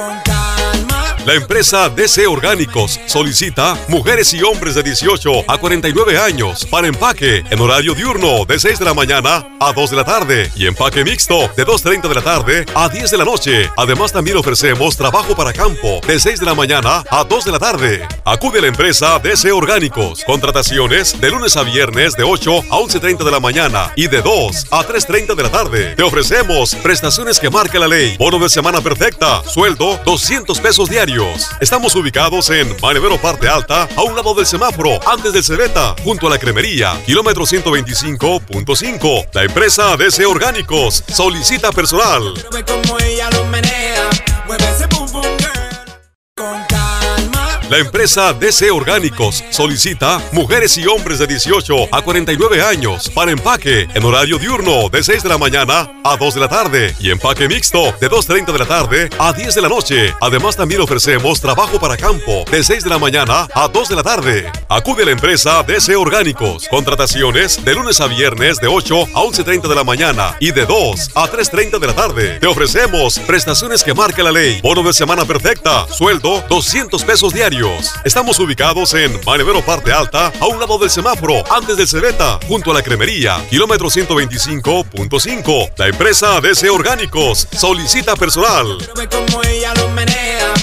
con 0.00 0.39
La 1.26 1.34
empresa 1.34 1.90
DC 1.90 2.26
Orgánicos 2.26 2.98
solicita 3.04 3.76
mujeres 3.88 4.32
y 4.32 4.42
hombres 4.42 4.74
de 4.74 4.82
18 4.82 5.44
a 5.48 5.58
49 5.58 6.16
años 6.18 6.64
para 6.64 6.86
empaque 6.86 7.44
en 7.50 7.60
horario 7.60 7.94
diurno 7.94 8.46
de 8.46 8.58
6 8.58 8.78
de 8.78 8.86
la 8.86 8.94
mañana 8.94 9.46
a 9.60 9.72
2 9.74 9.90
de 9.90 9.96
la 9.96 10.04
tarde 10.04 10.50
y 10.56 10.66
empaque 10.66 11.04
mixto 11.04 11.40
de 11.54 11.66
2.30 11.66 12.08
de 12.08 12.14
la 12.14 12.22
tarde 12.22 12.64
a 12.74 12.88
10 12.88 13.10
de 13.10 13.18
la 13.18 13.26
noche. 13.26 13.70
Además 13.76 14.12
también 14.12 14.38
ofrecemos 14.38 14.96
trabajo 14.96 15.36
para 15.36 15.52
campo 15.52 16.00
de 16.06 16.18
6 16.18 16.40
de 16.40 16.46
la 16.46 16.54
mañana 16.54 17.04
a 17.10 17.22
2 17.22 17.44
de 17.44 17.52
la 17.52 17.58
tarde. 17.58 18.08
Acude 18.24 18.60
a 18.60 18.62
la 18.62 18.68
empresa 18.68 19.18
DC 19.18 19.52
Orgánicos. 19.52 20.24
Contrataciones 20.24 21.20
de 21.20 21.30
lunes 21.30 21.54
a 21.58 21.64
viernes 21.64 22.16
de 22.16 22.22
8 22.22 22.60
a 22.70 22.78
11.30 22.78 23.24
de 23.24 23.30
la 23.30 23.40
mañana 23.40 23.92
y 23.94 24.08
de 24.08 24.22
2 24.22 24.68
a 24.70 24.86
3.30 24.86 25.34
de 25.34 25.42
la 25.42 25.50
tarde. 25.50 25.94
Te 25.96 26.02
ofrecemos 26.02 26.74
prestaciones 26.76 27.38
que 27.38 27.50
marca 27.50 27.78
la 27.78 27.88
ley. 27.88 28.16
Bono 28.16 28.38
de 28.38 28.48
semana 28.48 28.80
perfecta. 28.80 29.42
Sueldo 29.44 30.00
200 30.06 30.58
pesos 30.60 30.88
diarios. 30.88 31.09
Estamos 31.60 31.96
ubicados 31.96 32.50
en 32.50 32.68
Manevero 32.80 33.20
Parte 33.20 33.48
Alta, 33.48 33.88
a 33.96 34.02
un 34.02 34.14
lado 34.14 34.32
del 34.32 34.46
semáforo, 34.46 35.00
antes 35.08 35.32
del 35.32 35.42
Cebeta, 35.42 35.96
junto 36.04 36.28
a 36.28 36.30
la 36.30 36.38
cremería, 36.38 36.92
kilómetro 37.04 37.44
125.5. 37.44 39.28
La 39.32 39.42
empresa 39.42 39.96
DC 39.96 40.24
Orgánicos 40.24 41.02
solicita 41.08 41.72
personal. 41.72 42.34
La 47.70 47.78
empresa 47.78 48.32
DC 48.32 48.68
Orgánicos 48.72 49.44
solicita 49.50 50.20
mujeres 50.32 50.76
y 50.76 50.88
hombres 50.88 51.20
de 51.20 51.28
18 51.28 51.94
a 51.94 52.02
49 52.02 52.60
años 52.60 53.08
para 53.14 53.30
empaque 53.30 53.86
en 53.94 54.04
horario 54.04 54.40
diurno 54.40 54.88
de 54.88 55.04
6 55.04 55.22
de 55.22 55.28
la 55.28 55.38
mañana 55.38 55.88
a 56.02 56.16
2 56.16 56.34
de 56.34 56.40
la 56.40 56.48
tarde 56.48 56.96
y 56.98 57.12
empaque 57.12 57.46
mixto 57.46 57.94
de 58.00 58.10
2.30 58.10 58.52
de 58.52 58.58
la 58.58 58.66
tarde 58.66 59.08
a 59.20 59.32
10 59.32 59.54
de 59.54 59.62
la 59.62 59.68
noche. 59.68 60.12
Además 60.20 60.56
también 60.56 60.80
ofrecemos 60.80 61.40
trabajo 61.40 61.78
para 61.78 61.96
campo 61.96 62.44
de 62.50 62.64
6 62.64 62.82
de 62.82 62.90
la 62.90 62.98
mañana 62.98 63.46
a 63.54 63.68
2 63.68 63.88
de 63.88 63.94
la 63.94 64.02
tarde. 64.02 64.50
Acude 64.68 65.04
a 65.04 65.06
la 65.06 65.12
empresa 65.12 65.62
DC 65.62 65.94
Orgánicos. 65.94 66.66
Contrataciones 66.68 67.64
de 67.64 67.74
lunes 67.76 68.00
a 68.00 68.08
viernes 68.08 68.58
de 68.58 68.66
8 68.66 69.02
a 69.14 69.20
11.30 69.22 69.68
de 69.68 69.74
la 69.76 69.84
mañana 69.84 70.36
y 70.40 70.50
de 70.50 70.66
2 70.66 71.10
a 71.14 71.30
3.30 71.30 71.78
de 71.78 71.86
la 71.86 71.94
tarde. 71.94 72.40
Te 72.40 72.48
ofrecemos 72.48 73.20
prestaciones 73.20 73.84
que 73.84 73.94
marca 73.94 74.24
la 74.24 74.32
ley. 74.32 74.60
Bono 74.60 74.82
de 74.82 74.92
semana 74.92 75.24
perfecta. 75.24 75.86
Sueldo 75.86 76.42
200 76.48 77.04
pesos 77.04 77.32
diarios. 77.32 77.59
Estamos 78.04 78.38
ubicados 78.38 78.94
en 78.94 79.20
Manevero 79.26 79.60
Parte 79.62 79.92
Alta, 79.92 80.32
a 80.40 80.46
un 80.46 80.58
lado 80.58 80.78
del 80.78 80.88
semáforo, 80.88 81.42
antes 81.52 81.76
del 81.76 81.86
Cebeta, 81.86 82.38
junto 82.48 82.70
a 82.70 82.74
la 82.74 82.82
cremería, 82.82 83.44
kilómetro 83.50 83.88
125.5. 83.88 85.72
La 85.76 85.88
empresa 85.88 86.40
DC 86.40 86.70
Orgánicos 86.70 87.46
solicita 87.52 88.16
personal. 88.16 88.78
Ella 89.46 89.74
menea. 89.94 90.54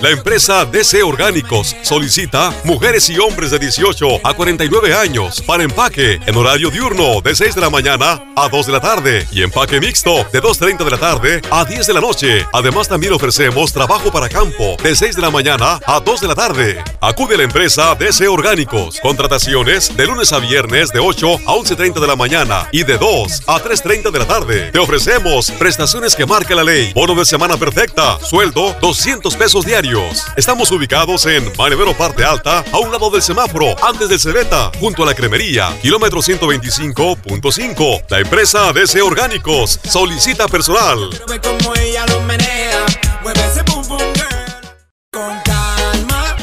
La 0.00 0.10
empresa 0.10 0.64
DC 0.64 1.02
Orgánicos 1.02 1.74
solicita 1.82 2.54
mujeres 2.62 3.10
y 3.10 3.18
hombres 3.18 3.50
de 3.50 3.58
18 3.58 4.20
a 4.22 4.32
49 4.32 4.94
años 4.94 5.42
para 5.44 5.64
empaque 5.64 6.20
en 6.24 6.36
horario 6.36 6.70
diurno 6.70 7.20
de 7.20 7.34
6 7.34 7.56
de 7.56 7.60
la 7.60 7.68
mañana 7.68 8.22
a 8.36 8.48
2 8.48 8.66
de 8.66 8.72
la 8.72 8.80
tarde 8.80 9.26
y 9.32 9.42
empaque 9.42 9.80
mixto 9.80 10.24
de 10.32 10.40
2.30 10.40 10.84
de 10.84 10.90
la 10.92 10.98
tarde 10.98 11.42
a 11.50 11.64
10 11.64 11.84
de 11.84 11.94
la 11.94 12.00
noche. 12.00 12.46
Además 12.52 12.86
también 12.86 13.12
ofrecemos 13.12 13.72
trabajo 13.72 14.12
para 14.12 14.28
campo 14.28 14.76
de 14.80 14.94
6 14.94 15.16
de 15.16 15.22
la 15.22 15.30
mañana 15.30 15.80
a 15.84 15.98
2 15.98 16.20
de 16.20 16.28
la 16.28 16.36
tarde. 16.36 16.84
Acude 17.00 17.34
a 17.34 17.38
la 17.38 17.42
empresa 17.42 17.96
DC 17.96 18.28
Orgánicos. 18.28 19.00
Contrataciones 19.00 19.96
de 19.96 20.06
lunes 20.06 20.32
a 20.32 20.38
viernes 20.38 20.92
de 20.92 21.00
8 21.00 21.40
a 21.44 21.54
11.30 21.54 22.00
de 22.00 22.06
la 22.06 22.14
mañana 22.14 22.68
y 22.70 22.84
de 22.84 22.98
2 22.98 23.42
a 23.48 23.58
3.30 23.58 24.12
de 24.12 24.18
la 24.20 24.26
tarde. 24.28 24.70
Te 24.70 24.78
ofrecemos 24.78 25.50
prestaciones 25.50 26.14
que 26.14 26.24
marca 26.24 26.54
la 26.54 26.62
ley. 26.62 26.92
Bono 26.94 27.16
de 27.16 27.24
semana 27.24 27.56
perfecta. 27.56 28.20
Sueldo 28.20 28.76
200 28.80 29.34
pesos 29.34 29.66
diarios. 29.66 29.87
Estamos 30.36 30.70
ubicados 30.70 31.24
en 31.24 31.50
Manevero 31.56 31.96
Parte 31.96 32.22
Alta, 32.22 32.62
a 32.72 32.78
un 32.78 32.92
lado 32.92 33.08
del 33.10 33.22
semáforo, 33.22 33.74
antes 33.82 34.10
del 34.10 34.20
Cebeta, 34.20 34.70
junto 34.78 35.02
a 35.02 35.06
la 35.06 35.14
cremería, 35.14 35.74
kilómetro 35.80 36.20
125.5. 36.20 38.04
La 38.10 38.18
empresa 38.18 38.70
DC 38.74 39.00
Orgánicos 39.00 39.80
solicita 39.84 40.46
personal. 40.46 41.08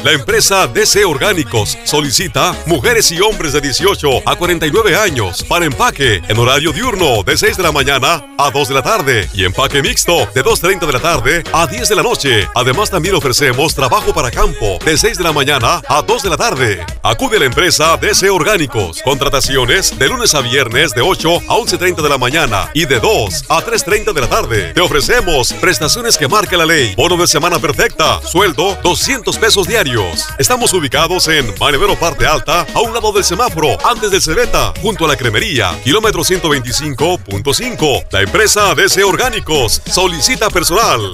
La 0.06 0.12
empresa 0.12 0.68
DC 0.68 1.04
Orgánicos 1.04 1.76
solicita 1.82 2.54
mujeres 2.66 3.10
y 3.10 3.20
hombres 3.20 3.52
de 3.54 3.60
18 3.60 4.22
a 4.24 4.36
49 4.36 4.94
años 4.94 5.42
para 5.42 5.64
empaque 5.64 6.22
en 6.28 6.38
horario 6.38 6.70
diurno 6.70 7.24
de 7.24 7.36
6 7.36 7.56
de 7.56 7.64
la 7.64 7.72
mañana 7.72 8.24
a 8.38 8.50
2 8.52 8.68
de 8.68 8.74
la 8.74 8.82
tarde 8.82 9.28
y 9.34 9.44
empaque 9.44 9.82
mixto 9.82 10.28
de 10.32 10.44
2.30 10.44 10.86
de 10.86 10.92
la 10.92 11.00
tarde 11.00 11.42
a 11.52 11.66
10 11.66 11.88
de 11.88 11.96
la 11.96 12.04
noche. 12.04 12.48
Además 12.54 12.88
también 12.88 13.16
ofrecemos 13.16 13.74
trabajo 13.74 14.14
para 14.14 14.30
campo 14.30 14.78
de 14.84 14.96
6 14.96 15.18
de 15.18 15.24
la 15.24 15.32
mañana 15.32 15.82
a 15.88 16.02
2 16.02 16.22
de 16.22 16.30
la 16.30 16.36
tarde. 16.36 16.86
Acude 17.02 17.38
a 17.38 17.40
la 17.40 17.46
empresa 17.46 17.96
DC 17.96 18.30
Orgánicos. 18.30 19.02
Contrataciones 19.02 19.98
de 19.98 20.08
lunes 20.08 20.36
a 20.36 20.40
viernes 20.40 20.92
de 20.92 21.00
8 21.00 21.36
a 21.48 21.56
11.30 21.56 22.00
de 22.00 22.08
la 22.08 22.18
mañana 22.18 22.70
y 22.74 22.86
de 22.86 23.00
2 23.00 23.46
a 23.48 23.60
3.30 23.60 24.12
de 24.12 24.20
la 24.20 24.28
tarde. 24.28 24.72
Te 24.72 24.80
ofrecemos 24.82 25.52
prestaciones 25.54 26.16
que 26.16 26.28
marca 26.28 26.56
la 26.56 26.64
ley. 26.64 26.94
Bono 26.94 27.16
de 27.16 27.26
semana 27.26 27.58
perfecta. 27.58 28.20
Sueldo 28.22 28.78
200 28.84 29.36
pesos 29.38 29.66
diarios. 29.66 29.95
Estamos 30.38 30.74
ubicados 30.74 31.26
en 31.28 31.54
Manevero 31.58 31.98
Parte 31.98 32.26
Alta, 32.26 32.66
a 32.74 32.80
un 32.80 32.92
lado 32.92 33.12
del 33.12 33.24
semáforo, 33.24 33.78
antes 33.86 34.10
del 34.10 34.20
Cebeta, 34.20 34.74
junto 34.82 35.06
a 35.06 35.08
la 35.08 35.16
cremería, 35.16 35.70
kilómetro 35.84 36.22
125.5. 36.22 38.06
La 38.10 38.20
empresa 38.20 38.74
DC 38.74 39.02
Orgánicos 39.04 39.80
solicita 39.86 40.50
personal. 40.50 41.12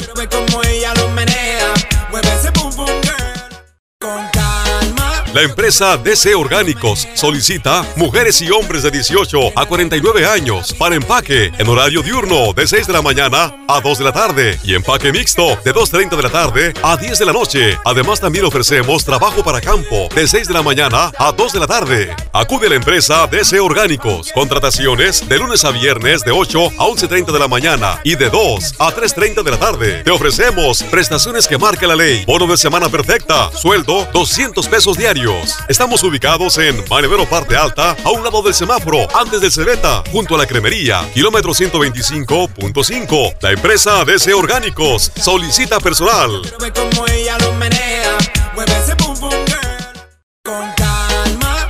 La 5.34 5.40
empresa 5.40 5.96
DC 5.96 6.34
Orgánicos 6.34 7.08
solicita 7.14 7.86
mujeres 7.96 8.42
y 8.42 8.50
hombres 8.50 8.82
de 8.82 8.90
18 8.90 9.52
a 9.56 9.64
49 9.64 10.26
años 10.26 10.74
para 10.74 10.94
empaque 10.94 11.50
en 11.56 11.68
horario 11.70 12.02
diurno 12.02 12.52
de 12.52 12.66
6 12.66 12.86
de 12.86 12.92
la 12.92 13.00
mañana 13.00 13.56
a 13.66 13.80
2 13.80 13.96
de 13.96 14.04
la 14.04 14.12
tarde 14.12 14.60
y 14.62 14.74
empaque 14.74 15.10
mixto 15.10 15.58
de 15.64 15.72
2.30 15.72 16.16
de 16.16 16.22
la 16.22 16.28
tarde 16.28 16.74
a 16.82 16.98
10 16.98 17.18
de 17.18 17.24
la 17.24 17.32
noche. 17.32 17.78
Además 17.82 18.20
también 18.20 18.44
ofrecemos 18.44 19.06
trabajo 19.06 19.42
para 19.42 19.62
campo 19.62 20.10
de 20.14 20.28
6 20.28 20.48
de 20.48 20.52
la 20.52 20.62
mañana 20.62 21.10
a 21.16 21.32
2 21.32 21.52
de 21.54 21.60
la 21.60 21.66
tarde. 21.66 22.14
Acude 22.34 22.66
a 22.66 22.70
la 22.70 22.76
empresa 22.76 23.26
DC 23.26 23.58
Orgánicos. 23.58 24.32
Contrataciones 24.32 25.26
de 25.26 25.38
lunes 25.38 25.64
a 25.64 25.70
viernes 25.70 26.24
de 26.24 26.32
8 26.32 26.72
a 26.78 26.84
11.30 26.84 27.32
de 27.32 27.38
la 27.38 27.48
mañana 27.48 28.00
y 28.04 28.16
de 28.16 28.28
2 28.28 28.74
a 28.78 28.94
3.30 28.94 29.42
de 29.42 29.50
la 29.50 29.58
tarde. 29.58 30.02
Te 30.04 30.10
ofrecemos 30.10 30.82
prestaciones 30.82 31.48
que 31.48 31.56
marca 31.56 31.86
la 31.86 31.96
ley. 31.96 32.22
Bono 32.26 32.46
de 32.46 32.58
semana 32.58 32.90
perfecta. 32.90 33.50
Sueldo 33.52 34.06
200 34.12 34.68
pesos 34.68 34.98
diarios. 34.98 35.21
Estamos 35.68 36.02
ubicados 36.02 36.58
en 36.58 36.82
Manevero 36.90 37.24
Parte 37.26 37.56
Alta, 37.56 37.96
a 38.04 38.10
un 38.10 38.24
lado 38.24 38.42
del 38.42 38.54
semáforo, 38.54 39.06
antes 39.16 39.40
del 39.40 39.52
Cebeta, 39.52 40.02
junto 40.10 40.34
a 40.34 40.38
la 40.38 40.46
cremería, 40.46 41.08
kilómetro 41.14 41.52
125.5. 41.52 43.36
La 43.40 43.52
empresa 43.52 44.04
DC 44.04 44.34
Orgánicos 44.34 45.12
solicita 45.14 45.78
personal. 45.78 46.42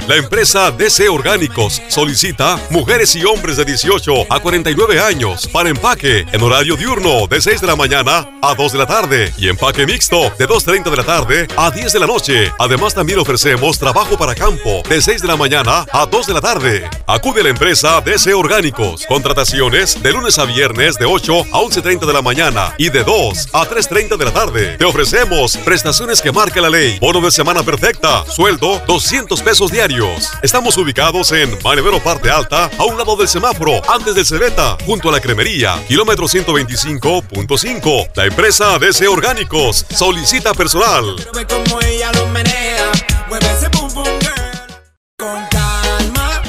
La 0.08 0.16
empresa 0.16 0.72
DC 0.72 1.08
Orgánicos 1.08 1.80
solicita 1.86 2.58
mujeres 2.70 3.14
y 3.14 3.24
hombres 3.24 3.56
de 3.56 3.64
18 3.64 4.26
a 4.30 4.40
49 4.40 4.98
años 4.98 5.46
para 5.46 5.68
empaque 5.68 6.26
en 6.32 6.42
horario 6.42 6.76
diurno 6.76 7.28
de 7.28 7.40
6 7.40 7.60
de 7.60 7.68
la 7.68 7.76
mañana 7.76 8.28
a 8.42 8.54
2 8.56 8.72
de 8.72 8.78
la 8.78 8.86
tarde 8.86 9.32
y 9.38 9.48
empaque 9.48 9.86
mixto 9.86 10.22
de 10.36 10.48
2.30 10.48 10.90
de 10.90 10.96
la 10.96 11.04
tarde 11.04 11.46
a 11.56 11.70
10 11.70 11.92
de 11.92 12.00
la 12.00 12.08
noche. 12.08 12.52
Además 12.58 12.94
también 12.94 13.20
ofrecemos 13.20 13.78
trabajo 13.78 14.18
para 14.18 14.34
campo 14.34 14.82
de 14.88 15.00
6 15.00 15.22
de 15.22 15.28
la 15.28 15.36
mañana 15.36 15.86
a 15.92 16.04
2 16.04 16.26
de 16.26 16.34
la 16.34 16.40
tarde. 16.40 16.90
Acude 17.06 17.42
a 17.42 17.44
la 17.44 17.50
empresa 17.50 18.00
DC 18.00 18.34
Orgánicos. 18.34 19.06
Contrataciones 19.06 20.02
de 20.02 20.12
lunes 20.12 20.36
a 20.40 20.46
viernes 20.46 20.98
de 20.98 21.04
8 21.04 21.40
a 21.52 21.60
11.30 21.60 22.06
de 22.06 22.12
la 22.12 22.22
mañana 22.22 22.74
y 22.76 22.90
de 22.90 23.04
2 23.04 23.50
a 23.52 23.68
3.30 23.68 24.16
de 24.16 24.24
la 24.24 24.32
tarde. 24.32 24.76
Te 24.78 24.84
ofrecemos 24.84 25.56
prestaciones 25.58 26.20
que 26.20 26.32
marca 26.32 26.60
la 26.60 26.70
ley. 26.70 26.98
Bono 26.98 27.20
de 27.20 27.30
semana 27.30 27.62
perfecta. 27.62 28.24
Sueldo 28.26 28.82
200 28.88 29.40
pesos 29.42 29.70
diarios. 29.70 29.91
Estamos 30.42 30.78
ubicados 30.78 31.32
en 31.32 31.50
Manevero 31.62 32.02
Parte 32.02 32.30
Alta, 32.30 32.70
a 32.78 32.84
un 32.84 32.96
lado 32.96 33.14
del 33.14 33.28
semáforo, 33.28 33.82
antes 33.90 34.14
del 34.14 34.24
Cebeta, 34.24 34.78
junto 34.86 35.10
a 35.10 35.12
la 35.12 35.20
cremería, 35.20 35.74
kilómetro 35.86 36.24
125.5. 36.26 38.10
La 38.14 38.24
empresa 38.24 38.78
DC 38.78 39.06
Orgánicos 39.06 39.84
solicita 39.90 40.54
personal. 40.54 41.16
Como 41.46 41.80
ella 41.82 42.10
menea. 42.32 42.91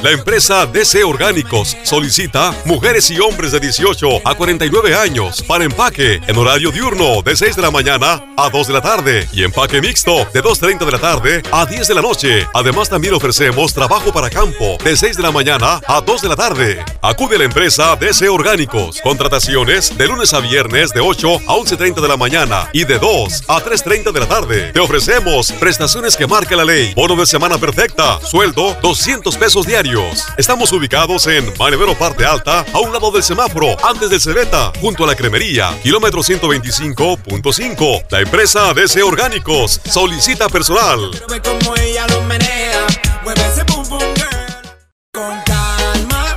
La 0.04 0.12
empresa 0.12 0.66
DC 0.66 1.02
Orgánicos 1.06 1.78
solicita 1.84 2.54
mujeres 2.66 3.10
y 3.10 3.22
hombres 3.22 3.54
de 3.54 3.62
18 3.62 4.28
a 4.28 4.36
49 4.36 4.94
años 4.94 5.42
para 5.48 5.64
empaque 5.64 6.20
en 6.28 6.38
horario 6.38 6.72
diurno 6.72 7.22
de 7.22 7.34
6 7.38 7.56
de 7.56 7.62
la 7.62 7.72
mañana 7.72 8.22
a 8.36 8.50
2 8.50 8.68
de 8.68 8.74
la 8.74 8.82
tarde 8.82 9.30
y 9.32 9.46
empaque 9.46 9.80
mixto 9.80 10.28
de 10.34 10.44
2.30 10.44 10.86
de 10.86 10.92
la 10.92 11.00
tarde 11.00 11.42
a 11.54 11.66
10 11.66 11.88
de 11.88 11.94
la 11.94 12.02
noche. 12.02 12.46
Además 12.54 12.90
también 12.90 13.14
ofrecemos 13.14 13.74
trabajo 13.74 14.12
para 14.12 14.30
campo 14.30 14.78
de 14.84 14.98
6 14.98 15.16
de 15.16 15.24
la 15.24 15.32
mañana 15.32 15.80
a 15.88 16.02
2 16.02 16.22
de 16.22 16.28
la 16.28 16.36
tarde. 16.36 16.84
Acude 17.02 17.38
a 17.38 17.40
la 17.40 17.46
empresa 17.46 17.96
DC 17.96 18.28
Orgánicos. 18.28 19.00
Contrataciones 19.02 19.98
de 19.98 20.06
lunes 20.06 20.34
a 20.34 20.42
viernes 20.42 20.92
de 20.92 21.00
8 21.00 21.36
a 21.48 21.54
11.30 21.54 22.02
de 22.02 22.08
la 22.10 22.18
mañana 22.18 22.70
y 22.74 22.84
de 22.84 23.00
2 23.00 23.44
a 23.48 23.64
3.30 23.64 24.12
de 24.12 24.20
la 24.20 24.28
tarde. 24.28 24.74
Te 24.74 24.82
ofrecemos 24.82 25.54
prestaciones 25.54 26.18
que 26.18 26.28
marca 26.28 26.58
la 26.58 26.66
ley. 26.66 26.94
Bono 26.94 27.16
de 27.16 27.26
semana 27.26 27.58
perfecta. 27.58 28.20
Sueldo 28.20 28.76
200 28.82 29.38
pesos 29.38 29.66
diarios. 29.66 29.93
Estamos 30.38 30.72
ubicados 30.72 31.28
en 31.28 31.54
Manevero 31.60 31.94
Parte 31.96 32.26
Alta, 32.26 32.66
a 32.74 32.80
un 32.80 32.92
lado 32.92 33.12
del 33.12 33.22
semáforo, 33.22 33.76
antes 33.86 34.10
del 34.10 34.20
Cebeta, 34.20 34.72
junto 34.82 35.04
a 35.04 35.08
la 35.08 35.16
cremería, 35.16 35.78
kilómetro 35.84 36.22
125.5. 36.22 38.06
La 38.10 38.22
empresa 38.22 38.74
DC 38.74 39.04
Orgánicos 39.04 39.80
solicita 39.86 40.50
personal. 40.50 41.12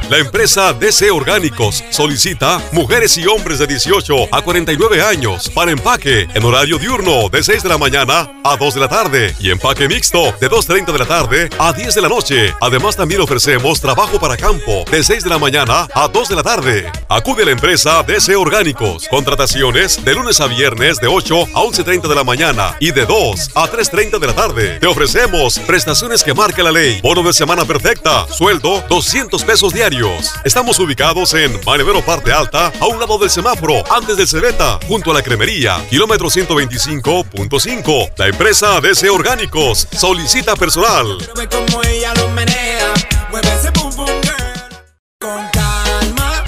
La 0.08 0.19
empresa 0.19 0.73
DC 0.73 1.11
Orgánicos 1.11 1.82
solicita 1.91 2.62
mujeres 2.70 3.19
y 3.19 3.26
hombres 3.26 3.58
de 3.58 3.67
18 3.67 4.29
a 4.31 4.41
49 4.41 5.03
años 5.03 5.50
para 5.53 5.73
empaque 5.73 6.29
en 6.32 6.44
horario 6.44 6.79
diurno 6.79 7.29
de 7.29 7.43
6 7.43 7.64
de 7.64 7.69
la 7.69 7.76
mañana 7.76 8.31
a 8.44 8.56
2 8.56 8.75
de 8.75 8.81
la 8.81 8.88
tarde 8.88 9.35
y 9.41 9.50
empaque 9.50 9.88
mixto 9.88 10.32
de 10.41 10.49
2.30 10.49 10.93
de 10.93 10.99
la 11.00 11.06
tarde 11.06 11.50
a 11.58 11.73
10 11.73 11.93
de 11.93 12.00
la 12.00 12.08
noche. 12.08 12.55
Además 12.61 12.94
también 12.94 13.20
ofrecemos 13.20 13.81
trabajo 13.81 14.20
para 14.20 14.37
campo 14.37 14.85
de 14.88 15.03
6 15.03 15.25
de 15.25 15.31
la 15.31 15.38
mañana 15.38 15.88
a 15.93 16.06
2 16.06 16.29
de 16.29 16.37
la 16.37 16.44
tarde. 16.44 16.93
Acude 17.08 17.43
a 17.43 17.47
la 17.47 17.50
empresa 17.50 18.05
DC 18.05 18.37
Orgánicos. 18.37 19.08
Contrataciones 19.08 20.05
de 20.05 20.14
lunes 20.14 20.41
a 20.41 20.47
viernes 20.47 21.00
de 21.00 21.08
8 21.08 21.49
a 21.53 21.62
11.30 21.62 22.08
de 22.08 22.14
la 22.14 22.23
mañana 22.23 22.76
y 22.79 22.93
de 22.93 23.06
2 23.06 23.50
a 23.56 23.67
3.30 23.67 24.20
de 24.20 24.26
la 24.29 24.35
tarde. 24.37 24.79
Te 24.79 24.87
ofrecemos 24.87 25.58
prestaciones 25.58 26.23
que 26.23 26.32
marca 26.32 26.62
la 26.62 26.70
ley. 26.70 27.00
Bono 27.03 27.25
de 27.25 27.32
semana 27.32 27.64
perfecta. 27.64 28.25
Sueldo 28.29 28.85
200 28.88 29.43
pesos 29.43 29.75
diarios. 29.75 29.95
Estamos 30.44 30.78
ubicados 30.78 31.32
en 31.32 31.58
Manevero 31.64 32.04
Parte 32.04 32.31
Alta, 32.31 32.70
a 32.81 32.87
un 32.87 33.00
lado 33.00 33.16
del 33.19 33.31
semáforo, 33.31 33.82
antes 33.90 34.19
del 34.19 34.28
Cebeta, 34.28 34.78
junto 34.87 35.10
a 35.10 35.14
la 35.14 35.22
cremería, 35.22 35.82
kilómetro 35.88 36.28
125.5. 36.28 38.12
La 38.19 38.26
empresa 38.26 38.78
DC 38.82 39.08
Orgánicos 39.08 39.88
solicita 39.93 40.54
personal. 40.54 41.16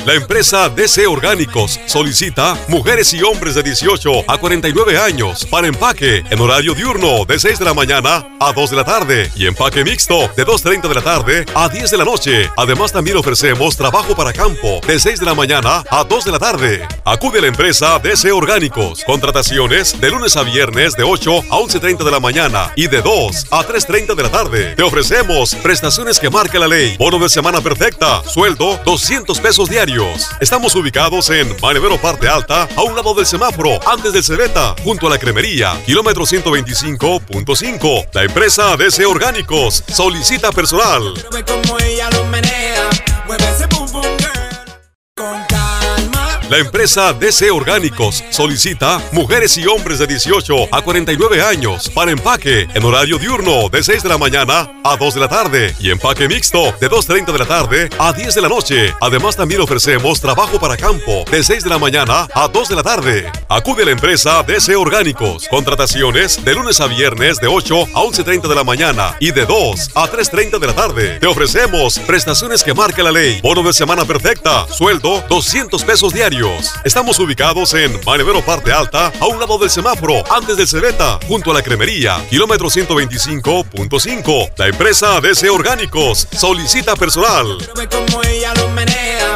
La 0.09 0.15
empresa 0.15 0.71
DC 0.71 1.07
Orgánicos 1.07 1.79
solicita 1.85 2.57
mujeres 2.69 3.13
y 3.13 3.23
hombres 3.23 3.55
de 3.55 3.63
18 3.63 4.25
a 4.27 4.39
49 4.39 4.97
años 4.97 5.45
para 5.45 5.67
empaque 5.67 6.25
en 6.31 6.41
horario 6.41 6.73
diurno 6.73 7.27
de 7.27 7.39
6 7.39 7.59
de 7.59 7.67
la 7.67 7.75
mañana 7.75 8.27
a 8.41 8.53
2 8.55 8.71
de 8.71 8.77
la 8.77 8.85
tarde 8.85 9.31
y 9.37 9.47
empaque 9.47 9.85
mixto 9.85 10.31
de 10.35 10.47
2.30 10.47 10.89
de 10.89 10.95
la 10.95 11.03
tarde 11.03 11.45
a 11.55 11.69
10 11.69 11.91
de 11.91 11.99
la 11.99 12.07
noche. 12.07 12.51
Además 12.57 12.91
también 12.91 13.19
ofrecemos 13.19 13.77
trabajo 13.77 14.17
para 14.17 14.33
campo 14.33 14.81
de 14.87 14.99
6 14.99 15.21
de 15.21 15.27
la 15.27 15.35
mañana 15.35 15.85
a 15.91 16.05
2 16.05 16.25
de 16.25 16.33
la 16.33 16.39
tarde. 16.39 16.89
Acude 17.05 17.41
a 17.41 17.43
la 17.43 17.49
empresa 17.49 17.99
DC 17.99 18.33
Orgánicos. 18.33 19.05
Contrataciones 19.05 20.01
de 20.01 20.09
lunes 20.09 20.39
a 20.39 20.43
viernes 20.43 20.95
de 20.95 21.03
8 21.03 21.39
a 21.51 21.59
11.30 21.59 22.03
de 22.03 22.11
la 22.11 22.21
mañana 22.21 22.73
y 22.77 22.87
de 22.87 23.03
2 23.03 23.49
a 23.51 23.63
3.30 23.63 24.15
de 24.15 24.23
la 24.23 24.31
tarde. 24.31 24.75
Te 24.75 24.83
ofrecemos 24.83 25.55
prestaciones 25.57 26.19
que 26.19 26.31
marca 26.31 26.59
la 26.59 26.67
ley. 26.67 26.97
Bono 26.97 27.19
de 27.19 27.29
semana 27.29 27.61
perfecta. 27.61 28.23
Sueldo 28.25 28.81
200 28.87 29.39
pesos 29.41 29.69
diarios. 29.69 29.98
Estamos 30.41 30.77
ubicados 30.77 31.29
en 31.31 31.57
Manevero 31.61 32.01
Parte 32.01 32.29
Alta, 32.29 32.69
a 32.77 32.83
un 32.83 32.95
lado 32.95 33.15
del 33.15 33.27
semáforo, 33.27 33.81
antes 33.89 34.13
del 34.13 34.23
Cebeta, 34.23 34.77
junto 34.85 35.09
a 35.09 35.11
la 35.11 35.19
cremería, 35.19 35.73
kilómetro 35.87 36.25
125.5. 36.25 38.09
La 38.13 38.23
empresa 38.23 38.77
DC 38.77 39.05
Orgánicos 39.07 39.83
solicita 39.89 40.53
personal. 40.53 41.15
La 46.51 46.57
empresa 46.57 47.13
DC 47.13 47.51
Orgánicos 47.51 48.25
solicita 48.31 49.03
mujeres 49.13 49.59
y 49.59 49.67
hombres 49.67 49.99
de 49.99 50.07
18 50.07 50.69
a 50.73 50.81
49 50.81 51.43
años 51.43 51.91
para 51.91 52.11
empaque 52.11 52.67
en 52.73 52.85
horario 52.87 53.19
diurno 53.19 53.69
de 53.69 53.83
6 53.83 54.03
de 54.03 54.09
la 54.09 54.17
mañana 54.17 54.73
a 54.83 54.97
2 54.97 55.13
de 55.13 55.21
la 55.21 55.29
tarde 55.29 55.77
y 55.79 55.91
empaque 55.91 56.27
mixto 56.27 56.75
de 56.81 56.89
2.30 56.89 57.33
de 57.33 57.39
la 57.39 57.45
tarde 57.45 57.91
a 57.99 58.15
10 58.15 58.35
de 58.35 58.41
la 58.41 58.49
noche. 58.49 58.95
Además 58.99 59.37
también 59.37 59.61
ofrecemos 59.61 60.23
trabajo 60.23 60.59
para 60.59 60.79
campo 60.79 61.27
de 61.31 61.45
6 61.45 61.65
de 61.65 61.69
la 61.69 61.77
mañana 61.77 62.27
a 62.33 62.49
2 62.49 62.69
de 62.71 62.77
la 62.77 62.83
tarde. 62.83 63.31
Acude 63.51 63.83
a 63.83 63.87
la 63.87 63.93
empresa 63.93 64.43
DC 64.43 64.75
Orgánicos. 64.75 65.49
Contrataciones 65.49 66.43
de 66.43 66.55
lunes 66.55 66.81
a 66.81 66.87
viernes 66.87 67.41
de 67.41 67.49
8 67.49 67.89
a 67.95 68.01
11.30 68.01 68.49
de 68.49 68.55
la 68.55 68.65
mañana 68.65 69.17
y 69.21 69.33
de 69.33 69.45
2 69.45 69.91
a 69.95 70.11
3.30 70.11 70.59
de 70.59 70.67
la 70.67 70.75
tarde. 70.75 71.19
Te 71.21 71.27
ofrecemos 71.27 71.99
prestaciones 71.99 72.65
que 72.65 72.73
marca 72.73 73.03
la 73.03 73.13
ley. 73.13 73.39
Bono 73.43 73.63
de 73.63 73.75
semana 73.75 74.07
perfecta. 74.07 74.67
Sueldo 74.69 75.23
200 75.29 75.85
pesos 75.85 76.15
diarios. 76.15 76.38
Estamos 76.85 77.19
ubicados 77.19 77.75
en 77.75 77.99
Manevero 78.07 78.41
Parte 78.45 78.71
Alta, 78.73 79.11
a 79.19 79.27
un 79.27 79.41
lado 79.41 79.59
del 79.59 79.71
semáforo, 79.71 80.23
antes 80.33 80.57
del 80.57 80.69
Cebeta, 80.69 81.19
junto 81.27 81.51
a 81.51 81.55
la 81.55 81.63
cremería, 81.63 82.25
kilómetro 82.31 82.69
125.5. 82.69 84.53
La 84.57 84.69
empresa 84.69 85.21
DC 85.21 85.51
Orgánicos 85.51 86.29
solicita 86.31 86.95
personal. 86.95 87.59
Como 87.91 88.23
ella 88.23 88.55
lo 88.55 88.69
menea, 88.69 89.35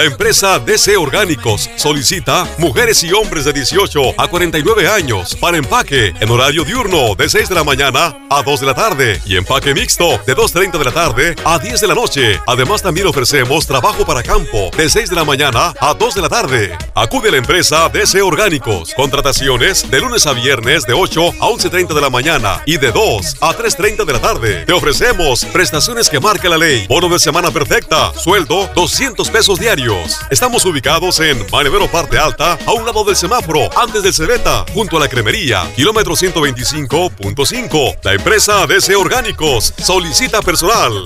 La 0.00 0.06
empresa 0.06 0.58
DC 0.58 0.96
Orgánicos 0.96 1.68
solicita 1.76 2.48
mujeres 2.56 3.04
y 3.04 3.12
hombres 3.12 3.44
de 3.44 3.52
18 3.52 4.14
a 4.16 4.28
49 4.28 4.88
años 4.88 5.36
para 5.36 5.58
empaque 5.58 6.14
en 6.18 6.30
horario 6.30 6.64
diurno 6.64 7.14
de 7.14 7.28
6 7.28 7.50
de 7.50 7.54
la 7.54 7.64
mañana 7.64 8.16
a 8.30 8.42
2 8.42 8.60
de 8.60 8.66
la 8.66 8.72
tarde 8.72 9.20
y 9.26 9.36
empaque 9.36 9.74
mixto 9.74 10.18
de 10.26 10.34
2.30 10.34 10.78
de 10.78 10.84
la 10.86 10.92
tarde 10.92 11.36
a 11.44 11.58
10 11.58 11.82
de 11.82 11.86
la 11.86 11.94
noche. 11.94 12.40
Además 12.46 12.80
también 12.80 13.08
ofrecemos 13.08 13.66
trabajo 13.66 14.06
para 14.06 14.22
campo 14.22 14.70
de 14.74 14.88
6 14.88 15.10
de 15.10 15.16
la 15.16 15.24
mañana 15.24 15.74
a 15.78 15.92
2 15.92 16.14
de 16.14 16.22
la 16.22 16.30
tarde. 16.30 16.78
Acude 16.94 17.28
a 17.28 17.32
la 17.32 17.36
empresa 17.36 17.90
DC 17.90 18.22
Orgánicos. 18.22 18.94
Contrataciones 18.94 19.90
de 19.90 20.00
lunes 20.00 20.26
a 20.26 20.32
viernes 20.32 20.86
de 20.86 20.94
8 20.94 21.28
a 21.40 21.46
11.30 21.46 21.92
de 21.92 22.00
la 22.00 22.08
mañana 22.08 22.62
y 22.64 22.78
de 22.78 22.90
2 22.90 23.36
a 23.42 23.52
3.30 23.54 24.06
de 24.06 24.12
la 24.14 24.20
tarde. 24.22 24.64
Te 24.64 24.72
ofrecemos 24.72 25.44
prestaciones 25.44 26.08
que 26.08 26.20
marca 26.20 26.48
la 26.48 26.56
ley. 26.56 26.86
Bono 26.88 27.10
de 27.10 27.18
semana 27.18 27.50
perfecta. 27.50 28.14
Sueldo 28.14 28.66
200 28.74 29.28
pesos 29.28 29.60
diarios. 29.60 29.89
Estamos 30.30 30.64
ubicados 30.66 31.18
en 31.18 31.44
Manevero 31.50 31.90
Parte 31.90 32.16
Alta, 32.16 32.56
a 32.64 32.72
un 32.72 32.86
lado 32.86 33.02
del 33.02 33.16
semáforo, 33.16 33.68
antes 33.76 34.04
del 34.04 34.14
Cebeta, 34.14 34.64
junto 34.72 34.96
a 34.96 35.00
la 35.00 35.08
cremería, 35.08 35.68
kilómetro 35.74 36.14
125.5. 36.14 37.98
La 38.04 38.12
empresa 38.14 38.66
DC 38.68 38.94
Orgánicos 38.94 39.74
solicita 39.78 40.42
personal. 40.42 41.02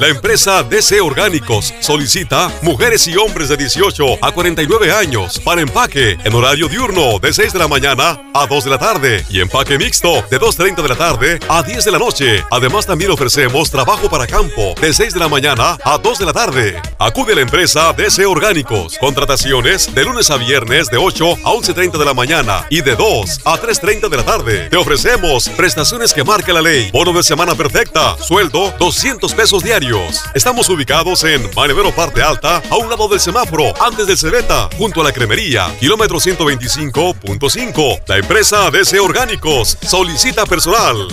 La 0.00 0.08
empresa 0.08 0.62
DC 0.62 0.98
Orgánicos 1.02 1.74
solicita 1.80 2.50
mujeres 2.62 3.06
y 3.06 3.18
hombres 3.18 3.50
de 3.50 3.58
18 3.58 4.24
a 4.24 4.32
49 4.32 4.90
años 4.90 5.38
para 5.38 5.60
empaque 5.60 6.16
en 6.24 6.34
horario 6.34 6.68
diurno 6.68 7.18
de 7.18 7.30
6 7.30 7.52
de 7.52 7.58
la 7.58 7.68
mañana 7.68 8.18
a 8.32 8.46
2 8.46 8.64
de 8.64 8.70
la 8.70 8.78
tarde 8.78 9.26
y 9.28 9.42
empaque 9.42 9.76
mixto 9.76 10.24
de 10.30 10.40
2.30 10.40 10.82
de 10.82 10.88
la 10.88 10.96
tarde 10.96 11.38
a 11.50 11.62
10 11.62 11.84
de 11.84 11.90
la 11.90 11.98
noche. 11.98 12.42
Además 12.50 12.86
también 12.86 13.10
ofrecemos 13.10 13.70
trabajo 13.70 14.08
para 14.08 14.26
campo 14.26 14.74
de 14.80 14.94
6 14.94 15.12
de 15.12 15.20
la 15.20 15.28
mañana 15.28 15.76
a 15.84 15.98
2 15.98 16.18
de 16.18 16.24
la 16.24 16.32
tarde. 16.32 16.80
Acude 16.98 17.34
a 17.34 17.36
la 17.36 17.42
empresa 17.42 17.92
DC 17.92 18.24
Orgánicos. 18.24 18.96
Contrataciones 18.96 19.94
de 19.94 20.02
lunes 20.02 20.30
a 20.30 20.38
viernes 20.38 20.88
de 20.88 20.96
8 20.96 21.32
a 21.44 21.50
11.30 21.50 21.98
de 21.98 22.04
la 22.06 22.14
mañana 22.14 22.66
y 22.70 22.80
de 22.80 22.96
2 22.96 23.40
a 23.44 23.60
3.30 23.60 24.08
de 24.08 24.16
la 24.16 24.24
tarde. 24.24 24.70
Te 24.70 24.78
ofrecemos 24.78 25.50
prestaciones 25.50 26.14
que 26.14 26.24
marca 26.24 26.54
la 26.54 26.62
ley. 26.62 26.90
Bono 26.90 27.12
de 27.12 27.22
semana 27.22 27.54
perfecta. 27.54 28.16
Sueldo 28.16 28.72
200 28.78 29.34
pesos 29.34 29.62
diarios. 29.62 29.89
Estamos 30.34 30.68
ubicados 30.68 31.24
en 31.24 31.50
Manevero 31.56 31.90
Parte 31.92 32.22
Alta, 32.22 32.62
a 32.70 32.76
un 32.76 32.88
lado 32.88 33.08
del 33.08 33.18
semáforo, 33.18 33.72
antes 33.82 34.06
del 34.06 34.16
Cebeta, 34.16 34.68
junto 34.78 35.00
a 35.00 35.04
la 35.04 35.12
cremería, 35.12 35.74
kilómetro 35.80 36.18
125.5. 36.18 38.02
La 38.06 38.18
empresa 38.18 38.70
DC 38.70 39.00
Orgánicos 39.00 39.76
solicita 39.82 40.46
personal. 40.46 41.08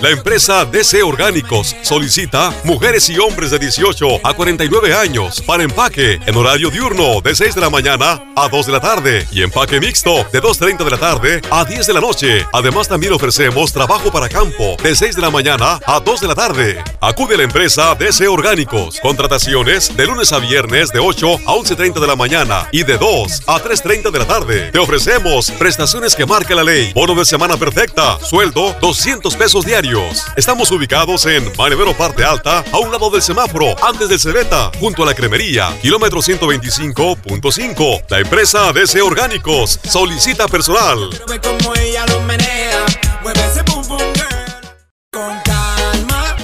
La 0.00 0.10
empresa 0.10 0.64
DC 0.64 1.02
Orgánicos 1.02 1.74
solicita 1.82 2.54
mujeres 2.62 3.10
y 3.10 3.18
hombres 3.18 3.50
de 3.50 3.58
18 3.58 4.20
a 4.22 4.32
49 4.32 4.94
años 4.94 5.42
para 5.44 5.64
empaque 5.64 6.20
en 6.24 6.36
horario 6.36 6.70
diurno 6.70 7.20
de 7.20 7.34
6 7.34 7.56
de 7.56 7.60
la 7.60 7.68
mañana 7.68 8.22
a 8.36 8.48
2 8.48 8.66
de 8.66 8.72
la 8.72 8.78
tarde 8.78 9.26
y 9.32 9.42
empaque 9.42 9.80
mixto 9.80 10.24
de 10.32 10.40
2.30 10.40 10.84
de 10.84 10.90
la 10.92 10.98
tarde 10.98 11.42
a 11.50 11.64
10 11.64 11.84
de 11.84 11.92
la 11.92 12.00
noche. 12.00 12.46
Además 12.52 12.86
también 12.86 13.12
ofrecemos 13.12 13.72
trabajo 13.72 14.12
para 14.12 14.28
campo 14.28 14.76
de 14.80 14.94
6 14.94 15.16
de 15.16 15.22
la 15.22 15.30
mañana 15.30 15.80
a 15.84 15.98
2 15.98 16.20
de 16.20 16.28
la 16.28 16.36
tarde. 16.36 16.84
Acude 17.00 17.34
a 17.34 17.38
la 17.38 17.42
empresa 17.42 17.96
DC 17.96 18.28
Orgánicos. 18.28 19.00
Contrataciones 19.00 19.96
de 19.96 20.06
lunes 20.06 20.32
a 20.32 20.38
viernes 20.38 20.92
de 20.92 21.00
8 21.00 21.40
a 21.44 21.54
11.30 21.54 21.98
de 21.98 22.06
la 22.06 22.14
mañana 22.14 22.68
y 22.70 22.84
de 22.84 22.98
2 22.98 23.42
a 23.48 23.58
3.30 23.58 24.12
de 24.12 24.18
la 24.20 24.26
tarde. 24.28 24.70
Te 24.70 24.78
ofrecemos 24.78 25.50
prestaciones 25.50 26.14
que 26.14 26.24
marca 26.24 26.54
la 26.54 26.62
ley. 26.62 26.92
Bono 26.94 27.16
de 27.16 27.24
semana 27.24 27.56
perfecta. 27.56 28.16
Sueldo 28.20 28.76
200 28.80 29.34
pesos 29.34 29.66
diarios 29.66 29.87
Estamos 30.36 30.70
ubicados 30.70 31.24
en 31.24 31.50
Manevero 31.56 31.96
Parte 31.96 32.22
Alta, 32.22 32.62
a 32.72 32.78
un 32.78 32.92
lado 32.92 33.08
del 33.08 33.22
semáforo, 33.22 33.74
antes 33.82 34.10
del 34.10 34.20
Cebeta, 34.20 34.70
junto 34.78 35.02
a 35.02 35.06
la 35.06 35.14
cremería, 35.14 35.74
kilómetro 35.80 36.20
125.5. 36.20 38.04
La 38.10 38.18
empresa 38.18 38.70
DC 38.72 39.00
Orgánicos 39.00 39.80
solicita 39.84 40.46
personal. 40.46 41.08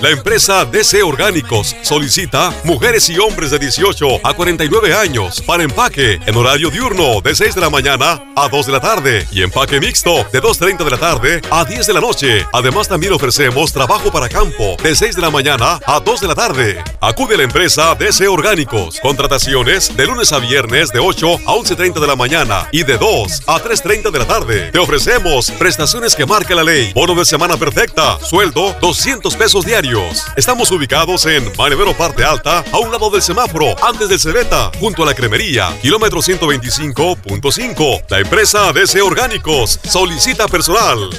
La 0.04 0.10
empresa 0.10 0.66
DC 0.66 1.02
Orgánicos 1.02 1.74
solicita 1.80 2.52
mujeres 2.64 3.08
y 3.08 3.18
hombres 3.18 3.50
de 3.50 3.58
18 3.58 4.20
a 4.22 4.34
49 4.34 4.92
años 4.92 5.40
para 5.40 5.62
empaque 5.62 6.20
en 6.26 6.36
horario 6.36 6.68
diurno 6.68 7.22
de 7.22 7.34
6 7.34 7.54
de 7.54 7.62
la 7.62 7.70
mañana 7.70 8.22
a 8.36 8.48
2 8.50 8.66
de 8.66 8.72
la 8.72 8.80
tarde 8.80 9.26
y 9.32 9.40
empaque 9.40 9.80
mixto 9.80 10.26
de 10.30 10.42
2.30 10.42 10.84
de 10.84 10.90
la 10.90 10.98
tarde 10.98 11.40
a 11.50 11.64
10 11.64 11.86
de 11.86 11.94
la 11.94 12.02
noche. 12.02 12.46
Además 12.52 12.86
también 12.86 13.14
ofrecemos 13.14 13.72
trabajo 13.72 14.12
para 14.12 14.28
campo 14.28 14.76
de 14.82 14.94
6 14.94 15.16
de 15.16 15.22
la 15.22 15.30
mañana 15.30 15.80
a 15.86 16.00
2 16.00 16.20
de 16.20 16.28
la 16.28 16.34
tarde. 16.34 16.84
Acude 17.00 17.36
a 17.36 17.38
la 17.38 17.44
empresa 17.44 17.94
DC 17.94 18.28
Orgánicos. 18.28 19.00
Contrataciones 19.00 19.96
de 19.96 20.04
lunes 20.04 20.34
a 20.34 20.38
viernes 20.38 20.90
de 20.90 20.98
8 20.98 21.34
a 21.46 21.54
11.30 21.54 21.98
de 21.98 22.06
la 22.06 22.16
mañana 22.16 22.68
y 22.72 22.82
de 22.82 22.98
2 22.98 23.44
a 23.46 23.58
3.30 23.58 24.10
de 24.10 24.18
la 24.18 24.26
tarde. 24.26 24.70
Te 24.70 24.78
ofrecemos 24.78 25.50
prestaciones 25.52 26.14
que 26.14 26.26
marca 26.26 26.54
la 26.54 26.62
ley. 26.62 26.92
Bono 26.92 27.14
de 27.14 27.24
semana 27.24 27.56
perfecta. 27.56 28.18
Sueldo 28.20 28.76
200 28.82 29.34
pesos 29.36 29.64
diarios 29.64 29.93
Estamos 30.36 30.72
ubicados 30.72 31.24
en 31.26 31.52
Manevero 31.56 31.96
Parte 31.96 32.24
Alta, 32.24 32.64
a 32.72 32.78
un 32.78 32.90
lado 32.90 33.10
del 33.10 33.22
semáforo, 33.22 33.76
antes 33.84 34.08
del 34.08 34.18
Cebeta, 34.18 34.72
junto 34.80 35.04
a 35.04 35.06
la 35.06 35.14
cremería, 35.14 35.68
kilómetro 35.80 36.20
125.5. 36.20 38.04
La 38.08 38.18
empresa 38.18 38.72
DC 38.72 39.00
Orgánicos 39.02 39.78
solicita 39.84 40.48
personal. 40.48 41.10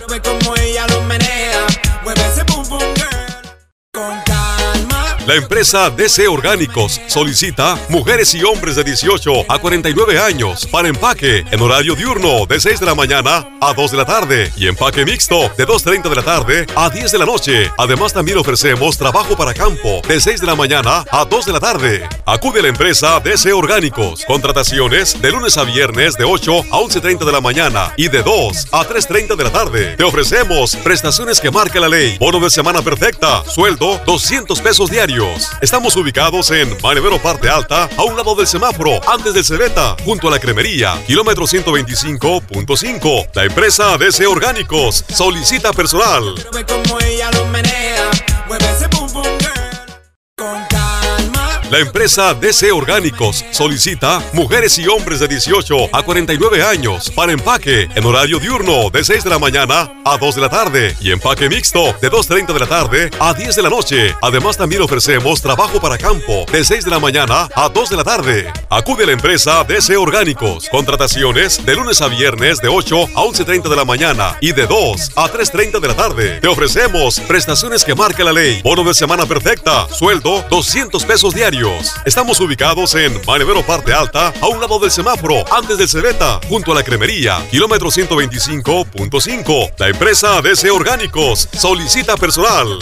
La 5.28 5.34
empresa 5.34 5.90
DC 5.90 6.28
Orgánicos 6.28 7.02
solicita 7.08 7.80
mujeres 7.90 8.36
y 8.36 8.44
hombres 8.44 8.76
de 8.76 8.84
18 8.84 9.46
a 9.50 9.58
49 9.58 10.20
años 10.20 10.68
para 10.68 10.88
empaque 10.88 11.44
en 11.50 11.62
horario 11.64 11.96
diurno 11.96 12.46
de 12.46 12.60
6 12.60 12.80
de 12.80 12.86
la 12.86 12.94
mañana 12.94 13.50
a 13.60 13.74
2 13.74 13.90
de 13.90 13.98
la 13.98 14.06
tarde 14.06 14.54
y 14.56 14.68
empaque 14.68 15.04
mixto 15.04 15.52
de 15.58 15.66
2.30 15.66 16.10
de 16.10 16.16
la 16.16 16.22
tarde 16.22 16.68
a 16.76 16.92
10 16.92 17.12
de 17.12 17.18
la 17.18 17.26
noche. 17.26 17.72
Además 17.76 18.14
también 18.14 18.38
ofrecemos 18.38 19.00
trabajo 19.00 19.36
para 19.36 19.56
campo 19.56 20.04
de 20.08 20.22
6 20.22 20.42
de 20.42 20.46
la 20.46 20.54
mañana 20.54 21.04
a 21.10 21.26
2 21.26 21.46
de 21.48 21.54
la 21.54 21.60
tarde. 21.60 22.08
Acude 22.28 22.60
a 22.60 22.64
la 22.64 22.70
empresa 22.70 23.20
DC 23.20 23.52
Orgánicos. 23.52 24.26
Contrataciones 24.26 25.20
de 25.20 25.32
lunes 25.32 25.58
a 25.58 25.64
viernes 25.64 26.18
de 26.18 26.24
8 26.24 26.66
a 26.70 26.78
11.30 26.78 27.26
de 27.26 27.32
la 27.32 27.42
mañana 27.42 27.92
y 27.98 28.10
de 28.10 28.22
2 28.22 28.68
a 28.72 28.88
3.30 28.88 29.36
de 29.36 29.44
la 29.44 29.52
tarde. 29.52 29.96
Te 29.98 30.04
ofrecemos 30.04 30.76
prestaciones 30.76 31.40
que 31.42 31.50
marca 31.50 31.80
la 31.80 31.90
ley. 31.90 32.16
Bono 32.20 32.40
de 32.40 32.52
semana 32.52 32.84
perfecta. 32.84 33.44
Sueldo 33.46 34.00
200 34.06 34.62
pesos 34.62 34.92
diarios 34.92 35.15
Estamos 35.62 35.96
ubicados 35.96 36.52
en 36.52 36.76
Manevero 36.84 37.18
Parte 37.22 37.48
Alta, 37.48 37.88
a 37.96 38.04
un 38.04 38.18
lado 38.18 38.36
del 38.36 38.48
semáforo, 38.48 39.00
antes 39.10 39.34
del 39.34 39.46
Cebeta, 39.46 39.96
junto 40.04 40.28
a 40.28 40.32
la 40.32 40.40
cremería, 40.40 41.02
kilómetro 41.08 41.46
125.5. 41.46 43.30
La 43.34 43.46
empresa 43.46 43.98
DC 43.98 44.28
Orgánicos 44.28 45.06
solicita 45.08 45.72
personal. 45.72 46.36
La 51.72 51.80
empresa 51.80 52.36
DC 52.36 52.72
Orgánicos 52.72 53.44
solicita 53.50 54.22
mujeres 54.34 54.78
y 54.78 54.88
hombres 54.88 55.20
de 55.20 55.28
18 55.28 55.90
a 55.92 56.04
49 56.04 56.62
años 56.62 57.10
para 57.10 57.32
empaque 57.32 57.90
en 57.96 58.06
horario 58.06 58.38
diurno 58.38 58.92
de 58.92 59.04
6 59.04 59.24
de 59.24 59.32
la 59.32 59.40
mañana 59.40 59.92
a 60.06 60.16
2 60.16 60.36
de 60.36 60.42
la 60.42 60.50
tarde 60.50 60.96
y 61.02 61.12
empaque 61.12 61.50
mixto 61.50 61.86
de 62.00 62.12
2.30 62.12 62.54
de 62.54 62.60
la 62.60 62.68
tarde 62.68 63.10
a 63.20 63.34
10 63.34 63.56
de 63.56 63.64
la 63.64 63.72
noche. 63.72 64.16
Además 64.22 64.58
también 64.58 64.84
ofrecemos 64.84 65.42
trabajo 65.42 65.82
para 65.82 65.98
campo 65.98 66.46
de 66.52 66.64
6 66.64 66.86
de 66.86 66.92
la 66.92 67.00
mañana 67.00 67.50
a 67.56 67.68
2 67.68 67.90
de 67.90 67.96
la 67.96 68.04
tarde. 68.04 68.54
Acude 68.70 69.06
a 69.06 69.08
la 69.08 69.14
empresa 69.14 69.64
DC 69.64 69.98
Orgánicos. 69.98 70.70
Contrataciones 70.70 71.66
de 71.66 71.76
lunes 71.76 72.00
a 72.00 72.10
viernes 72.10 72.62
de 72.62 72.68
8 72.68 73.04
a 73.16 73.24
11.30 73.24 73.70
de 73.70 73.76
la 73.76 73.86
mañana 73.86 74.38
y 74.40 74.52
de 74.52 74.68
2 74.68 75.14
a 75.16 75.32
3.30 75.32 75.80
de 75.80 75.88
la 75.88 75.96
tarde. 75.96 76.40
Te 76.42 76.48
ofrecemos 76.48 77.20
prestaciones 77.22 77.84
que 77.84 77.96
marca 77.96 78.24
la 78.24 78.34
ley. 78.34 78.62
Bono 78.62 78.84
de 78.84 78.94
semana 78.94 79.26
perfecta. 79.26 79.88
Sueldo 79.90 80.46
200 80.52 81.04
pesos 81.06 81.34
diarios 81.34 81.56
Estamos 82.06 82.40
ubicados 82.42 82.94
en 82.94 83.20
Manevero 83.26 83.66
Parte 83.66 83.92
Alta, 83.92 84.32
a 84.40 84.48
un 84.48 84.62
lado 84.62 84.78
del 84.78 84.92
semáforo, 84.92 85.44
antes 85.52 85.80
del 85.80 85.90
Cebeta, 85.90 86.40
junto 86.48 86.72
a 86.72 86.76
la 86.76 86.84
cremería, 86.84 87.44
kilómetro 87.50 87.90
125.5. 87.90 89.74
La 89.80 89.88
empresa 89.88 90.42
DC 90.44 90.70
Orgánicos 90.70 91.50
solicita 91.54 92.18
personal. 92.18 92.78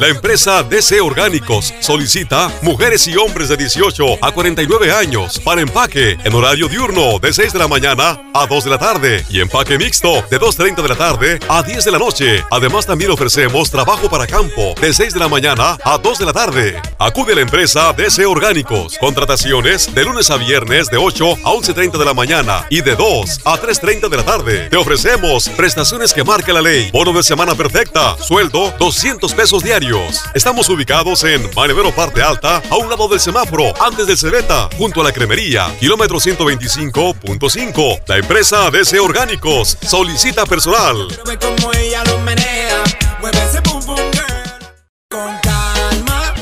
La 0.00 0.08
empresa 0.08 0.62
DC 0.62 0.98
Orgánicos 0.98 1.74
solicita 1.80 2.50
mujeres 2.62 3.06
y 3.06 3.18
hombres 3.18 3.50
de 3.50 3.58
18 3.58 4.24
a 4.24 4.32
49 4.32 4.90
años 4.90 5.38
para 5.38 5.60
empaque 5.60 6.16
en 6.24 6.34
horario 6.34 6.68
diurno 6.68 7.18
de 7.18 7.30
6 7.30 7.52
de 7.52 7.58
la 7.58 7.68
mañana 7.68 8.18
a 8.32 8.46
2 8.46 8.64
de 8.64 8.70
la 8.70 8.78
tarde 8.78 9.26
y 9.28 9.42
empaque 9.42 9.76
mixto 9.76 10.24
de 10.30 10.40
2.30 10.40 10.80
de 10.80 10.88
la 10.88 10.96
tarde 10.96 11.38
a 11.50 11.62
10 11.62 11.84
de 11.84 11.90
la 11.90 11.98
noche. 11.98 12.42
Además 12.50 12.86
también 12.86 13.10
ofrecemos 13.10 13.70
trabajo 13.70 14.08
para 14.08 14.26
campo 14.26 14.74
de 14.80 14.90
6 14.94 15.12
de 15.12 15.20
la 15.20 15.28
mañana 15.28 15.76
a 15.84 15.98
2 15.98 16.18
de 16.18 16.24
la 16.24 16.32
tarde. 16.32 16.80
Acude 16.98 17.34
a 17.34 17.36
la 17.36 17.42
empresa 17.42 17.92
DC 17.92 18.24
Orgánicos. 18.24 18.96
Contrataciones 18.96 19.94
de 19.94 20.02
lunes 20.02 20.30
a 20.30 20.38
viernes 20.38 20.88
de 20.88 20.96
8 20.96 21.30
a 21.44 21.50
11.30 21.50 21.98
de 21.98 22.04
la 22.06 22.14
mañana 22.14 22.64
y 22.70 22.80
de 22.80 22.96
2 22.96 23.40
a 23.44 23.60
3.30 23.60 24.08
de 24.08 24.16
la 24.16 24.24
tarde. 24.24 24.70
Te 24.70 24.78
ofrecemos 24.78 25.50
prestaciones 25.50 26.14
que 26.14 26.24
marca 26.24 26.54
la 26.54 26.62
ley. 26.62 26.90
Bono 26.90 27.12
de 27.12 27.22
semana 27.22 27.54
perfecta. 27.54 28.16
Sueldo 28.16 28.72
200 28.78 29.34
pesos 29.34 29.62
diarios 29.62 29.89
Estamos 30.34 30.68
ubicados 30.68 31.24
en 31.24 31.50
Manevero 31.56 31.92
Parte 31.92 32.22
Alta, 32.22 32.62
a 32.70 32.76
un 32.76 32.88
lado 32.88 33.08
del 33.08 33.18
semáforo, 33.18 33.72
antes 33.82 34.06
del 34.06 34.16
Cebeta, 34.16 34.68
junto 34.78 35.00
a 35.00 35.04
la 35.04 35.12
cremería, 35.12 35.74
kilómetro 35.80 36.18
125.5. 36.18 38.02
La 38.06 38.18
empresa 38.18 38.70
DC 38.70 39.00
Orgánicos 39.00 39.76
solicita 39.82 40.46
personal. 40.46 41.08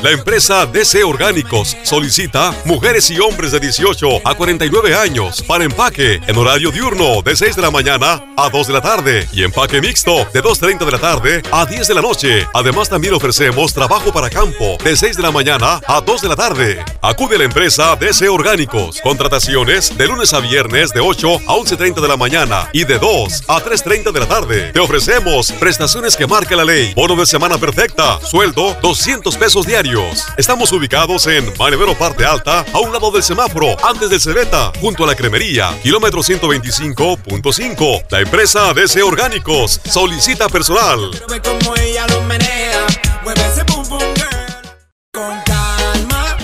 La 0.01 0.11
empresa 0.11 0.65
DC 0.65 1.03
Orgánicos 1.03 1.75
solicita 1.83 2.55
mujeres 2.63 3.11
y 3.11 3.19
hombres 3.19 3.51
de 3.51 3.59
18 3.59 4.21
a 4.23 4.33
49 4.33 4.95
años 4.95 5.43
para 5.45 5.65
empaque 5.65 6.21
en 6.25 6.37
horario 6.37 6.71
diurno 6.71 7.21
de 7.21 7.35
6 7.35 7.57
de 7.57 7.61
la 7.61 7.69
mañana 7.69 8.23
a 8.37 8.49
2 8.49 8.67
de 8.67 8.73
la 8.73 8.79
tarde 8.79 9.27
y 9.33 9.43
empaque 9.43 9.81
mixto 9.81 10.25
de 10.33 10.41
2.30 10.41 10.85
de 10.85 10.91
la 10.91 10.99
tarde 10.99 11.41
a 11.51 11.65
10 11.65 11.85
de 11.85 11.93
la 11.93 12.01
noche. 12.01 12.47
Además 12.53 12.87
también 12.87 13.13
ofrecemos 13.13 13.73
trabajo 13.73 14.13
para 14.13 14.29
campo 14.29 14.77
de 14.81 14.95
6 14.95 15.17
de 15.17 15.23
la 15.23 15.31
mañana 15.31 15.81
a 15.85 15.99
2 15.99 16.21
de 16.21 16.29
la 16.29 16.37
tarde. 16.37 16.85
Acude 17.01 17.35
a 17.35 17.39
la 17.39 17.43
empresa 17.43 17.97
DC 17.97 18.29
Orgánicos. 18.29 19.01
Contrataciones 19.01 19.97
de 19.97 20.07
lunes 20.07 20.31
a 20.33 20.39
viernes 20.39 20.93
de 20.93 21.01
8 21.01 21.41
a 21.45 21.55
11.30 21.55 21.99
de 21.99 22.07
la 22.07 22.15
mañana 22.15 22.69
y 22.71 22.85
de 22.85 22.99
2 22.99 23.43
a 23.49 23.59
3.30 23.61 24.13
de 24.13 24.19
la 24.21 24.27
tarde. 24.29 24.71
Te 24.71 24.79
ofrecemos 24.79 25.51
prestaciones 25.51 26.15
que 26.15 26.25
marca 26.25 26.55
la 26.55 26.63
ley. 26.63 26.93
Bono 26.95 27.17
de 27.17 27.25
semana 27.25 27.57
perfecta. 27.57 28.17
Sueldo 28.21 28.77
200 28.81 29.35
pesos 29.35 29.65
diarios 29.67 29.88
Estamos 30.37 30.71
ubicados 30.71 31.25
en 31.25 31.51
Manevero 31.57 31.97
Parte 31.97 32.23
Alta, 32.23 32.63
a 32.73 32.79
un 32.79 32.93
lado 32.93 33.09
del 33.09 33.23
semáforo, 33.23 33.75
antes 33.83 34.11
del 34.11 34.21
Cebeta, 34.21 34.71
junto 34.79 35.03
a 35.03 35.07
la 35.07 35.15
cremería, 35.15 35.75
kilómetro 35.81 36.21
125.5. 36.21 38.05
La 38.11 38.19
empresa 38.19 38.71
DC 38.73 39.01
Orgánicos 39.01 39.81
solicita 39.85 40.47
personal. 40.47 41.09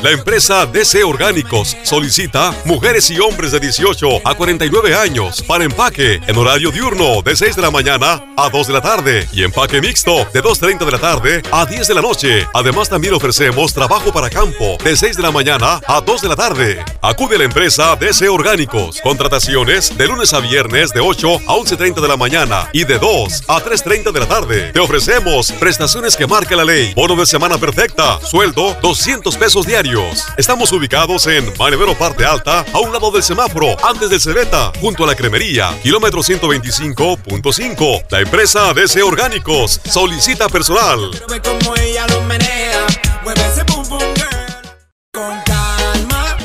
La 0.06 0.12
empresa 0.12 0.68
DC 0.68 1.04
Orgánicos 1.04 1.76
solicita 1.82 2.54
mujeres 2.66 3.10
y 3.10 3.20
hombres 3.20 3.52
de 3.52 3.60
18 3.60 4.22
a 4.24 4.36
49 4.36 4.94
años 4.94 5.42
para 5.42 5.64
empaque 5.64 6.22
en 6.28 6.38
horario 6.38 6.70
diurno 6.70 7.24
de 7.24 7.36
6 7.36 7.56
de 7.56 7.64
la 7.64 7.72
mañana 7.72 8.24
a 8.38 8.50
2 8.52 8.68
de 8.68 8.74
la 8.74 8.82
tarde 8.82 9.28
y 9.34 9.42
empaque 9.42 9.82
mixto 9.82 10.18
de 10.32 10.44
2.30 10.44 10.86
de 10.86 10.92
la 10.92 11.00
tarde 11.00 11.42
a 11.52 11.66
10 11.66 11.88
de 11.88 11.94
la 11.96 12.04
noche. 12.04 12.48
Además 12.54 12.88
también 12.88 13.16
ofrecemos 13.16 13.74
trabajo 13.74 14.14
para 14.14 14.30
campo 14.30 14.78
de 14.84 14.96
6 14.96 15.18
de 15.18 15.24
la 15.24 15.32
mañana 15.32 15.82
a 15.88 16.02
2 16.02 16.22
de 16.22 16.28
la 16.30 16.36
tarde. 16.36 16.86
Acude 17.02 17.38
a 17.38 17.40
la 17.40 17.46
empresa 17.46 17.96
DC 17.96 18.30
Orgánicos. 18.30 19.02
Contrataciones 19.02 19.98
de 19.98 20.06
lunes 20.06 20.36
a 20.36 20.40
viernes 20.40 20.92
de 20.92 21.00
8 21.00 21.36
a 21.48 21.56
11.30 21.56 22.00
de 22.00 22.08
la 22.08 22.16
mañana 22.16 22.70
y 22.74 22.84
de 22.84 23.00
2 23.00 23.46
a 23.48 23.60
3.30 23.60 24.12
de 24.12 24.20
la 24.20 24.28
tarde. 24.28 24.72
Te 24.72 24.80
ofrecemos 24.80 25.52
prestaciones 25.54 26.16
que 26.16 26.28
marca 26.28 26.56
la 26.56 26.64
ley. 26.64 26.94
Bono 26.94 27.16
de 27.16 27.26
semana 27.26 27.58
perfecta. 27.58 28.20
Sueldo 28.22 28.78
200 28.84 29.36
pesos 29.38 29.66
diarios. 29.66 29.95
Estamos 30.38 30.74
ubicados 30.74 31.26
en 31.28 31.54
Manevero 31.58 31.98
Parte 31.98 32.26
Alta, 32.26 32.66
a 32.74 32.80
un 32.80 32.92
lado 32.92 33.12
del 33.12 33.24
semáforo, 33.24 33.78
antes 33.86 34.10
del 34.10 34.20
Cebeta, 34.20 34.74
junto 34.82 35.06
a 35.06 35.08
la 35.08 35.16
cremería, 35.16 35.70
kilómetro 35.82 36.22
125.5. 36.22 38.06
La 38.10 38.20
empresa 38.20 38.74
DC 38.74 39.02
Orgánicos 39.02 39.80
solicita 39.86 40.50
personal. 40.50 41.12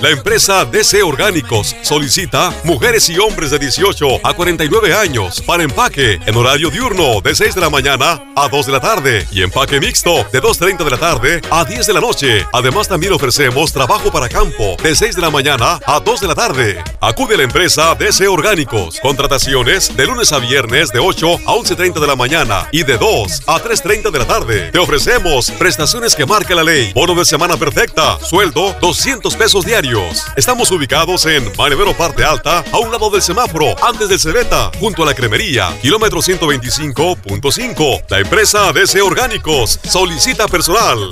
La 0.00 0.08
empresa 0.08 0.64
DC 0.64 1.02
Orgánicos 1.02 1.76
solicita 1.82 2.54
mujeres 2.64 3.10
y 3.10 3.18
hombres 3.18 3.50
de 3.50 3.58
18 3.58 4.20
a 4.22 4.32
49 4.32 4.94
años 4.94 5.42
para 5.42 5.62
empaque 5.62 6.18
en 6.24 6.36
horario 6.38 6.70
diurno 6.70 7.20
de 7.20 7.34
6 7.34 7.54
de 7.54 7.60
la 7.60 7.68
mañana 7.68 8.24
a 8.34 8.48
2 8.48 8.64
de 8.64 8.72
la 8.72 8.80
tarde 8.80 9.28
y 9.30 9.42
empaque 9.42 9.78
mixto 9.78 10.26
de 10.32 10.40
2.30 10.40 10.84
de 10.84 10.90
la 10.90 10.96
tarde 10.96 11.42
a 11.50 11.66
10 11.66 11.86
de 11.86 11.92
la 11.92 12.00
noche. 12.00 12.46
Además 12.50 12.88
también 12.88 13.12
ofrecemos 13.12 13.74
trabajo 13.74 14.10
para 14.10 14.30
campo 14.30 14.74
de 14.82 14.96
6 14.96 15.16
de 15.16 15.20
la 15.20 15.28
mañana 15.28 15.78
a 15.84 16.00
2 16.00 16.20
de 16.22 16.28
la 16.28 16.34
tarde. 16.34 16.82
Acude 17.02 17.34
a 17.34 17.36
la 17.36 17.44
empresa 17.44 17.94
DC 17.94 18.26
Orgánicos. 18.26 19.00
Contrataciones 19.00 19.94
de 19.94 20.06
lunes 20.06 20.32
a 20.32 20.38
viernes 20.38 20.92
de 20.92 20.98
8 20.98 21.40
a 21.44 21.52
11.30 21.52 22.00
de 22.00 22.06
la 22.06 22.16
mañana 22.16 22.66
y 22.72 22.84
de 22.84 22.96
2 22.96 23.42
a 23.46 23.62
3.30 23.62 24.10
de 24.10 24.18
la 24.18 24.26
tarde. 24.26 24.70
Te 24.72 24.78
ofrecemos 24.78 25.50
prestaciones 25.50 26.14
que 26.14 26.24
marca 26.24 26.54
la 26.54 26.64
ley. 26.64 26.90
Bono 26.94 27.14
de 27.14 27.26
semana 27.26 27.58
perfecta. 27.58 28.18
Sueldo 28.20 28.74
200 28.80 29.36
pesos 29.36 29.66
diarios. 29.66 29.89
Estamos 30.36 30.70
ubicados 30.70 31.26
en 31.26 31.50
Manevero 31.58 31.92
Parte 31.96 32.22
Alta, 32.22 32.62
a 32.70 32.78
un 32.78 32.92
lado 32.92 33.10
del 33.10 33.22
semáforo, 33.22 33.74
antes 33.84 34.08
del 34.08 34.20
Cebeta, 34.20 34.70
junto 34.78 35.02
a 35.02 35.06
la 35.06 35.14
cremería, 35.14 35.76
kilómetro 35.82 36.20
125.5. 36.20 38.04
La 38.08 38.20
empresa 38.20 38.72
DC 38.72 39.02
Orgánicos 39.02 39.80
solicita 39.82 40.46
personal. 40.46 41.10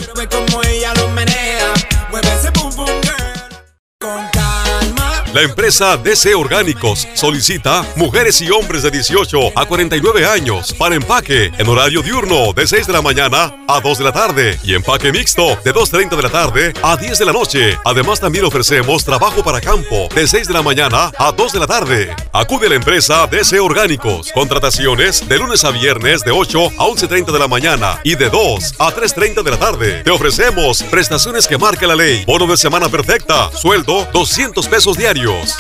La 5.34 5.42
empresa 5.42 5.98
DC 5.98 6.34
Orgánicos 6.34 7.06
solicita 7.12 7.84
mujeres 7.96 8.40
y 8.40 8.50
hombres 8.50 8.82
de 8.82 8.90
18 8.90 9.52
a 9.54 9.66
49 9.66 10.24
años 10.24 10.72
para 10.72 10.94
empaque 10.94 11.52
en 11.58 11.68
horario 11.68 12.00
diurno 12.00 12.54
de 12.54 12.66
6 12.66 12.86
de 12.86 12.94
la 12.94 13.02
mañana 13.02 13.54
a 13.68 13.78
2 13.78 13.98
de 13.98 14.04
la 14.04 14.12
tarde 14.12 14.58
y 14.64 14.74
empaque 14.74 15.12
mixto 15.12 15.48
de 15.62 15.74
2.30 15.74 16.16
de 16.16 16.22
la 16.22 16.30
tarde 16.30 16.72
a 16.82 16.96
10 16.96 17.18
de 17.18 17.24
la 17.26 17.32
noche. 17.32 17.78
Además 17.84 18.20
también 18.20 18.46
ofrecemos 18.46 19.04
trabajo 19.04 19.44
para 19.44 19.60
campo 19.60 20.08
de 20.14 20.26
6 20.26 20.48
de 20.48 20.54
la 20.54 20.62
mañana 20.62 21.12
a 21.18 21.30
2 21.30 21.52
de 21.52 21.58
la 21.58 21.66
tarde. 21.66 22.16
Acude 22.32 22.66
a 22.66 22.70
la 22.70 22.76
empresa 22.76 23.26
DC 23.26 23.60
Orgánicos. 23.60 24.32
Contrataciones 24.32 25.28
de 25.28 25.38
lunes 25.38 25.62
a 25.62 25.70
viernes 25.72 26.24
de 26.24 26.30
8 26.30 26.66
a 26.78 26.86
11.30 26.86 27.32
de 27.32 27.38
la 27.38 27.48
mañana 27.48 28.00
y 28.02 28.14
de 28.14 28.30
2 28.30 28.76
a 28.78 28.94
3.30 28.94 29.42
de 29.42 29.50
la 29.50 29.58
tarde. 29.58 30.02
Te 30.04 30.10
ofrecemos 30.10 30.82
prestaciones 30.84 31.46
que 31.46 31.58
marca 31.58 31.86
la 31.86 31.96
ley. 31.96 32.24
Bono 32.24 32.46
de 32.46 32.56
semana 32.56 32.88
perfecta. 32.88 33.50
Sueldo 33.52 34.08
200 34.14 34.66
pesos 34.68 34.96
diarios. 34.96 35.17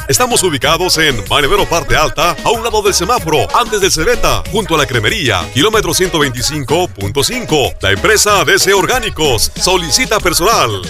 Estamos 0.08 0.44
ubicados 0.44 0.98
en 0.98 1.16
Manevero 1.28 1.68
Parte 1.68 1.96
Alta, 1.96 2.36
a 2.44 2.50
un 2.50 2.62
lado 2.62 2.80
del 2.80 2.94
semáforo, 2.94 3.48
antes 3.56 3.80
del 3.80 3.90
Cebeta, 3.90 4.44
junto 4.52 4.76
a 4.76 4.78
la 4.78 4.86
cremería, 4.86 5.40
kilómetro 5.52 5.90
125.5. 5.90 7.76
La 7.80 7.90
empresa 7.90 8.44
DC 8.44 8.72
Orgánicos 8.72 9.50
solicita 9.56 10.20
personal. 10.20 10.82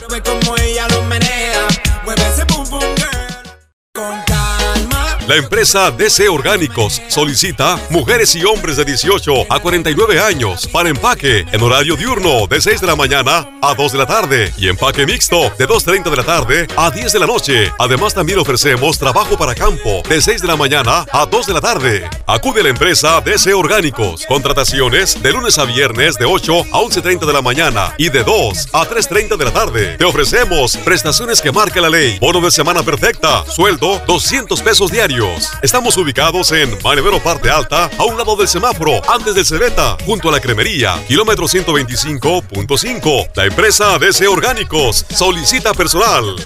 La 5.28 5.36
empresa 5.36 5.90
DC 5.90 6.26
Orgánicos 6.26 7.02
solicita 7.08 7.78
mujeres 7.90 8.34
y 8.34 8.46
hombres 8.46 8.78
de 8.78 8.86
18 8.86 9.52
a 9.52 9.60
49 9.60 10.18
años 10.18 10.66
para 10.66 10.88
empaque 10.88 11.44
en 11.52 11.62
horario 11.62 11.96
diurno 11.96 12.46
de 12.46 12.58
6 12.58 12.80
de 12.80 12.86
la 12.86 12.96
mañana 12.96 13.46
a 13.60 13.74
2 13.74 13.92
de 13.92 13.98
la 13.98 14.06
tarde 14.06 14.54
y 14.56 14.68
empaque 14.68 15.04
mixto 15.04 15.52
de 15.58 15.68
2.30 15.68 16.08
de 16.08 16.16
la 16.16 16.24
tarde 16.24 16.66
a 16.78 16.90
10 16.90 17.12
de 17.12 17.18
la 17.18 17.26
noche. 17.26 17.70
Además 17.78 18.14
también 18.14 18.38
ofrecemos 18.38 18.98
trabajo 18.98 19.36
para 19.36 19.54
campo 19.54 20.02
de 20.08 20.18
6 20.18 20.40
de 20.40 20.48
la 20.48 20.56
mañana 20.56 21.04
a 21.12 21.26
2 21.26 21.46
de 21.46 21.52
la 21.52 21.60
tarde. 21.60 22.08
Acude 22.26 22.60
a 22.60 22.62
la 22.62 22.70
empresa 22.70 23.20
DC 23.20 23.52
Orgánicos. 23.52 24.24
Contrataciones 24.24 25.22
de 25.22 25.30
lunes 25.30 25.58
a 25.58 25.66
viernes 25.66 26.16
de 26.16 26.24
8 26.24 26.58
a 26.72 26.78
11.30 26.78 27.26
de 27.26 27.32
la 27.34 27.42
mañana 27.42 27.92
y 27.98 28.08
de 28.08 28.24
2 28.24 28.68
a 28.72 28.88
3.30 28.88 29.36
de 29.36 29.44
la 29.44 29.52
tarde. 29.52 29.98
Te 29.98 30.06
ofrecemos 30.06 30.78
prestaciones 30.78 31.42
que 31.42 31.52
marca 31.52 31.82
la 31.82 31.90
ley. 31.90 32.18
Bono 32.18 32.40
de 32.40 32.50
semana 32.50 32.82
perfecta. 32.82 33.44
Sueldo 33.44 34.00
200 34.06 34.62
pesos 34.62 34.90
diarios. 34.90 35.17
Estamos 35.62 35.96
ubicados 35.96 36.52
en 36.52 36.78
Manevero 36.80 37.18
Parte 37.20 37.50
Alta, 37.50 37.90
a 37.98 38.04
un 38.04 38.16
lado 38.16 38.36
del 38.36 38.46
semáforo, 38.46 39.00
antes 39.10 39.34
del 39.34 39.44
Cebeta, 39.44 39.96
junto 40.06 40.28
a 40.28 40.32
la 40.32 40.40
cremería, 40.40 41.02
kilómetro 41.08 41.46
125.5. 41.46 43.30
La 43.34 43.46
empresa 43.46 43.98
DC 43.98 44.28
Orgánicos 44.28 45.04
solicita 45.10 45.74
personal. 45.74 46.36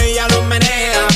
Ella 0.00 0.28
menea, 0.48 1.08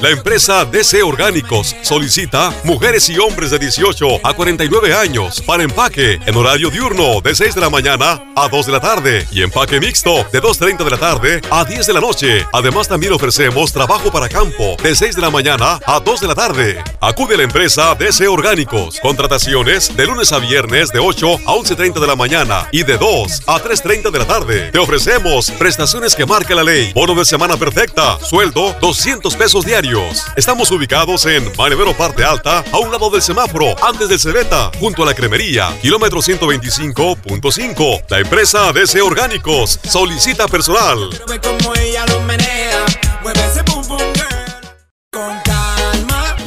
La 0.00 0.10
empresa 0.10 0.64
DC 0.64 1.02
Orgánicos 1.02 1.74
solicita 1.82 2.54
mujeres 2.62 3.08
y 3.08 3.18
hombres 3.18 3.50
de 3.50 3.58
18 3.58 4.20
a 4.22 4.32
49 4.32 4.94
años 4.94 5.42
para 5.44 5.64
empaque 5.64 6.20
en 6.24 6.36
horario 6.36 6.70
diurno 6.70 7.20
de 7.20 7.34
6 7.34 7.56
de 7.56 7.60
la 7.60 7.68
mañana 7.68 8.22
a 8.36 8.48
2 8.48 8.66
de 8.66 8.72
la 8.72 8.78
tarde 8.78 9.26
y 9.32 9.42
empaque 9.42 9.80
mixto 9.80 10.24
de 10.32 10.40
2.30 10.40 10.84
de 10.84 10.90
la 10.90 10.98
tarde 10.98 11.40
a 11.50 11.64
10 11.64 11.84
de 11.84 11.92
la 11.92 12.00
noche. 12.00 12.46
Además 12.52 12.86
también 12.86 13.12
ofrecemos 13.12 13.72
trabajo 13.72 14.12
para 14.12 14.28
campo 14.28 14.76
de 14.80 14.94
6 14.94 15.16
de 15.16 15.20
la 15.20 15.30
mañana 15.30 15.80
a 15.84 15.98
2 15.98 16.20
de 16.20 16.28
la 16.28 16.36
tarde. 16.36 16.84
Acude 17.00 17.34
a 17.34 17.38
la 17.38 17.42
empresa 17.42 17.96
DC 17.96 18.28
Orgánicos. 18.28 19.00
Contrataciones 19.00 19.96
de 19.96 20.06
lunes 20.06 20.30
a 20.30 20.38
viernes 20.38 20.92
de 20.92 21.00
8 21.00 21.40
a 21.44 21.54
11.30 21.54 21.98
de 21.98 22.06
la 22.06 22.14
mañana 22.14 22.68
y 22.70 22.84
de 22.84 22.98
2 22.98 23.42
a 23.48 23.58
3.30 23.60 24.12
de 24.12 24.18
la 24.20 24.26
tarde. 24.28 24.70
Te 24.70 24.78
ofrecemos 24.78 25.50
prestaciones 25.50 26.14
que 26.14 26.24
marca 26.24 26.54
la 26.54 26.62
ley. 26.62 26.92
Bono 26.94 27.16
de 27.16 27.24
semana 27.24 27.56
perfecta. 27.56 28.16
Sueldo 28.20 28.76
200 28.80 29.34
pesos 29.34 29.64
diarios. 29.64 29.87
Estamos 30.36 30.70
ubicados 30.70 31.24
en 31.24 31.50
Manevero 31.56 31.96
Parte 31.96 32.22
Alta, 32.22 32.62
a 32.72 32.78
un 32.78 32.92
lado 32.92 33.08
del 33.08 33.22
semáforo, 33.22 33.74
antes 33.82 34.10
del 34.10 34.18
Cebeta, 34.20 34.70
junto 34.78 35.02
a 35.02 35.06
la 35.06 35.14
cremería, 35.14 35.74
kilómetro 35.80 36.20
125.5. 36.20 38.04
La 38.10 38.18
empresa 38.18 38.70
DC 38.72 39.00
Orgánicos 39.00 39.80
solicita 39.84 40.46
personal. 40.46 41.08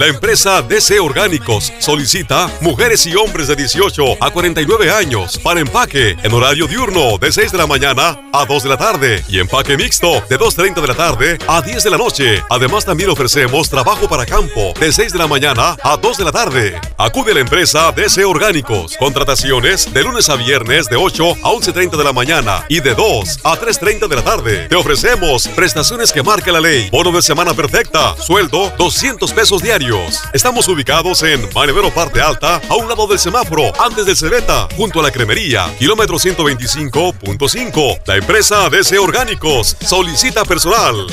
La 0.01 0.07
empresa 0.07 0.63
DC 0.63 0.99
Orgánicos 0.99 1.71
solicita 1.77 2.49
mujeres 2.61 3.05
y 3.05 3.15
hombres 3.15 3.47
de 3.47 3.55
18 3.55 4.17
a 4.19 4.31
49 4.31 4.89
años 4.89 5.37
para 5.37 5.59
empaque 5.59 6.17
en 6.23 6.33
horario 6.33 6.65
diurno 6.65 7.19
de 7.19 7.31
6 7.31 7.51
de 7.51 7.59
la 7.59 7.67
mañana 7.67 8.19
a 8.33 8.45
2 8.47 8.63
de 8.63 8.69
la 8.69 8.77
tarde 8.77 9.23
y 9.27 9.37
empaque 9.37 9.77
mixto 9.77 10.13
de 10.27 10.39
2.30 10.39 10.81
de 10.81 10.87
la 10.87 10.95
tarde 10.95 11.37
a 11.47 11.61
10 11.61 11.83
de 11.83 11.89
la 11.91 11.99
noche. 11.99 12.43
Además 12.49 12.83
también 12.83 13.11
ofrecemos 13.11 13.69
trabajo 13.69 14.09
para 14.09 14.25
campo 14.25 14.73
de 14.79 14.91
6 14.91 15.13
de 15.13 15.19
la 15.19 15.27
mañana 15.27 15.77
a 15.83 15.97
2 15.97 16.17
de 16.17 16.23
la 16.23 16.31
tarde. 16.31 16.81
Acude 16.97 17.33
a 17.33 17.35
la 17.35 17.41
empresa 17.41 17.91
DC 17.91 18.25
Orgánicos. 18.25 18.97
Contrataciones 18.97 19.93
de 19.93 20.01
lunes 20.01 20.29
a 20.29 20.35
viernes 20.35 20.87
de 20.89 20.95
8 20.95 21.31
a 21.43 21.51
11.30 21.51 21.95
de 21.95 22.03
la 22.03 22.11
mañana 22.11 22.65
y 22.69 22.79
de 22.79 22.95
2 22.95 23.41
a 23.43 23.55
3.30 23.55 24.07
de 24.07 24.15
la 24.15 24.23
tarde. 24.23 24.67
Te 24.67 24.75
ofrecemos 24.75 25.47
prestaciones 25.49 26.11
que 26.11 26.23
marca 26.23 26.51
la 26.51 26.59
ley. 26.59 26.89
Bono 26.89 27.11
de 27.11 27.21
semana 27.21 27.53
perfecta. 27.53 28.15
Sueldo 28.17 28.73
200 28.79 29.31
pesos 29.33 29.61
diarios. 29.61 29.90
Estamos 30.31 30.69
ubicados 30.69 31.21
en 31.23 31.49
Manevero 31.53 31.93
Parte 31.93 32.21
Alta, 32.21 32.61
a 32.69 32.75
un 32.75 32.87
lado 32.87 33.07
del 33.07 33.19
semáforo, 33.19 33.73
antes 33.81 34.05
del 34.05 34.15
Cebeta, 34.15 34.69
junto 34.77 35.01
a 35.01 35.03
la 35.03 35.11
cremería, 35.11 35.65
kilómetro 35.77 36.15
125.5. 36.15 38.01
La 38.05 38.15
empresa 38.15 38.69
DC 38.69 38.97
Orgánicos 38.97 39.75
solicita 39.81 40.45
personal. 40.45 41.07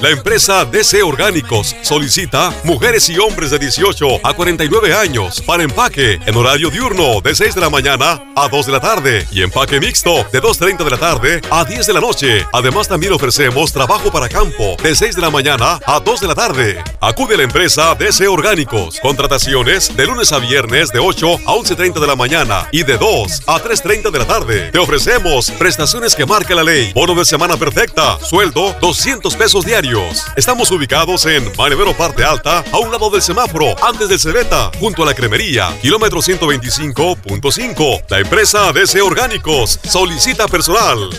La 0.00 0.08
empresa 0.08 0.64
DC 0.64 1.02
Orgánicos 1.02 1.76
solicita 1.82 2.54
mujeres 2.64 3.10
y 3.10 3.18
hombres 3.18 3.50
de 3.50 3.58
18 3.58 4.20
a 4.22 4.32
49 4.32 4.94
años 4.94 5.42
para 5.42 5.62
empaque 5.62 6.18
en 6.24 6.36
horario 6.38 6.70
diurno 6.70 7.20
de 7.20 7.34
6 7.34 7.54
de 7.54 7.60
la 7.60 7.68
mañana 7.68 8.18
a 8.34 8.48
2 8.48 8.64
de 8.64 8.72
la 8.72 8.80
tarde 8.80 9.28
y 9.30 9.42
empaque 9.42 9.78
mixto 9.78 10.24
de 10.32 10.40
2.30 10.40 10.84
de 10.84 10.90
la 10.90 10.96
tarde 10.96 11.42
a 11.50 11.66
10 11.66 11.86
de 11.86 11.92
la 11.92 12.00
noche. 12.00 12.46
Además 12.50 12.88
también 12.88 13.12
ofrecemos 13.12 13.74
trabajo 13.74 14.10
para 14.10 14.30
campo 14.30 14.74
de 14.82 14.96
6 14.96 15.16
de 15.16 15.20
la 15.20 15.28
mañana 15.28 15.78
a 15.84 16.00
2 16.00 16.20
de 16.22 16.26
la 16.28 16.34
tarde. 16.34 16.82
Acude 17.02 17.34
a 17.34 17.36
la 17.36 17.42
empresa 17.42 17.94
DC 17.94 18.26
Orgánicos. 18.26 18.98
Contrataciones 19.00 19.94
de 19.94 20.06
lunes 20.06 20.32
a 20.32 20.38
viernes 20.38 20.92
de 20.92 20.98
8 20.98 21.40
a 21.44 21.52
11.30 21.52 22.00
de 22.00 22.06
la 22.06 22.16
mañana 22.16 22.66
y 22.72 22.84
de 22.84 22.96
2 22.96 23.42
a 23.46 23.62
3.30 23.62 24.10
de 24.10 24.18
la 24.18 24.26
tarde. 24.26 24.70
Te 24.70 24.78
ofrecemos 24.78 25.50
prestaciones 25.50 26.14
que 26.14 26.24
marca 26.24 26.54
la 26.54 26.64
ley. 26.64 26.90
Bono 26.94 27.14
de 27.14 27.26
semana 27.26 27.58
perfecta. 27.58 28.18
Sueldo 28.20 28.74
200 28.80 29.36
pesos 29.36 29.66
diarios. 29.66 29.89
Estamos 30.36 30.70
ubicados 30.70 31.26
en 31.26 31.50
Manevero 31.56 31.92
Parte 31.96 32.22
Alta, 32.22 32.62
a 32.70 32.78
un 32.78 32.92
lado 32.92 33.10
del 33.10 33.20
semáforo, 33.22 33.74
antes 33.84 34.08
del 34.08 34.20
Cebeta, 34.20 34.70
junto 34.78 35.02
a 35.02 35.06
la 35.06 35.14
cremería, 35.14 35.76
kilómetro 35.82 36.20
125.5. 36.20 38.04
La 38.08 38.20
empresa 38.20 38.72
DC 38.72 39.02
Orgánicos 39.02 39.80
solicita 39.82 40.46
personal. 40.46 41.10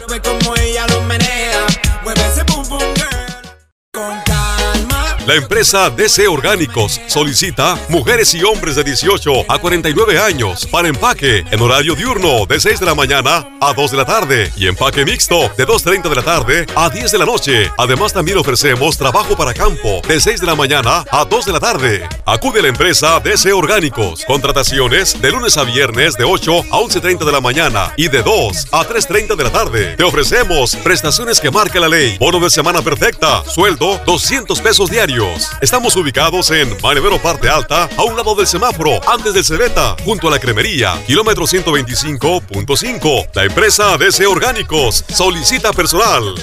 La 5.27 5.35
empresa 5.35 5.91
DC 5.91 6.27
Orgánicos 6.27 6.99
solicita 7.05 7.77
mujeres 7.89 8.33
y 8.33 8.43
hombres 8.43 8.75
de 8.75 8.83
18 8.83 9.45
a 9.47 9.59
49 9.59 10.17
años 10.17 10.65
para 10.65 10.87
empaque 10.87 11.45
en 11.51 11.61
horario 11.61 11.93
diurno 11.93 12.47
de 12.47 12.59
6 12.59 12.79
de 12.79 12.87
la 12.87 12.95
mañana 12.95 13.47
a 13.61 13.71
2 13.71 13.91
de 13.91 13.97
la 13.97 14.05
tarde 14.05 14.51
y 14.57 14.65
empaque 14.65 15.05
mixto 15.05 15.41
de 15.55 15.67
2.30 15.67 16.09
de 16.09 16.15
la 16.15 16.23
tarde 16.23 16.65
a 16.75 16.89
10 16.89 17.11
de 17.11 17.17
la 17.19 17.25
noche. 17.25 17.71
Además 17.77 18.13
también 18.13 18.39
ofrecemos 18.39 18.97
trabajo 18.97 19.37
para 19.37 19.53
campo 19.53 20.01
de 20.07 20.19
6 20.19 20.41
de 20.41 20.47
la 20.47 20.55
mañana 20.55 21.05
a 21.11 21.23
2 21.23 21.45
de 21.45 21.51
la 21.51 21.59
tarde. 21.59 22.09
Acude 22.25 22.59
a 22.59 22.63
la 22.63 22.69
empresa 22.69 23.19
DC 23.19 23.53
Orgánicos. 23.53 24.25
Contrataciones 24.25 25.21
de 25.21 25.31
lunes 25.31 25.55
a 25.55 25.63
viernes 25.65 26.17
de 26.17 26.23
8 26.23 26.59
a 26.71 26.79
11.30 26.79 27.25
de 27.25 27.31
la 27.31 27.41
mañana 27.41 27.93
y 27.95 28.07
de 28.07 28.23
2 28.23 28.69
a 28.71 28.87
3.30 28.87 29.35
de 29.35 29.43
la 29.43 29.51
tarde. 29.51 29.95
Te 29.97 30.03
ofrecemos 30.03 30.75
prestaciones 30.77 31.39
que 31.39 31.51
marca 31.51 31.79
la 31.79 31.89
ley. 31.89 32.17
Bono 32.17 32.39
de 32.39 32.49
semana 32.49 32.81
perfecta. 32.81 33.43
Sueldo 33.45 34.01
200 34.07 34.59
pesos 34.61 34.89
diarios. 34.89 35.10
Estamos 35.59 35.97
ubicados 35.97 36.51
en 36.51 36.69
Manevero 36.81 37.21
Parte 37.21 37.49
Alta, 37.49 37.89
a 37.97 38.03
un 38.03 38.15
lado 38.15 38.33
del 38.33 38.47
semáforo, 38.47 39.01
antes 39.09 39.33
del 39.33 39.43
Cebeta, 39.43 39.97
junto 40.05 40.29
a 40.29 40.31
la 40.31 40.39
cremería, 40.39 40.93
kilómetro 41.05 41.43
125.5. 41.43 43.27
La 43.33 43.43
empresa 43.43 43.97
DC 43.97 44.25
Orgánicos 44.25 45.03
solicita 45.09 45.73
personal. 45.73 46.35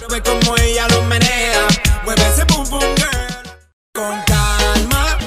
Ella 0.60 0.86
menea, 1.08 1.67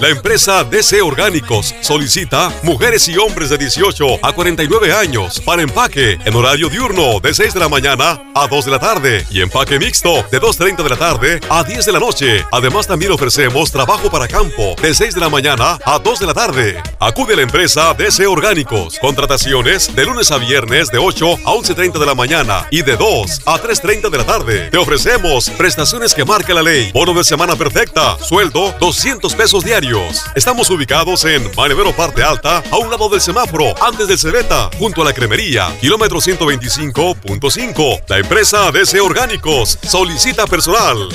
La 0.02 0.10
empresa 0.10 0.64
DC 0.64 1.00
Orgánicos 1.00 1.76
solicita 1.82 2.52
mujeres 2.64 3.08
y 3.08 3.20
hombres 3.20 3.52
de 3.52 3.60
18 3.60 4.26
a 4.26 4.34
49 4.34 4.92
años 4.92 5.40
para 5.40 5.62
empaque 5.62 6.18
en 6.26 6.36
horario 6.36 6.70
diurno 6.70 7.20
de 7.20 7.32
6 7.32 7.54
de 7.54 7.60
la 7.60 7.70
mañana 7.70 8.20
a 8.34 8.48
2 8.48 8.66
de 8.66 8.72
la 8.72 8.80
tarde 8.80 9.28
y 9.30 9.42
empaque 9.42 9.78
mixto 9.78 10.26
de 10.32 10.42
2.30 10.42 10.82
de 10.82 10.90
la 10.90 10.98
tarde 10.98 11.40
a 11.52 11.64
10 11.64 11.86
de 11.86 11.92
la 11.92 12.00
noche. 12.00 12.44
Además 12.52 12.88
también 12.88 13.12
ofrecemos 13.12 13.72
trabajo 13.72 14.10
para 14.10 14.28
campo 14.28 14.76
de 14.82 14.92
6 14.92 15.14
de 15.14 15.22
la 15.22 15.30
mañana 15.30 15.78
a 15.86 16.00
2 16.00 16.20
de 16.20 16.26
la 16.26 16.34
tarde. 16.34 16.82
Acude 17.00 17.34
a 17.34 17.36
la 17.36 17.44
empresa 17.44 17.94
DC 17.94 18.26
Orgánicos. 18.26 18.98
Contrataciones 18.98 19.96
de 19.96 20.04
lunes 20.04 20.32
a 20.32 20.40
viernes 20.40 20.90
de 20.90 20.98
8 20.98 21.32
a 21.46 21.52
11.30 21.52 22.00
de 22.00 22.06
la 22.08 22.16
mañana 22.16 22.66
y 22.72 22.82
de 22.82 22.98
2 22.98 23.42
a 23.46 23.62
3.30 23.62 24.10
de 24.10 24.18
la 24.18 24.26
tarde. 24.26 24.72
Te 24.72 24.80
ofrecemos 24.80 25.52
prestaciones 25.52 26.16
que 26.16 26.26
marca 26.26 26.56
la 26.56 26.64
ley. 26.64 26.92
Bono 26.92 27.14
de 27.14 27.24
semana 27.24 27.56
perfecta. 27.56 28.18
Sueldo 28.18 28.74
200 28.80 29.36
pesos 29.36 29.64
diarios. 29.64 29.91
Estamos 30.36 30.70
ubicados 30.70 31.26
en 31.26 31.52
Manevero 31.54 31.94
Parte 31.94 32.24
Alta, 32.24 32.64
a 32.72 32.78
un 32.78 32.90
lado 32.90 33.10
del 33.10 33.20
semáforo, 33.20 33.74
antes 33.84 34.08
del 34.08 34.18
Cebeta, 34.18 34.70
junto 34.80 35.02
a 35.02 35.06
la 35.06 35.14
cremería, 35.14 35.76
kilómetro 35.82 36.20
125.5. 36.20 38.04
La 38.08 38.20
empresa 38.20 38.72
DC 38.72 39.02
Orgánicos 39.02 39.78
solicita 39.84 40.48
personal. 40.48 41.10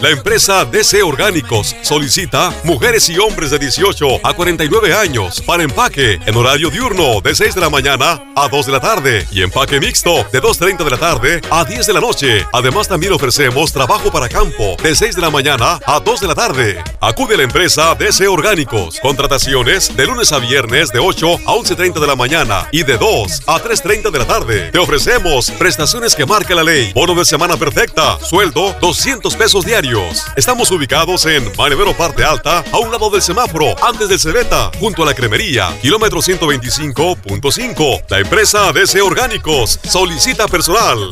La 0.00 0.10
empresa 0.10 0.64
DC 0.64 1.02
Orgánicos 1.02 1.74
solicita 1.82 2.54
mujeres 2.62 3.08
y 3.08 3.18
hombres 3.18 3.50
de 3.50 3.58
18 3.58 4.20
a 4.22 4.32
49 4.32 4.94
años 4.94 5.42
para 5.44 5.64
empaque 5.64 6.20
en 6.24 6.36
horario 6.36 6.70
diurno 6.70 7.20
de 7.20 7.34
6 7.34 7.56
de 7.56 7.60
la 7.60 7.68
mañana 7.68 8.22
a 8.36 8.48
2 8.48 8.66
de 8.66 8.72
la 8.72 8.78
tarde 8.78 9.26
y 9.32 9.42
empaque 9.42 9.80
mixto 9.80 10.24
de 10.30 10.40
2.30 10.40 10.84
de 10.84 10.90
la 10.90 10.98
tarde 10.98 11.40
a 11.50 11.64
10 11.64 11.84
de 11.84 11.92
la 11.92 12.00
noche. 12.00 12.46
Además 12.52 12.86
también 12.86 13.12
ofrecemos 13.12 13.72
trabajo 13.72 14.12
para 14.12 14.28
campo 14.28 14.76
de 14.80 14.94
6 14.94 15.16
de 15.16 15.20
la 15.20 15.30
mañana 15.30 15.80
a 15.84 15.98
2 15.98 16.20
de 16.20 16.26
la 16.28 16.34
tarde. 16.36 16.84
Acude 17.00 17.34
a 17.34 17.38
la 17.38 17.42
empresa 17.42 17.96
DC 17.96 18.28
Orgánicos. 18.28 19.00
Contrataciones 19.00 19.96
de 19.96 20.06
lunes 20.06 20.30
a 20.30 20.38
viernes 20.38 20.92
de 20.92 21.00
8 21.00 21.40
a 21.44 21.54
11.30 21.54 21.98
de 21.98 22.06
la 22.06 22.14
mañana 22.14 22.68
y 22.70 22.84
de 22.84 22.98
2 22.98 23.42
a 23.48 23.60
3.30 23.60 24.12
de 24.12 24.18
la 24.20 24.26
tarde. 24.28 24.70
Te 24.70 24.78
ofrecemos 24.78 25.50
prestaciones 25.50 26.14
que 26.14 26.24
marca 26.24 26.54
la 26.54 26.62
ley. 26.62 26.92
Bono 26.94 27.16
de 27.16 27.24
semana 27.24 27.56
perfecta. 27.56 28.16
Sueldo 28.20 28.76
200 28.80 29.34
pesos 29.34 29.64
diarios. 29.64 29.87
Estamos 30.36 30.70
ubicados 30.70 31.24
en 31.24 31.50
Manevero 31.56 31.96
Parte 31.96 32.22
Alta, 32.22 32.62
a 32.70 32.78
un 32.78 32.92
lado 32.92 33.08
del 33.08 33.22
semáforo, 33.22 33.74
antes 33.82 34.10
del 34.10 34.18
Cebeta, 34.18 34.70
junto 34.78 35.02
a 35.02 35.06
la 35.06 35.14
cremería, 35.14 35.74
kilómetro 35.80 36.20
125.5. 36.20 38.04
La 38.10 38.18
empresa 38.18 38.70
DC 38.72 39.00
Orgánicos 39.00 39.80
solicita 39.84 40.46
personal. 40.46 41.08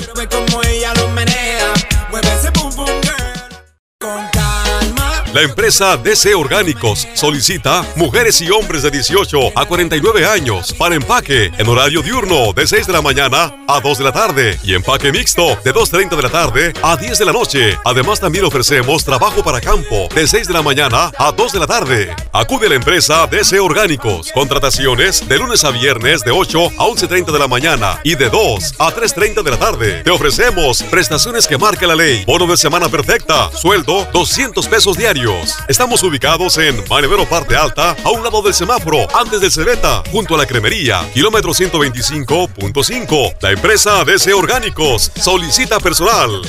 La 5.36 5.42
empresa 5.42 5.98
DC 5.98 6.34
Orgánicos 6.34 7.06
solicita 7.12 7.84
mujeres 7.94 8.40
y 8.40 8.50
hombres 8.50 8.82
de 8.82 8.90
18 8.90 9.52
a 9.54 9.66
49 9.66 10.24
años 10.24 10.72
para 10.72 10.94
empaque 10.94 11.52
en 11.58 11.68
horario 11.68 12.00
diurno 12.00 12.54
de 12.54 12.66
6 12.66 12.86
de 12.86 12.94
la 12.94 13.02
mañana 13.02 13.54
a 13.68 13.80
2 13.80 13.98
de 13.98 14.04
la 14.04 14.12
tarde 14.12 14.58
y 14.62 14.72
empaque 14.72 15.12
mixto 15.12 15.48
de 15.62 15.74
2.30 15.74 16.16
de 16.16 16.22
la 16.22 16.30
tarde 16.30 16.72
a 16.82 16.96
10 16.96 17.18
de 17.18 17.24
la 17.26 17.32
noche. 17.34 17.78
Además 17.84 18.18
también 18.18 18.46
ofrecemos 18.46 19.04
trabajo 19.04 19.44
para 19.44 19.60
campo 19.60 20.08
de 20.14 20.26
6 20.26 20.48
de 20.48 20.54
la 20.54 20.62
mañana 20.62 21.12
a 21.18 21.32
2 21.32 21.52
de 21.52 21.58
la 21.58 21.66
tarde. 21.66 22.16
Acude 22.32 22.68
a 22.68 22.70
la 22.70 22.76
empresa 22.76 23.26
DC 23.26 23.60
Orgánicos. 23.60 24.32
Contrataciones 24.32 25.28
de 25.28 25.36
lunes 25.36 25.64
a 25.64 25.70
viernes 25.70 26.22
de 26.24 26.30
8 26.30 26.64
a 26.78 26.86
11.30 26.86 27.30
de 27.30 27.38
la 27.38 27.46
mañana 27.46 28.00
y 28.04 28.14
de 28.14 28.30
2 28.30 28.76
a 28.78 28.90
3.30 28.90 29.42
de 29.42 29.50
la 29.50 29.58
tarde. 29.58 30.02
Te 30.02 30.10
ofrecemos 30.10 30.82
prestaciones 30.84 31.46
que 31.46 31.58
marca 31.58 31.86
la 31.86 31.94
ley. 31.94 32.24
Bono 32.24 32.46
de 32.46 32.56
semana 32.56 32.88
perfecta. 32.88 33.50
Sueldo 33.52 34.08
200 34.14 34.66
pesos 34.68 34.96
diarios. 34.96 35.25
Estamos 35.66 36.04
ubicados 36.04 36.56
en 36.58 36.84
Manevero 36.88 37.28
Parte 37.28 37.56
Alta, 37.56 37.96
a 38.04 38.10
un 38.10 38.22
lado 38.22 38.42
del 38.42 38.54
semáforo, 38.54 39.08
antes 39.16 39.40
del 39.40 39.50
Cebeta, 39.50 40.04
junto 40.12 40.36
a 40.36 40.38
la 40.38 40.46
cremería, 40.46 41.00
kilómetro 41.12 41.50
125.5. 41.50 43.36
La 43.40 43.50
empresa 43.50 44.04
DC 44.04 44.32
Orgánicos 44.32 45.10
solicita 45.16 45.80
personal. 45.80 46.42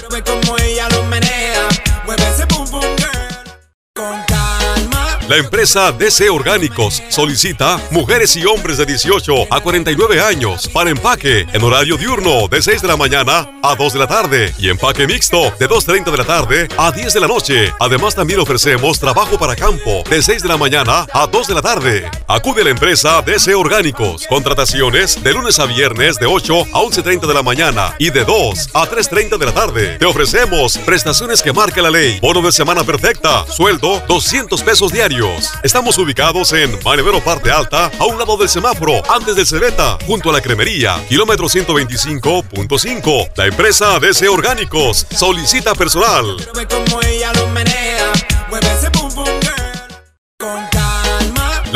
La 5.27 5.35
empresa 5.35 5.91
DC 5.91 6.29
Orgánicos 6.29 7.03
solicita 7.09 7.81
mujeres 7.91 8.33
y 8.37 8.45
hombres 8.45 8.77
de 8.77 8.85
18 8.85 9.47
a 9.49 9.59
49 9.59 10.21
años 10.21 10.69
para 10.69 10.89
empaque 10.89 11.45
en 11.51 11.63
horario 11.65 11.97
diurno 11.97 12.47
de 12.47 12.61
6 12.61 12.81
de 12.81 12.87
la 12.87 12.95
mañana 12.95 13.45
a 13.61 13.75
2 13.75 13.91
de 13.91 13.99
la 13.99 14.07
tarde 14.07 14.53
y 14.57 14.69
empaque 14.69 15.05
mixto 15.05 15.51
de 15.59 15.67
2.30 15.67 16.11
de 16.11 16.17
la 16.17 16.23
tarde 16.23 16.67
a 16.77 16.93
10 16.93 17.13
de 17.13 17.19
la 17.19 17.27
noche. 17.27 17.73
Además 17.77 18.15
también 18.15 18.39
ofrecemos 18.39 19.01
trabajo 19.01 19.37
para 19.37 19.57
campo 19.57 20.01
de 20.09 20.23
6 20.23 20.43
de 20.43 20.47
la 20.47 20.55
mañana 20.55 21.05
a 21.11 21.27
2 21.27 21.47
de 21.47 21.53
la 21.53 21.61
tarde. 21.61 22.09
Acude 22.29 22.61
a 22.61 22.63
la 22.63 22.69
empresa 22.69 23.21
DC 23.21 23.53
Orgánicos. 23.53 24.25
Contrataciones 24.27 25.21
de 25.21 25.33
lunes 25.33 25.59
a 25.59 25.65
viernes 25.65 26.19
de 26.19 26.25
8 26.25 26.67
a 26.71 26.79
11.30 26.79 27.27
de 27.27 27.33
la 27.33 27.43
mañana 27.43 27.93
y 27.99 28.11
de 28.11 28.23
2 28.23 28.69
a 28.73 28.89
3.30 28.89 29.37
de 29.37 29.45
la 29.45 29.53
tarde. 29.53 29.97
Te 29.97 30.05
ofrecemos 30.05 30.77
prestaciones 30.77 31.41
que 31.41 31.51
marca 31.51 31.81
la 31.81 31.91
ley. 31.91 32.17
Bono 32.21 32.41
de 32.41 32.53
semana 32.53 32.85
perfecta. 32.85 33.45
Sueldo 33.47 34.01
200 34.07 34.63
pesos 34.63 34.93
diarios. 34.93 35.16
Estamos 35.63 35.97
ubicados 35.97 36.53
en 36.53 36.77
Manevero 36.83 37.19
Parte 37.23 37.49
Alta, 37.49 37.89
a 37.97 38.05
un 38.05 38.19
lado 38.19 38.37
del 38.37 38.47
semáforo, 38.47 39.01
antes 39.11 39.35
del 39.35 39.47
Cebeta, 39.47 39.97
junto 40.05 40.29
a 40.29 40.33
la 40.33 40.41
cremería, 40.41 41.03
kilómetro 41.09 41.47
125.5. 41.47 43.31
La 43.35 43.47
empresa 43.47 43.99
DC 43.99 44.29
Orgánicos 44.29 45.07
solicita 45.09 45.73
personal. 45.73 46.37
Como 46.69 47.01
ella 47.01 47.33
lo 47.33 47.47
menea, 47.47 48.11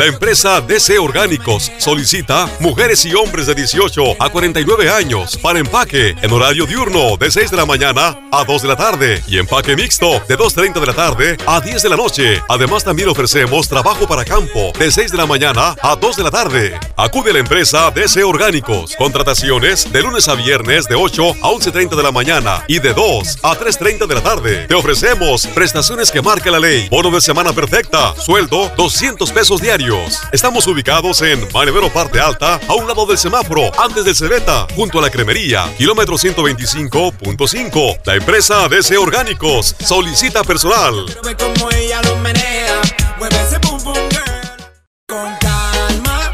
La 0.02 0.08
empresa 0.08 0.60
DC 0.60 0.98
Orgánicos 0.98 1.70
solicita 1.78 2.50
mujeres 2.58 3.04
y 3.04 3.14
hombres 3.14 3.46
de 3.46 3.54
18 3.54 4.16
a 4.18 4.30
49 4.30 4.90
años 4.90 5.36
para 5.36 5.60
empaque 5.60 6.16
en 6.20 6.32
horario 6.32 6.66
diurno 6.66 7.16
de 7.16 7.30
6 7.30 7.52
de 7.52 7.56
la 7.56 7.66
mañana 7.66 8.18
a 8.32 8.42
2 8.42 8.62
de 8.62 8.66
la 8.66 8.74
tarde 8.74 9.22
y 9.28 9.38
empaque 9.38 9.76
mixto 9.76 10.20
de 10.26 10.36
2.30 10.36 10.80
de 10.80 10.86
la 10.86 10.92
tarde 10.92 11.36
a 11.46 11.60
10 11.60 11.82
de 11.84 11.88
la 11.88 11.94
noche. 11.94 12.42
Además 12.48 12.82
también 12.82 13.10
ofrecemos 13.10 13.68
trabajo 13.68 14.08
para 14.08 14.24
campo 14.24 14.72
de 14.76 14.90
6 14.90 15.12
de 15.12 15.18
la 15.18 15.26
mañana 15.26 15.76
a 15.80 15.94
2 15.94 16.16
de 16.16 16.22
la 16.24 16.32
tarde. 16.32 16.80
Acude 16.96 17.30
a 17.30 17.34
la 17.34 17.38
empresa 17.38 17.92
DC 17.92 18.24
Orgánicos. 18.24 18.96
Contrataciones 18.96 19.92
de 19.92 20.02
lunes 20.02 20.26
a 20.26 20.34
viernes 20.34 20.88
de 20.88 20.96
8 20.96 21.30
a 21.42 21.48
11.30 21.48 21.94
de 21.94 22.02
la 22.02 22.10
mañana 22.10 22.64
y 22.66 22.80
de 22.80 22.92
2 22.92 23.38
a 23.44 23.56
3.30 23.56 24.08
de 24.08 24.14
la 24.16 24.20
tarde. 24.20 24.66
Te 24.66 24.74
ofrecemos 24.74 25.46
prestaciones 25.46 26.10
que 26.10 26.20
marca 26.20 26.50
la 26.50 26.58
ley. 26.58 26.88
Bono 26.90 27.12
de 27.12 27.20
semana 27.20 27.52
perfecta. 27.52 28.16
Sueldo 28.16 28.68
200 28.76 29.30
pesos 29.30 29.60
diarios. 29.60 29.91
Estamos 30.32 30.66
ubicados 30.68 31.20
en 31.20 31.46
Manevero 31.52 31.92
Parte 31.92 32.18
Alta, 32.18 32.58
a 32.66 32.74
un 32.74 32.88
lado 32.88 33.04
del 33.04 33.18
semáforo, 33.18 33.70
antes 33.78 34.06
del 34.06 34.14
Cebeta, 34.14 34.66
junto 34.74 34.98
a 34.98 35.02
la 35.02 35.10
cremería, 35.10 35.70
kilómetro 35.76 36.14
125.5. 36.16 38.00
La 38.06 38.14
empresa 38.14 38.68
DC 38.68 38.96
Orgánicos 38.96 39.76
solicita 39.80 40.44
personal. 40.44 41.04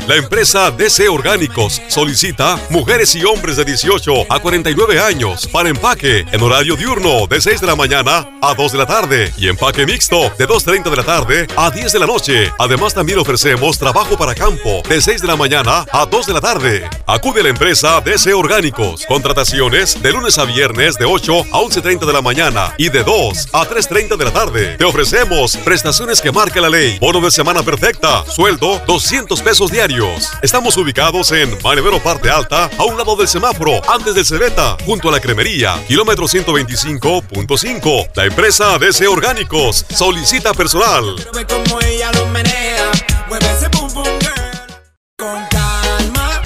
La 0.08 0.16
empresa 0.16 0.70
DC 0.70 1.06
Orgánicos 1.06 1.82
solicita 1.88 2.58
mujeres 2.70 3.14
y 3.14 3.26
hombres 3.26 3.56
de 3.56 3.66
18 3.66 4.32
a 4.32 4.40
49 4.40 4.98
años 4.98 5.46
para 5.46 5.68
empaque 5.68 6.24
en 6.32 6.42
horario 6.42 6.76
diurno 6.76 7.26
de 7.26 7.38
6 7.38 7.60
de 7.60 7.66
la 7.66 7.76
mañana 7.76 8.26
a 8.40 8.54
2 8.54 8.72
de 8.72 8.78
la 8.78 8.86
tarde 8.86 9.34
y 9.36 9.48
empaque 9.48 9.84
mixto 9.84 10.32
de 10.38 10.48
2.30 10.48 10.88
de 10.88 10.96
la 10.96 11.04
tarde 11.04 11.46
a 11.58 11.70
10 11.70 11.92
de 11.92 11.98
la 11.98 12.06
noche. 12.06 12.50
Además 12.58 12.94
también 12.94 13.18
ofrecemos 13.18 13.78
trabajo 13.78 14.16
para 14.16 14.34
campo 14.34 14.82
de 14.88 14.98
6 14.98 15.20
de 15.20 15.28
la 15.28 15.36
mañana 15.36 15.84
a 15.92 16.06
2 16.06 16.26
de 16.26 16.32
la 16.32 16.40
tarde. 16.40 16.88
Acude 17.06 17.40
a 17.40 17.42
la 17.42 17.50
empresa 17.50 18.00
DC 18.00 18.32
Orgánicos. 18.32 19.04
Contrataciones 19.04 20.02
de 20.02 20.10
lunes 20.10 20.38
a 20.38 20.46
viernes 20.46 20.96
de 20.96 21.04
8 21.04 21.38
a 21.52 21.58
11.30 21.58 22.06
de 22.06 22.12
la 22.14 22.22
mañana 22.22 22.72
y 22.78 22.88
de 22.88 23.04
2 23.04 23.48
a 23.52 23.68
3.30 23.68 24.16
de 24.16 24.24
la 24.24 24.32
tarde. 24.32 24.76
Te 24.78 24.86
ofrecemos 24.86 25.58
prestaciones 25.58 26.22
que 26.22 26.32
marca 26.32 26.62
la 26.62 26.70
ley. 26.70 26.96
Bono 26.98 27.20
de 27.20 27.30
semana 27.30 27.62
perfecta. 27.62 28.24
Sueldo 28.24 28.80
200 28.86 29.42
pesos 29.42 29.70
diarios. 29.70 29.97
Estamos 30.42 30.76
ubicados 30.76 31.32
en 31.32 31.58
Manevero 31.60 32.00
Parte 32.00 32.30
Alta, 32.30 32.70
a 32.78 32.84
un 32.84 32.96
lado 32.96 33.16
del 33.16 33.26
semáforo, 33.26 33.80
antes 33.90 34.14
del 34.14 34.24
Cebeta, 34.24 34.76
junto 34.84 35.08
a 35.08 35.12
la 35.12 35.18
cremería, 35.18 35.82
kilómetro 35.88 36.26
125.5. 36.26 38.10
La 38.14 38.26
empresa 38.26 38.78
DC 38.78 39.08
Orgánicos 39.08 39.84
solicita 39.90 40.54
personal. 40.54 41.16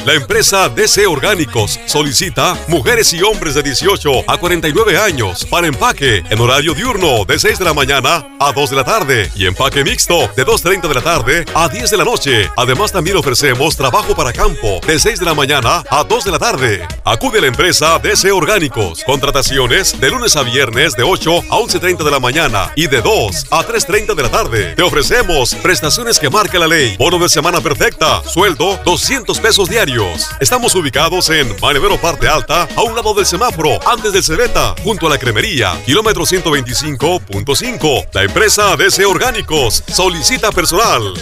La 0.04 0.14
empresa 0.14 0.68
DC 0.68 1.06
Orgánicos 1.06 1.78
solicita 1.86 2.58
mujeres 2.66 3.12
y 3.12 3.22
hombres 3.22 3.54
de 3.54 3.62
18 3.62 4.24
a 4.26 4.36
49 4.36 4.98
años 4.98 5.44
para 5.44 5.68
empaque 5.68 6.24
en 6.28 6.40
horario 6.40 6.74
diurno 6.74 7.24
de 7.24 7.38
6 7.38 7.60
de 7.60 7.64
la 7.64 7.72
mañana 7.72 8.26
a 8.40 8.50
2 8.50 8.70
de 8.70 8.76
la 8.76 8.82
tarde 8.82 9.30
y 9.36 9.46
empaque 9.46 9.84
mixto 9.84 10.28
de 10.34 10.44
2.30 10.44 10.88
de 10.88 10.94
la 10.94 11.02
tarde 11.02 11.44
a 11.54 11.68
10 11.68 11.88
de 11.88 11.96
la 11.96 12.04
noche. 12.04 12.50
Además 12.56 12.90
también 12.90 13.16
ofrecemos 13.16 13.76
trabajo 13.76 14.16
para 14.16 14.32
campo 14.32 14.80
de 14.84 14.98
6 14.98 15.20
de 15.20 15.24
la 15.24 15.34
mañana 15.34 15.84
a 15.88 16.02
2 16.02 16.24
de 16.24 16.30
la 16.32 16.38
tarde. 16.40 16.88
Acude 17.04 17.38
a 17.38 17.42
la 17.42 17.46
empresa 17.46 18.00
DC 18.00 18.32
Orgánicos. 18.32 19.04
Contrataciones 19.04 20.00
de 20.00 20.10
lunes 20.10 20.34
a 20.34 20.42
viernes 20.42 20.96
de 20.96 21.04
8 21.04 21.44
a 21.48 21.58
11.30 21.58 22.02
de 22.02 22.10
la 22.10 22.18
mañana 22.18 22.72
y 22.74 22.88
de 22.88 23.02
2 23.02 23.46
a 23.52 23.64
3.30 23.64 24.16
de 24.16 24.22
la 24.24 24.30
tarde. 24.30 24.74
Te 24.74 24.82
ofrecemos 24.82 25.54
prestaciones 25.54 26.18
que 26.18 26.28
marca 26.28 26.58
la 26.58 26.66
ley. 26.66 26.96
Bono 26.98 27.20
de 27.20 27.28
semana 27.28 27.60
perfecta. 27.60 28.20
Sueldo 28.24 28.80
200 28.84 29.38
pesos 29.38 29.68
diarios. 29.68 29.91
Estamos 30.40 30.74
ubicados 30.74 31.28
en 31.28 31.54
Manevero 31.60 32.00
Parte 32.00 32.26
Alta, 32.26 32.66
a 32.76 32.82
un 32.82 32.96
lado 32.96 33.12
del 33.12 33.26
semáforo, 33.26 33.78
antes 33.86 34.14
del 34.14 34.22
Cebeta, 34.22 34.74
junto 34.82 35.06
a 35.06 35.10
la 35.10 35.18
cremería, 35.18 35.78
kilómetro 35.84 36.24
125.5. 36.24 38.08
La 38.14 38.22
empresa 38.22 38.74
DC 38.76 39.04
Orgánicos 39.04 39.84
solicita 39.88 40.50
personal. 40.50 41.12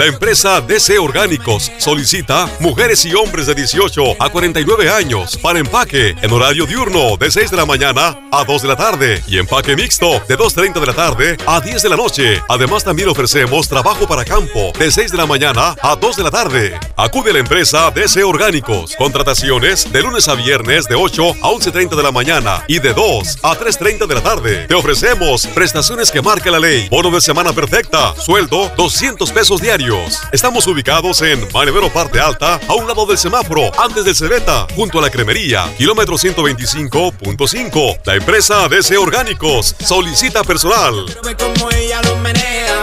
La 0.00 0.06
empresa 0.06 0.62
DC 0.62 0.98
Orgánicos 0.98 1.70
solicita 1.76 2.48
mujeres 2.58 3.04
y 3.04 3.12
hombres 3.14 3.44
de 3.44 3.54
18 3.54 4.16
a 4.18 4.30
49 4.30 4.88
años 4.88 5.36
para 5.36 5.58
empaque 5.58 6.16
en 6.22 6.32
horario 6.32 6.64
diurno 6.64 7.18
de 7.18 7.30
6 7.30 7.50
de 7.50 7.58
la 7.58 7.66
mañana 7.66 8.18
a 8.32 8.42
2 8.42 8.62
de 8.62 8.68
la 8.68 8.76
tarde 8.76 9.22
y 9.26 9.36
empaque 9.36 9.76
mixto 9.76 10.12
de 10.26 10.38
2.30 10.38 10.80
de 10.80 10.86
la 10.86 10.94
tarde 10.94 11.36
a 11.46 11.60
10 11.60 11.82
de 11.82 11.88
la 11.90 11.96
noche. 11.96 12.42
Además 12.48 12.82
también 12.82 13.10
ofrecemos 13.10 13.68
trabajo 13.68 14.08
para 14.08 14.24
campo 14.24 14.72
de 14.78 14.90
6 14.90 15.12
de 15.12 15.18
la 15.18 15.26
mañana 15.26 15.76
a 15.82 15.96
2 15.96 16.16
de 16.16 16.22
la 16.22 16.30
tarde. 16.30 16.80
Acude 16.96 17.28
a 17.28 17.34
la 17.34 17.40
empresa 17.40 17.90
DC 17.90 18.24
Orgánicos. 18.24 18.96
Contrataciones 18.96 19.92
de 19.92 20.00
lunes 20.00 20.28
a 20.28 20.34
viernes 20.34 20.88
de 20.88 20.94
8 20.94 21.28
a 21.42 21.50
11.30 21.50 21.94
de 21.94 22.02
la 22.02 22.10
mañana 22.10 22.64
y 22.68 22.78
de 22.78 22.94
2 22.94 23.40
a 23.42 23.54
3.30 23.54 24.06
de 24.06 24.14
la 24.14 24.22
tarde. 24.22 24.66
Te 24.66 24.74
ofrecemos 24.74 25.46
prestaciones 25.48 26.10
que 26.10 26.22
marca 26.22 26.50
la 26.50 26.58
ley. 26.58 26.88
Bono 26.88 27.10
de 27.10 27.20
semana 27.20 27.52
perfecta. 27.52 28.14
Sueldo 28.16 28.72
200 28.78 29.30
pesos 29.32 29.60
diarios. 29.60 29.89
Estamos 30.30 30.68
ubicados 30.68 31.20
en 31.22 31.48
Manevero 31.52 31.92
Parte 31.92 32.20
Alta, 32.20 32.60
a 32.68 32.74
un 32.74 32.86
lado 32.86 33.06
del 33.06 33.18
semáforo, 33.18 33.72
antes 33.80 34.04
del 34.04 34.14
Cebeta, 34.14 34.68
junto 34.76 35.00
a 35.00 35.02
la 35.02 35.10
cremería, 35.10 35.64
kilómetro 35.76 36.14
125.5. 36.14 37.98
La 38.04 38.14
empresa 38.14 38.68
DC 38.68 38.96
Orgánicos 38.96 39.74
solicita 39.80 40.44
personal. 40.44 41.06
Ella 41.76 42.00
menea, 42.22 42.80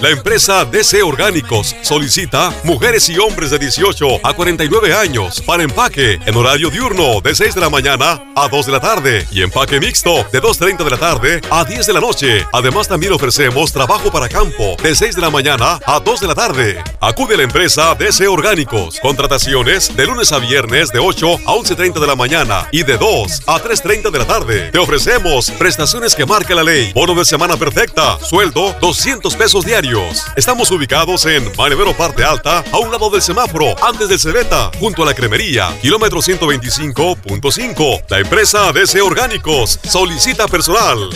La 0.00 0.08
empresa 0.08 0.64
DC 0.64 1.02
Orgánicos 1.02 1.76
solicita 1.82 2.54
mujeres 2.64 3.06
y 3.10 3.18
hombres 3.18 3.50
de 3.50 3.58
18 3.58 4.20
a 4.22 4.32
49 4.32 4.94
años 4.94 5.42
para 5.42 5.62
empaque 5.62 6.18
en 6.24 6.36
horario 6.36 6.70
diurno 6.70 7.20
de 7.20 7.34
6 7.34 7.54
de 7.54 7.60
la 7.60 7.68
mañana 7.68 8.18
a 8.34 8.48
2 8.48 8.64
de 8.64 8.72
la 8.72 8.80
tarde 8.80 9.26
y 9.30 9.42
empaque 9.42 9.78
mixto 9.78 10.24
de 10.32 10.40
2.30 10.40 10.84
de 10.84 10.90
la 10.90 10.96
tarde 10.96 11.40
a 11.50 11.66
10 11.66 11.86
de 11.86 11.92
la 11.92 12.00
noche. 12.00 12.46
Además 12.50 12.88
también 12.88 13.12
ofrecemos 13.12 13.74
trabajo 13.74 14.10
para 14.10 14.30
campo 14.30 14.74
de 14.82 14.96
6 14.96 15.16
de 15.16 15.20
la 15.20 15.28
mañana 15.28 15.78
a 15.84 16.00
2 16.00 16.20
de 16.20 16.26
la 16.26 16.34
tarde. 16.34 16.82
Acude 17.02 17.34
a 17.34 17.36
la 17.36 17.42
empresa 17.42 17.94
DC 17.94 18.26
Orgánicos. 18.26 18.98
Contrataciones 19.00 19.94
de 19.94 20.06
lunes 20.06 20.32
a 20.32 20.38
viernes 20.38 20.92
de 20.92 20.98
8 20.98 21.40
a 21.44 21.52
11.30 21.52 22.00
de 22.00 22.06
la 22.06 22.16
mañana 22.16 22.66
y 22.72 22.84
de 22.84 22.96
2 22.96 23.42
a 23.46 23.62
3.30 23.62 24.10
de 24.10 24.18
la 24.18 24.26
tarde. 24.26 24.70
Te 24.70 24.78
ofrecemos 24.78 25.50
prestaciones 25.50 26.14
que 26.14 26.24
marca 26.24 26.54
la 26.54 26.62
ley. 26.62 26.90
Bono 26.94 27.14
de 27.14 27.26
semana 27.26 27.58
perfecta. 27.58 28.18
Sueldo 28.20 28.74
200 28.80 29.36
pesos 29.36 29.66
diarios. 29.66 29.89
Estamos 30.36 30.70
ubicados 30.70 31.26
en 31.26 31.50
Manevero 31.56 31.92
Parte 31.96 32.22
Alta, 32.22 32.62
a 32.70 32.78
un 32.78 32.92
lado 32.92 33.10
del 33.10 33.20
semáforo, 33.20 33.74
antes 33.84 34.08
del 34.08 34.20
Cebeta, 34.20 34.70
junto 34.78 35.02
a 35.02 35.06
la 35.06 35.14
cremería, 35.14 35.76
kilómetro 35.82 36.20
125.5. 36.20 38.04
La 38.08 38.20
empresa 38.20 38.72
DC 38.72 39.00
Orgánicos 39.02 39.80
solicita 39.82 40.46
personal. 40.46 41.10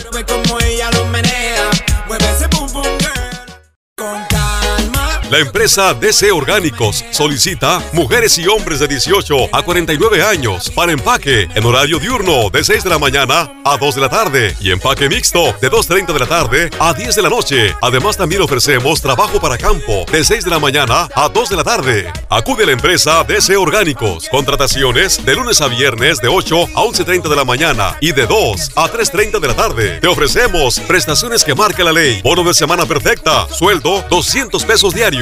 La 5.31 5.39
empresa 5.39 5.95
DC 5.95 6.31
Orgánicos 6.31 7.03
solicita 7.09 7.81
mujeres 7.93 8.37
y 8.37 8.47
hombres 8.47 8.79
de 8.79 8.87
18 8.87 9.49
a 9.51 9.63
49 9.63 10.21
años 10.21 10.69
para 10.69 10.91
empaque 10.91 11.49
en 11.55 11.65
horario 11.65 11.97
diurno 11.97 12.51
de 12.51 12.63
6 12.63 12.83
de 12.83 12.91
la 12.91 12.99
mañana 12.99 13.51
a 13.65 13.75
2 13.75 13.95
de 13.95 14.01
la 14.01 14.09
tarde 14.09 14.55
y 14.61 14.69
empaque 14.69 15.09
mixto 15.09 15.45
de 15.59 15.71
2.30 15.71 16.13
de 16.13 16.19
la 16.19 16.27
tarde 16.27 16.69
a 16.79 16.93
10 16.93 17.15
de 17.15 17.21
la 17.23 17.29
noche. 17.29 17.75
Además 17.81 18.17
también 18.17 18.43
ofrecemos 18.43 19.01
trabajo 19.01 19.39
para 19.41 19.57
campo 19.57 20.05
de 20.11 20.23
6 20.23 20.45
de 20.45 20.51
la 20.51 20.59
mañana 20.59 21.09
a 21.15 21.27
2 21.27 21.49
de 21.49 21.55
la 21.55 21.63
tarde. 21.63 22.13
Acude 22.29 22.63
a 22.63 22.67
la 22.67 22.73
empresa 22.73 23.23
DC 23.23 23.57
Orgánicos. 23.57 24.29
Contrataciones 24.29 25.25
de 25.25 25.33
lunes 25.33 25.59
a 25.59 25.67
viernes 25.67 26.21
de 26.21 26.27
8 26.27 26.63
a 26.75 26.83
11.30 26.83 27.29
de 27.29 27.35
la 27.35 27.45
mañana 27.45 27.97
y 27.99 28.11
de 28.11 28.27
2 28.27 28.73
a 28.75 28.91
3.30 28.91 29.39
de 29.39 29.47
la 29.47 29.55
tarde. 29.55 29.99
Te 29.99 30.07
ofrecemos 30.07 30.79
prestaciones 30.81 31.43
que 31.43 31.55
marca 31.55 31.83
la 31.83 31.93
ley. 31.93 32.21
Bono 32.21 32.43
de 32.43 32.53
semana 32.53 32.85
perfecta. 32.85 33.47
Sueldo 33.49 34.05
200 34.07 34.63
pesos 34.65 34.93
diarios. 34.93 35.15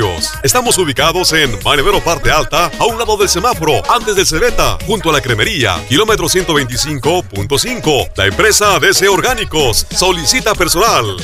Estamos 0.44 0.78
ubicados 0.78 1.32
en 1.32 1.58
Manevero 1.64 2.04
Parte 2.04 2.30
Alta, 2.30 2.70
a 2.78 2.86
un 2.86 2.98
lado 2.98 3.16
del 3.16 3.30
semáforo, 3.30 3.82
antes 3.90 4.18
del 4.18 4.26
Cebeta, 4.26 4.78
junto 4.86 5.10
a 5.10 5.14
la 5.14 5.22
cremería, 5.22 5.82
kilómetro 5.88 6.26
125.5. 6.26 8.12
La 8.18 8.26
empresa 8.26 8.80
DC 8.80 9.08
Orgánicos 9.08 9.88
solicita 9.92 10.56
personal. 10.56 11.16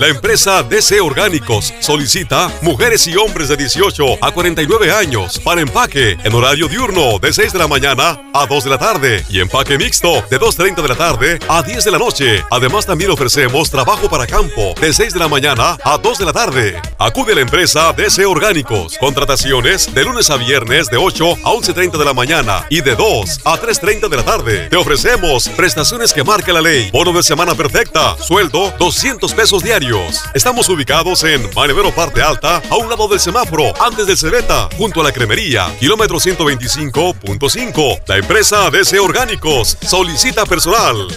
La 0.00 0.08
empresa 0.08 0.62
DC 0.62 0.98
Orgánicos 0.98 1.74
solicita 1.80 2.50
mujeres 2.62 3.06
y 3.06 3.18
hombres 3.18 3.48
de 3.48 3.56
18 3.58 4.24
a 4.24 4.30
49 4.32 4.90
años 4.90 5.38
para 5.38 5.60
empaque 5.60 6.16
en 6.24 6.34
horario 6.34 6.68
diurno 6.68 7.18
de 7.18 7.30
6 7.30 7.52
de 7.52 7.58
la 7.58 7.68
mañana 7.68 8.18
a 8.32 8.46
2 8.46 8.64
de 8.64 8.70
la 8.70 8.78
tarde 8.78 9.22
y 9.28 9.40
empaque 9.40 9.76
mixto 9.76 10.24
de 10.30 10.40
2.30 10.40 10.80
de 10.80 10.88
la 10.88 10.96
tarde 10.96 11.38
a 11.50 11.62
10 11.62 11.84
de 11.84 11.90
la 11.90 11.98
noche. 11.98 12.42
Además 12.50 12.86
también 12.86 13.10
ofrecemos 13.10 13.70
trabajo 13.70 14.08
para 14.08 14.26
campo 14.26 14.72
de 14.80 14.90
6 14.90 15.12
de 15.12 15.18
la 15.18 15.28
mañana 15.28 15.76
a 15.84 15.98
2 15.98 16.18
de 16.18 16.24
la 16.24 16.32
tarde. 16.32 16.80
Acude 16.98 17.32
a 17.32 17.34
la 17.34 17.42
empresa 17.42 17.92
DC 17.92 18.24
Orgánicos. 18.24 18.96
Contrataciones 18.96 19.92
de 19.92 20.02
lunes 20.02 20.30
a 20.30 20.38
viernes 20.38 20.88
de 20.88 20.96
8 20.96 21.30
a 21.44 21.50
11.30 21.50 21.98
de 21.98 22.04
la 22.06 22.14
mañana 22.14 22.64
y 22.70 22.80
de 22.80 22.96
2 22.96 23.40
a 23.44 23.60
3.30 23.60 24.08
de 24.08 24.16
la 24.16 24.24
tarde. 24.24 24.68
Te 24.70 24.76
ofrecemos 24.76 25.50
prestaciones 25.50 26.14
que 26.14 26.24
marca 26.24 26.54
la 26.54 26.62
ley. 26.62 26.88
Bono 26.90 27.12
de 27.12 27.22
semana 27.22 27.54
perfecta. 27.54 28.16
Sueldo 28.16 28.72
200 28.78 29.34
pesos 29.34 29.62
diarios. 29.62 29.89
Estamos 30.34 30.68
ubicados 30.68 31.24
en 31.24 31.52
Manevero 31.52 31.92
Parte 31.92 32.22
Alta, 32.22 32.62
a 32.70 32.76
un 32.76 32.88
lado 32.88 33.08
del 33.08 33.18
semáforo, 33.18 33.72
antes 33.82 34.06
del 34.06 34.16
Cebeta, 34.16 34.68
junto 34.76 35.00
a 35.00 35.04
la 35.04 35.10
cremería, 35.10 35.74
kilómetro 35.80 36.18
125.5. 36.18 38.02
La 38.06 38.16
empresa 38.18 38.70
DC 38.70 39.00
Orgánicos 39.00 39.76
solicita 39.80 40.46
personal. 40.46 41.08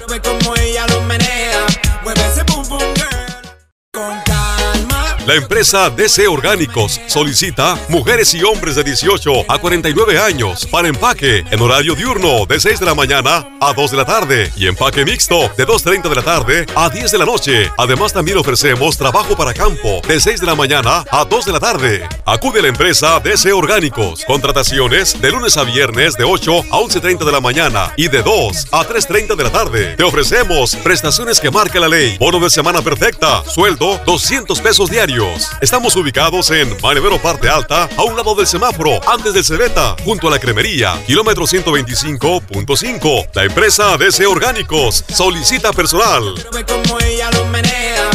La 5.25 5.35
empresa 5.35 5.89
DC 5.89 6.27
Orgánicos 6.27 6.99
solicita 7.07 7.79
mujeres 7.87 8.33
y 8.33 8.43
hombres 8.43 8.75
de 8.75 8.83
18 8.83 9.45
a 9.47 9.57
49 9.57 10.19
años 10.19 10.65
para 10.65 10.89
empaque 10.89 11.45
en 11.49 11.61
horario 11.61 11.95
diurno 11.95 12.45
de 12.45 12.59
6 12.59 12.81
de 12.81 12.85
la 12.85 12.93
mañana 12.93 13.47
a 13.61 13.71
2 13.71 13.91
de 13.91 13.97
la 13.97 14.03
tarde 14.03 14.51
y 14.57 14.67
empaque 14.67 15.05
mixto 15.05 15.49
de 15.55 15.65
2.30 15.65 16.09
de 16.09 16.15
la 16.15 16.23
tarde 16.23 16.65
a 16.75 16.89
10 16.89 17.09
de 17.09 17.17
la 17.17 17.25
noche. 17.25 17.71
Además 17.77 18.11
también 18.11 18.37
ofrecemos 18.37 18.97
trabajo 18.97 19.37
para 19.37 19.53
campo 19.53 20.01
de 20.05 20.19
6 20.19 20.41
de 20.41 20.45
la 20.45 20.55
mañana 20.55 21.05
a 21.09 21.23
2 21.23 21.45
de 21.45 21.51
la 21.53 21.59
tarde. 21.61 22.09
Acude 22.25 22.59
a 22.59 22.63
la 22.63 22.67
empresa 22.67 23.21
DC 23.21 23.53
Orgánicos. 23.53 24.25
Contrataciones 24.25 25.21
de 25.21 25.31
lunes 25.31 25.55
a 25.55 25.63
viernes 25.63 26.17
de 26.17 26.25
8 26.25 26.65
a 26.69 26.79
11.30 26.79 27.23
de 27.23 27.31
la 27.31 27.39
mañana 27.39 27.93
y 27.95 28.09
de 28.09 28.21
2 28.23 28.67
a 28.73 28.85
3.30 28.85 29.37
de 29.37 29.43
la 29.45 29.51
tarde. 29.51 29.95
Te 29.95 30.03
ofrecemos 30.03 30.75
prestaciones 30.75 31.39
que 31.39 31.49
marca 31.49 31.79
la 31.79 31.87
ley. 31.87 32.17
Bono 32.17 32.41
de 32.41 32.49
semana 32.49 32.81
perfecta. 32.81 33.41
Sueldo 33.45 34.01
200 34.05 34.59
pesos 34.59 34.89
diarios. 34.89 35.12
Estamos 35.61 35.95
ubicados 35.95 36.49
en 36.49 36.75
Manevero 36.81 37.21
Parte 37.21 37.47
Alta, 37.47 37.87
a 37.95 38.03
un 38.03 38.17
lado 38.17 38.33
del 38.33 38.47
semáforo, 38.47 38.99
antes 39.07 39.31
del 39.35 39.43
Cebeta, 39.43 39.95
junto 40.03 40.27
a 40.27 40.31
la 40.31 40.39
cremería, 40.39 40.99
kilómetro 41.05 41.45
125.5. 41.45 43.29
La 43.35 43.43
empresa 43.43 43.95
DC 43.97 44.25
Orgánicos 44.25 45.05
solicita 45.09 45.71
personal. 45.71 46.33
Como 46.67 46.99
ella 46.99 47.29
lo 47.29 47.45
menea, 47.45 48.09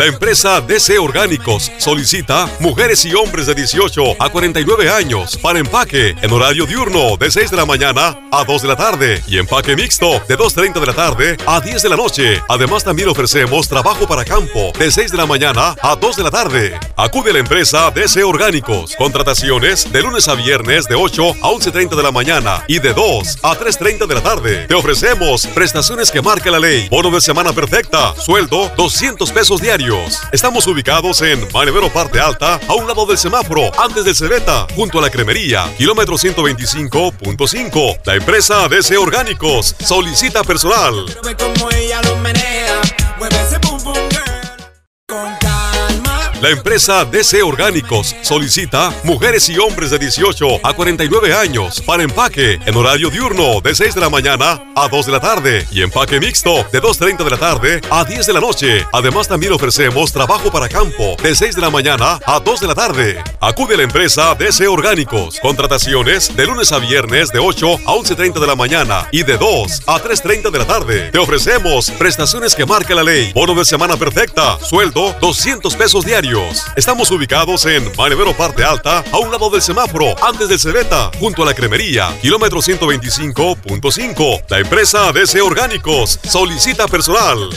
La 0.00 0.06
empresa 0.06 0.62
DC 0.62 0.98
Orgánicos 0.98 1.70
solicita 1.76 2.48
mujeres 2.58 3.04
y 3.04 3.12
hombres 3.12 3.44
de 3.44 3.54
18 3.54 4.16
a 4.18 4.30
49 4.30 4.88
años 4.88 5.36
para 5.36 5.58
empaque 5.58 6.16
en 6.22 6.32
horario 6.32 6.64
diurno 6.64 7.18
de 7.18 7.30
6 7.30 7.50
de 7.50 7.58
la 7.58 7.66
mañana 7.66 8.18
a 8.32 8.42
2 8.42 8.62
de 8.62 8.68
la 8.68 8.76
tarde 8.76 9.22
y 9.26 9.36
empaque 9.36 9.76
mixto 9.76 10.12
de 10.26 10.38
2.30 10.38 10.80
de 10.80 10.86
la 10.86 10.94
tarde 10.94 11.36
a 11.46 11.60
10 11.60 11.82
de 11.82 11.88
la 11.90 11.96
noche. 11.96 12.42
Además 12.48 12.82
también 12.82 13.10
ofrecemos 13.10 13.68
trabajo 13.68 14.08
para 14.08 14.24
campo 14.24 14.72
de 14.78 14.90
6 14.90 15.10
de 15.10 15.18
la 15.18 15.26
mañana 15.26 15.76
a 15.82 15.96
2 15.96 16.16
de 16.16 16.22
la 16.22 16.30
tarde. 16.30 16.80
Acude 16.96 17.28
a 17.28 17.34
la 17.34 17.40
empresa 17.40 17.90
DC 17.90 18.24
Orgánicos. 18.24 18.96
Contrataciones 18.96 19.92
de 19.92 20.00
lunes 20.00 20.28
a 20.28 20.34
viernes 20.34 20.88
de 20.88 20.94
8 20.94 21.28
a 21.42 21.50
11.30 21.50 21.94
de 21.94 22.02
la 22.02 22.10
mañana 22.10 22.64
y 22.68 22.78
de 22.78 22.94
2 22.94 23.40
a 23.42 23.54
3.30 23.54 24.06
de 24.06 24.14
la 24.14 24.22
tarde. 24.22 24.66
Te 24.66 24.74
ofrecemos 24.74 25.46
prestaciones 25.48 26.10
que 26.10 26.22
marca 26.22 26.50
la 26.50 26.58
ley. 26.58 26.88
Bono 26.88 27.10
de 27.10 27.20
semana 27.20 27.52
perfecta. 27.52 28.14
Sueldo 28.16 28.72
200 28.78 29.30
pesos 29.30 29.60
diarios. 29.60 29.89
Estamos 30.30 30.68
ubicados 30.68 31.20
en 31.22 31.40
Manevero 31.52 31.92
Parte 31.92 32.20
Alta, 32.20 32.60
a 32.68 32.74
un 32.74 32.86
lado 32.86 33.06
del 33.06 33.18
semáforo, 33.18 33.72
antes 33.80 34.04
del 34.04 34.14
Cebeta, 34.14 34.66
junto 34.76 35.00
a 35.00 35.02
la 35.02 35.10
cremería, 35.10 35.64
kilómetro 35.76 36.14
125.5. 36.14 37.98
La 38.04 38.14
empresa 38.14 38.68
DC 38.68 38.96
Orgánicos 38.96 39.74
solicita 39.80 40.44
personal. 40.44 41.06
Ella 41.76 42.00
menea, 42.22 42.80
La 46.40 46.48
empresa 46.48 47.04
DC 47.04 47.42
Orgánicos 47.42 48.16
solicita 48.22 48.94
mujeres 49.04 49.46
y 49.50 49.58
hombres 49.58 49.90
de 49.90 49.98
18 49.98 50.60
a 50.62 50.72
49 50.72 51.34
años 51.34 51.82
para 51.82 52.02
empaque 52.02 52.58
en 52.64 52.76
horario 52.76 53.10
diurno 53.10 53.60
de 53.60 53.74
6 53.74 53.94
de 53.94 54.00
la 54.00 54.08
mañana 54.08 54.58
a 54.74 54.88
2 54.88 55.04
de 55.04 55.12
la 55.12 55.20
tarde 55.20 55.66
y 55.70 55.82
empaque 55.82 56.18
mixto 56.18 56.64
de 56.72 56.80
2.30 56.80 57.24
de 57.24 57.30
la 57.30 57.36
tarde 57.36 57.80
a 57.90 58.06
10 58.06 58.26
de 58.26 58.32
la 58.32 58.40
noche. 58.40 58.86
Además 58.90 59.28
también 59.28 59.52
ofrecemos 59.52 60.12
trabajo 60.14 60.50
para 60.50 60.70
campo 60.70 61.14
de 61.22 61.36
6 61.36 61.56
de 61.56 61.60
la 61.60 61.68
mañana 61.68 62.18
a 62.24 62.40
2 62.40 62.60
de 62.60 62.66
la 62.66 62.74
tarde. 62.74 63.22
Acude 63.38 63.74
a 63.74 63.76
la 63.76 63.82
empresa 63.82 64.34
DC 64.34 64.66
Orgánicos. 64.66 65.38
Contrataciones 65.40 66.34
de 66.34 66.46
lunes 66.46 66.72
a 66.72 66.78
viernes 66.78 67.30
de 67.32 67.38
8 67.38 67.80
a 67.84 67.92
11.30 67.92 68.40
de 68.40 68.46
la 68.46 68.56
mañana 68.56 69.06
y 69.12 69.24
de 69.24 69.36
2 69.36 69.82
a 69.86 70.02
3.30 70.02 70.50
de 70.50 70.58
la 70.58 70.66
tarde. 70.66 71.10
Te 71.10 71.18
ofrecemos 71.18 71.90
prestaciones 71.90 72.54
que 72.54 72.64
marca 72.64 72.94
la 72.94 73.02
ley. 73.02 73.30
Bono 73.34 73.54
de 73.54 73.66
semana 73.66 73.98
perfecta. 73.98 74.58
Sueldo 74.60 75.14
200 75.20 75.76
pesos 75.76 76.06
diarios. 76.06 76.29
Estamos 76.76 77.10
ubicados 77.10 77.66
en 77.66 77.90
Manevero 77.96 78.32
Parte 78.36 78.62
Alta, 78.62 79.02
a 79.10 79.18
un 79.18 79.32
lado 79.32 79.50
del 79.50 79.60
semáforo, 79.60 80.14
antes 80.24 80.48
del 80.48 80.60
Cebeta, 80.60 81.10
junto 81.18 81.42
a 81.42 81.46
la 81.46 81.54
cremería, 81.54 82.16
kilómetro 82.22 82.60
125.5. 82.60 84.44
La 84.48 84.60
empresa 84.60 85.10
DC 85.12 85.40
Orgánicos 85.40 86.20
solicita 86.22 86.86
personal. 86.86 87.50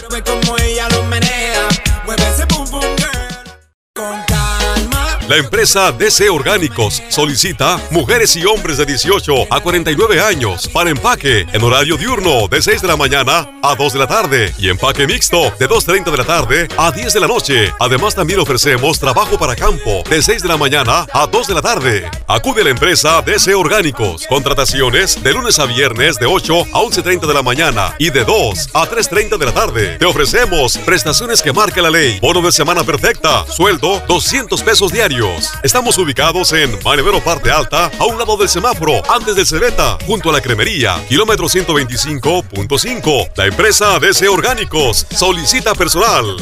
La 5.29 5.38
empresa 5.38 5.93
DC 5.93 6.29
Orgánicos 6.29 7.01
solicita 7.07 7.79
mujeres 7.91 8.36
y 8.36 8.45
hombres 8.45 8.75
de 8.75 8.86
18 8.86 9.47
a 9.49 9.62
49 9.62 10.19
años 10.19 10.67
para 10.67 10.89
empaque 10.89 11.47
en 11.53 11.63
horario 11.63 11.95
diurno 11.95 12.49
de 12.49 12.62
6 12.62 12.81
de 12.81 12.89
la 12.89 12.97
mañana 12.97 13.49
a 13.63 13.73
2 13.73 13.93
de 13.93 13.99
la 13.99 14.07
tarde 14.07 14.53
y 14.57 14.67
empaque 14.67 15.07
mixto 15.07 15.43
de 15.57 15.69
2.30 15.69 16.12
de 16.12 16.17
la 16.17 16.25
tarde 16.25 16.67
a 16.77 16.91
10 16.91 17.13
de 17.13 17.19
la 17.21 17.27
noche. 17.27 17.73
Además 17.79 18.15
también 18.15 18.41
ofrecemos 18.41 18.99
trabajo 18.99 19.38
para 19.38 19.55
campo 19.55 20.03
de 20.09 20.21
6 20.21 20.41
de 20.41 20.49
la 20.49 20.57
mañana 20.57 21.07
a 21.13 21.25
2 21.25 21.47
de 21.47 21.53
la 21.53 21.62
tarde. 21.62 22.12
Acude 22.27 22.59
a 22.59 22.65
la 22.65 22.71
empresa 22.71 23.21
DC 23.21 23.55
Orgánicos. 23.55 24.27
Contrataciones 24.27 25.23
de 25.23 25.31
lunes 25.31 25.57
a 25.57 25.65
viernes 25.65 26.19
de 26.19 26.25
8 26.25 26.62
a 26.73 26.81
11.30 26.81 27.27
de 27.27 27.33
la 27.33 27.43
mañana 27.43 27.95
y 27.97 28.09
de 28.09 28.25
2 28.25 28.71
a 28.73 28.89
3.30 28.89 29.38
de 29.38 29.45
la 29.45 29.53
tarde. 29.53 29.97
Te 29.97 30.05
ofrecemos 30.05 30.77
prestaciones 30.79 31.41
que 31.41 31.53
marca 31.53 31.81
la 31.81 31.91
ley. 31.91 32.19
Bono 32.19 32.41
de 32.41 32.51
semana 32.51 32.83
perfecta. 32.83 33.45
Sueldo 33.47 34.03
200 34.05 34.62
pesos 34.63 34.91
diarios. 34.91 35.12
Estamos 35.62 35.95
ubicados 35.99 36.54
en 36.54 36.71
Manevero 36.84 37.23
Parte 37.23 37.52
Alta, 37.52 37.91
a 37.99 38.06
un 38.06 38.17
lado 38.17 38.36
del 38.36 38.49
semáforo, 38.49 38.93
antes 39.12 39.36
del 39.36 39.45
Cebeta, 39.45 39.95
junto 40.08 40.32
a 40.32 40.34
la 40.34 40.41
cremería, 40.41 40.95
kilómetro 41.08 41.45
125.5. 41.45 43.32
La 43.36 43.45
empresa 43.45 43.99
DC 43.99 44.28
Orgánicos 44.28 45.06
solicita 45.12 45.76
personal. 45.76 46.36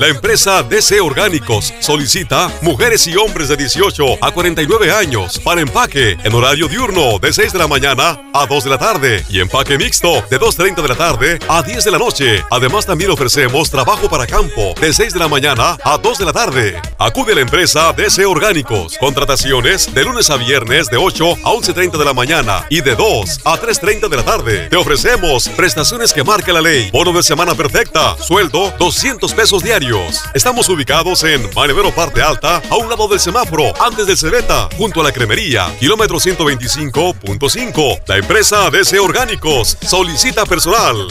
La 0.00 0.08
empresa 0.08 0.62
DC 0.62 0.98
Orgánicos 0.98 1.74
solicita 1.80 2.50
mujeres 2.62 3.06
y 3.06 3.18
hombres 3.18 3.48
de 3.48 3.56
18 3.58 4.24
a 4.24 4.30
49 4.30 4.90
años 4.90 5.38
para 5.38 5.60
empaque 5.60 6.16
en 6.24 6.34
horario 6.34 6.68
diurno 6.68 7.18
de 7.18 7.30
6 7.30 7.52
de 7.52 7.58
la 7.58 7.68
mañana 7.68 8.18
a 8.32 8.46
2 8.46 8.64
de 8.64 8.70
la 8.70 8.78
tarde 8.78 9.22
y 9.28 9.40
empaque 9.40 9.76
mixto 9.76 10.24
de 10.30 10.40
2.30 10.40 10.80
de 10.80 10.88
la 10.88 10.94
tarde 10.94 11.38
a 11.46 11.62
10 11.62 11.84
de 11.84 11.90
la 11.90 11.98
noche. 11.98 12.42
Además 12.50 12.86
también 12.86 13.10
ofrecemos 13.10 13.70
trabajo 13.70 14.08
para 14.08 14.26
campo 14.26 14.72
de 14.80 14.90
6 14.90 15.12
de 15.12 15.18
la 15.18 15.28
mañana 15.28 15.76
a 15.84 15.98
2 15.98 16.18
de 16.18 16.24
la 16.24 16.32
tarde. 16.32 16.80
Acude 16.96 17.32
a 17.32 17.34
la 17.34 17.42
empresa 17.42 17.92
DC 17.92 18.24
Orgánicos. 18.24 18.96
Contrataciones 18.96 19.92
de 19.92 20.02
lunes 20.02 20.30
a 20.30 20.38
viernes 20.38 20.88
de 20.88 20.96
8 20.96 21.30
a 21.44 21.50
11.30 21.50 21.98
de 21.98 22.04
la 22.06 22.14
mañana 22.14 22.64
y 22.70 22.80
de 22.80 22.96
2 22.96 23.40
a 23.44 23.60
3.30 23.60 24.08
de 24.08 24.16
la 24.16 24.24
tarde. 24.24 24.68
Te 24.70 24.76
ofrecemos 24.76 25.50
prestaciones 25.50 26.14
que 26.14 26.24
marca 26.24 26.54
la 26.54 26.62
ley. 26.62 26.88
Bono 26.90 27.12
de 27.12 27.22
semana 27.22 27.54
perfecta. 27.54 28.16
Sueldo 28.16 28.72
200 28.78 29.34
pesos 29.34 29.62
diarios. 29.62 29.89
Estamos 30.34 30.68
ubicados 30.68 31.24
en 31.24 31.52
Manevero 31.52 31.92
Parte 31.92 32.22
Alta, 32.22 32.62
a 32.70 32.76
un 32.76 32.88
lado 32.88 33.08
del 33.08 33.18
semáforo, 33.18 33.72
antes 33.82 34.06
del 34.06 34.16
Cebeta, 34.16 34.68
junto 34.76 35.00
a 35.00 35.04
la 35.04 35.10
cremería, 35.10 35.74
kilómetro 35.80 36.18
125.5. 36.18 38.02
La 38.06 38.16
empresa 38.16 38.70
DC 38.70 39.00
Orgánicos 39.00 39.76
solicita 39.80 40.46
personal. 40.46 41.08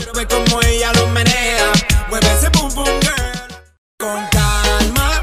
Ella 0.65 0.91
menea, 1.13 1.73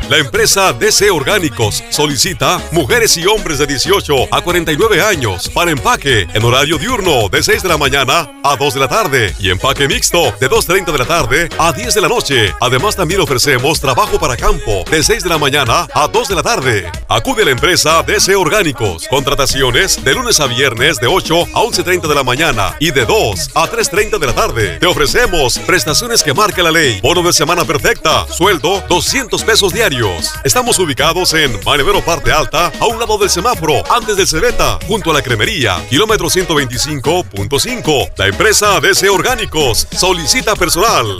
La 0.08 0.18
empresa 0.18 0.72
DC 0.72 1.10
Orgánicos 1.10 1.82
solicita 1.90 2.62
mujeres 2.70 3.16
y 3.16 3.26
hombres 3.26 3.58
de 3.58 3.66
18 3.66 4.28
a 4.30 4.40
49 4.40 5.02
años 5.02 5.48
para 5.48 5.72
empaque 5.72 6.28
en 6.32 6.44
horario 6.44 6.78
diurno 6.78 7.28
de 7.28 7.42
6 7.42 7.64
de 7.64 7.68
la 7.68 7.76
mañana 7.76 8.30
a 8.44 8.54
2 8.54 8.74
de 8.74 8.80
la 8.80 8.86
tarde 8.86 9.34
y 9.40 9.50
empaque 9.50 9.88
mixto 9.88 10.32
de 10.38 10.48
2.30 10.48 10.92
de 10.92 10.98
la 10.98 11.04
tarde 11.06 11.48
a 11.58 11.72
10 11.72 11.92
de 11.92 12.00
la 12.00 12.06
noche. 12.06 12.54
Además 12.60 12.94
también 12.94 13.20
ofrecemos 13.20 13.80
trabajo 13.80 14.16
para 14.20 14.36
campo 14.36 14.84
de 14.88 15.02
6 15.02 15.24
de 15.24 15.28
la 15.28 15.38
mañana 15.38 15.88
a 15.92 16.06
2 16.06 16.28
de 16.28 16.34
la 16.36 16.42
tarde. 16.44 16.92
Acude 17.08 17.42
a 17.42 17.46
la 17.46 17.50
empresa 17.50 18.04
DC 18.04 18.36
Orgánicos. 18.36 19.08
Contrataciones 19.08 20.04
de 20.04 20.14
lunes 20.14 20.38
a 20.38 20.46
viernes 20.46 21.00
de 21.00 21.08
8 21.08 21.48
a 21.52 21.62
11.30 21.62 22.06
de 22.06 22.14
la 22.14 22.22
mañana 22.22 22.76
y 22.78 22.92
de 22.92 23.04
2 23.06 23.50
a 23.56 23.68
3.30 23.68 24.20
de 24.20 24.26
la 24.28 24.34
tarde. 24.34 24.78
Te 24.78 24.86
ofrecemos 24.86 25.58
prestaciones 25.58 26.22
que 26.22 26.32
marca 26.32 26.62
la 26.62 26.70
ley. 26.70 27.00
Bono 27.00 27.22
de 27.22 27.32
semana 27.32 27.64
perfecta. 27.64 28.24
Sueldo 28.28 28.84
200 28.88 29.42
pesos 29.42 29.72
diarios 29.72 29.95
Estamos 30.44 30.78
ubicados 30.78 31.32
en 31.32 31.58
Manevero 31.64 32.04
Parte 32.04 32.30
Alta, 32.30 32.70
a 32.78 32.86
un 32.86 32.98
lado 33.00 33.16
del 33.16 33.30
semáforo, 33.30 33.82
antes 33.90 34.14
del 34.18 34.26
Cebeta, 34.26 34.78
junto 34.86 35.10
a 35.10 35.14
la 35.14 35.22
cremería, 35.22 35.82
kilómetro 35.88 36.26
125.5. 36.28 38.12
La 38.18 38.26
empresa 38.26 38.78
DC 38.80 39.08
Orgánicos 39.08 39.88
solicita 39.90 40.54
personal. 40.54 41.16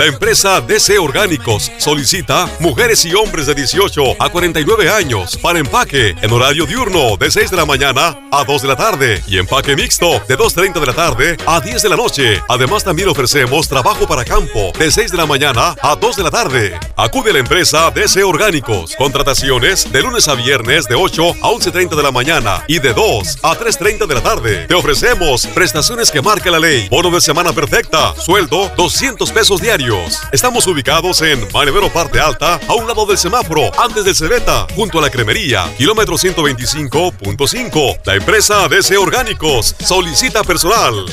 La 0.00 0.06
empresa 0.06 0.62
DC 0.62 0.98
Orgánicos 0.98 1.70
solicita 1.76 2.48
mujeres 2.58 3.04
y 3.04 3.12
hombres 3.12 3.44
de 3.44 3.54
18 3.54 4.16
a 4.18 4.30
49 4.30 4.88
años 4.88 5.36
para 5.36 5.58
empaque 5.58 6.14
en 6.22 6.32
horario 6.32 6.64
diurno 6.64 7.18
de 7.18 7.30
6 7.30 7.50
de 7.50 7.58
la 7.58 7.66
mañana 7.66 8.18
a 8.32 8.42
2 8.42 8.62
de 8.62 8.68
la 8.68 8.76
tarde 8.76 9.22
y 9.26 9.36
empaque 9.36 9.76
mixto 9.76 10.12
de 10.26 10.38
2.30 10.38 10.80
de 10.80 10.86
la 10.86 10.94
tarde 10.94 11.36
a 11.44 11.60
10 11.60 11.82
de 11.82 11.88
la 11.90 11.96
noche. 11.96 12.42
Además 12.48 12.82
también 12.82 13.10
ofrecemos 13.10 13.68
trabajo 13.68 14.08
para 14.08 14.24
campo 14.24 14.72
de 14.78 14.90
6 14.90 15.10
de 15.10 15.18
la 15.18 15.26
mañana 15.26 15.76
a 15.82 15.96
2 15.96 16.16
de 16.16 16.22
la 16.22 16.30
tarde. 16.30 16.80
Acude 16.96 17.28
a 17.28 17.34
la 17.34 17.40
empresa 17.40 17.90
DC 17.90 18.24
Orgánicos. 18.24 18.96
Contrataciones 18.96 19.92
de 19.92 20.00
lunes 20.00 20.28
a 20.28 20.34
viernes 20.34 20.88
de 20.88 20.94
8 20.94 21.28
a 21.42 21.50
11.30 21.50 21.94
de 21.94 22.02
la 22.02 22.10
mañana 22.10 22.64
y 22.68 22.78
de 22.78 22.94
2 22.94 23.40
a 23.42 23.54
3.30 23.54 24.06
de 24.06 24.14
la 24.14 24.22
tarde. 24.22 24.66
Te 24.66 24.74
ofrecemos 24.74 25.46
prestaciones 25.48 26.10
que 26.10 26.22
marca 26.22 26.50
la 26.50 26.58
ley. 26.58 26.88
Bono 26.88 27.10
de 27.10 27.20
semana 27.20 27.52
perfecta. 27.52 28.14
Sueldo 28.16 28.72
200 28.78 29.30
pesos 29.30 29.60
diarios 29.60 29.89
Estamos 30.30 30.66
ubicados 30.68 31.20
en 31.22 31.40
Manevero 31.52 31.92
Parte 31.92 32.20
Alta, 32.20 32.60
a 32.68 32.74
un 32.74 32.86
lado 32.86 33.06
del 33.06 33.18
semáforo, 33.18 33.72
antes 33.80 34.04
del 34.04 34.14
Cebeta, 34.14 34.66
junto 34.76 34.98
a 34.98 35.02
la 35.02 35.10
cremería, 35.10 35.64
kilómetro 35.76 36.14
125.5. 36.14 37.98
La 38.04 38.14
empresa 38.14 38.68
DC 38.68 38.96
Orgánicos 38.96 39.74
solicita 39.80 40.44
personal. 40.44 41.06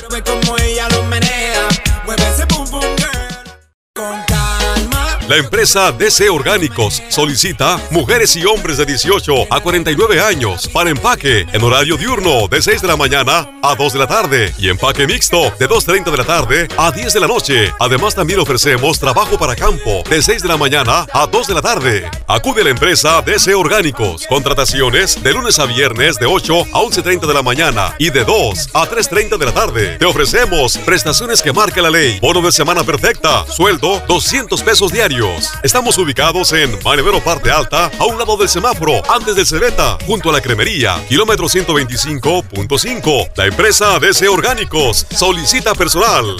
La 5.27 5.35
empresa 5.35 5.91
DC 5.91 6.29
Orgánicos 6.29 7.03
solicita 7.09 7.81
mujeres 7.91 8.33
y 8.37 8.45
hombres 8.45 8.77
de 8.77 8.85
18 8.85 9.47
a 9.49 9.59
49 9.59 10.21
años 10.21 10.69
para 10.69 10.89
empaque 10.89 11.45
en 11.51 11.63
horario 11.63 11.97
diurno 11.97 12.47
de 12.47 12.61
6 12.61 12.81
de 12.81 12.87
la 12.87 12.95
mañana 12.95 13.45
a 13.61 13.75
2 13.75 13.91
de 13.91 13.99
la 13.99 14.07
tarde 14.07 14.53
y 14.57 14.69
empaque 14.69 15.05
mixto 15.05 15.51
de 15.59 15.67
2.30 15.67 16.11
de 16.11 16.17
la 16.17 16.23
tarde 16.23 16.67
a 16.77 16.91
10 16.93 17.13
de 17.13 17.19
la 17.19 17.27
noche. 17.27 17.73
Además 17.77 18.15
también 18.15 18.39
ofrecemos 18.39 18.99
trabajo 18.99 19.37
para 19.37 19.53
campo 19.53 20.01
de 20.09 20.21
6 20.21 20.43
de 20.43 20.47
la 20.47 20.55
mañana 20.55 21.05
a 21.11 21.27
2 21.27 21.47
de 21.47 21.53
la 21.53 21.61
tarde. 21.61 22.09
Acude 22.25 22.61
a 22.61 22.63
la 22.63 22.69
empresa 22.69 23.21
DC 23.21 23.53
Orgánicos. 23.53 24.25
Contrataciones 24.27 25.21
de 25.21 25.33
lunes 25.33 25.59
a 25.59 25.65
viernes 25.65 26.17
de 26.19 26.25
8 26.25 26.67
a 26.71 26.79
11.30 26.79 27.27
de 27.27 27.33
la 27.33 27.43
mañana 27.43 27.93
y 27.99 28.11
de 28.11 28.23
2 28.23 28.69
a 28.73 28.89
3.30 28.89 29.37
de 29.37 29.45
la 29.45 29.53
tarde. 29.53 29.97
Te 29.97 30.05
ofrecemos 30.05 30.77
prestaciones 30.77 31.41
que 31.41 31.51
marca 31.51 31.81
la 31.81 31.89
ley. 31.89 32.17
Bono 32.21 32.41
de 32.41 32.53
semana 32.53 32.85
perfecta. 32.85 33.45
Sueldo 33.45 34.01
200 34.07 34.63
pesos 34.63 34.93
diarios 34.93 35.16
Estamos 35.63 35.97
ubicados 35.97 36.53
en 36.53 36.77
Manevero 36.83 37.19
Parte 37.23 37.49
Alta, 37.49 37.89
a 37.97 38.05
un 38.05 38.19
lado 38.19 38.37
del 38.37 38.47
semáforo, 38.47 39.01
antes 39.11 39.35
del 39.35 39.47
Cebeta, 39.47 39.97
junto 40.05 40.29
a 40.29 40.33
la 40.33 40.41
cremería, 40.41 41.03
kilómetro 41.09 41.47
125.5. 41.47 43.31
La 43.35 43.47
empresa 43.47 43.97
DC 43.99 44.27
Orgánicos 44.27 45.07
solicita 45.09 45.73
personal. 45.73 46.37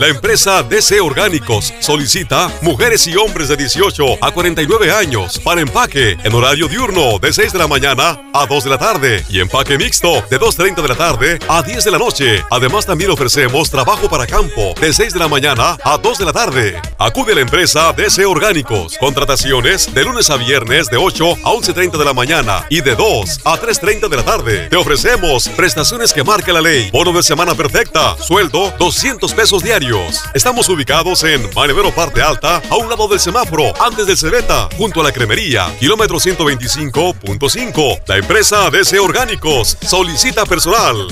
La 0.00 0.08
empresa 0.08 0.64
DC 0.64 1.00
Orgánicos 1.00 1.72
solicita 1.78 2.50
mujeres 2.62 3.06
y 3.06 3.16
hombres 3.16 3.46
de 3.46 3.56
18 3.56 4.18
a 4.20 4.32
49 4.32 4.90
años 4.90 5.38
para 5.38 5.60
empaque 5.60 6.16
en 6.24 6.34
horario 6.34 6.66
diurno 6.66 7.20
de 7.20 7.32
6 7.32 7.52
de 7.52 7.60
la 7.60 7.68
mañana 7.68 8.20
a 8.32 8.44
2 8.44 8.64
de 8.64 8.70
la 8.70 8.78
tarde 8.78 9.24
y 9.28 9.38
empaque 9.38 9.78
mixto 9.78 10.14
de 10.28 10.40
2.30 10.40 10.82
de 10.82 10.88
la 10.88 10.96
tarde 10.96 11.38
a 11.46 11.62
10 11.62 11.84
de 11.84 11.90
la 11.92 11.98
noche. 11.98 12.44
Además 12.50 12.86
también 12.86 13.12
ofrecemos 13.12 13.70
trabajo 13.70 14.08
para 14.08 14.26
campo 14.26 14.74
de 14.80 14.92
6 14.92 15.12
de 15.12 15.20
la 15.20 15.28
mañana 15.28 15.78
a 15.84 15.96
2 15.96 16.18
de 16.18 16.24
la 16.24 16.32
tarde. 16.32 16.82
Acude 16.98 17.30
a 17.30 17.36
la 17.36 17.42
empresa 17.42 17.92
DC 17.92 18.26
Orgánicos. 18.26 18.98
Contrataciones 18.98 19.94
de 19.94 20.02
lunes 20.02 20.28
a 20.28 20.36
viernes 20.36 20.90
de 20.90 20.96
8 20.96 21.32
a 21.44 21.52
11.30 21.52 21.98
de 21.98 22.04
la 22.04 22.12
mañana 22.12 22.66
y 22.68 22.80
de 22.80 22.96
2 22.96 23.42
a 23.44 23.60
3.30 23.60 24.08
de 24.08 24.16
la 24.16 24.24
tarde. 24.24 24.68
Te 24.68 24.76
ofrecemos 24.76 25.48
prestaciones 25.50 26.12
que 26.12 26.24
marca 26.24 26.52
la 26.52 26.60
ley. 26.60 26.90
Bono 26.90 27.12
de 27.12 27.22
semana 27.22 27.54
perfecta. 27.54 28.16
Sueldo 28.18 28.74
200 28.76 29.32
pesos 29.34 29.62
diarios 29.62 29.83
Estamos 30.32 30.66
ubicados 30.70 31.24
en 31.24 31.42
Manevero 31.54 31.94
Parte 31.94 32.22
Alta, 32.22 32.62
a 32.70 32.76
un 32.76 32.88
lado 32.88 33.06
del 33.06 33.20
semáforo, 33.20 33.64
antes 33.82 34.06
del 34.06 34.16
Cebeta, 34.16 34.66
junto 34.78 35.02
a 35.02 35.04
la 35.04 35.12
cremería, 35.12 35.66
kilómetro 35.78 36.16
125.5. 36.16 38.00
La 38.06 38.16
empresa 38.16 38.70
DC 38.70 38.98
Orgánicos 38.98 39.76
solicita 39.82 40.46
personal. 40.46 41.06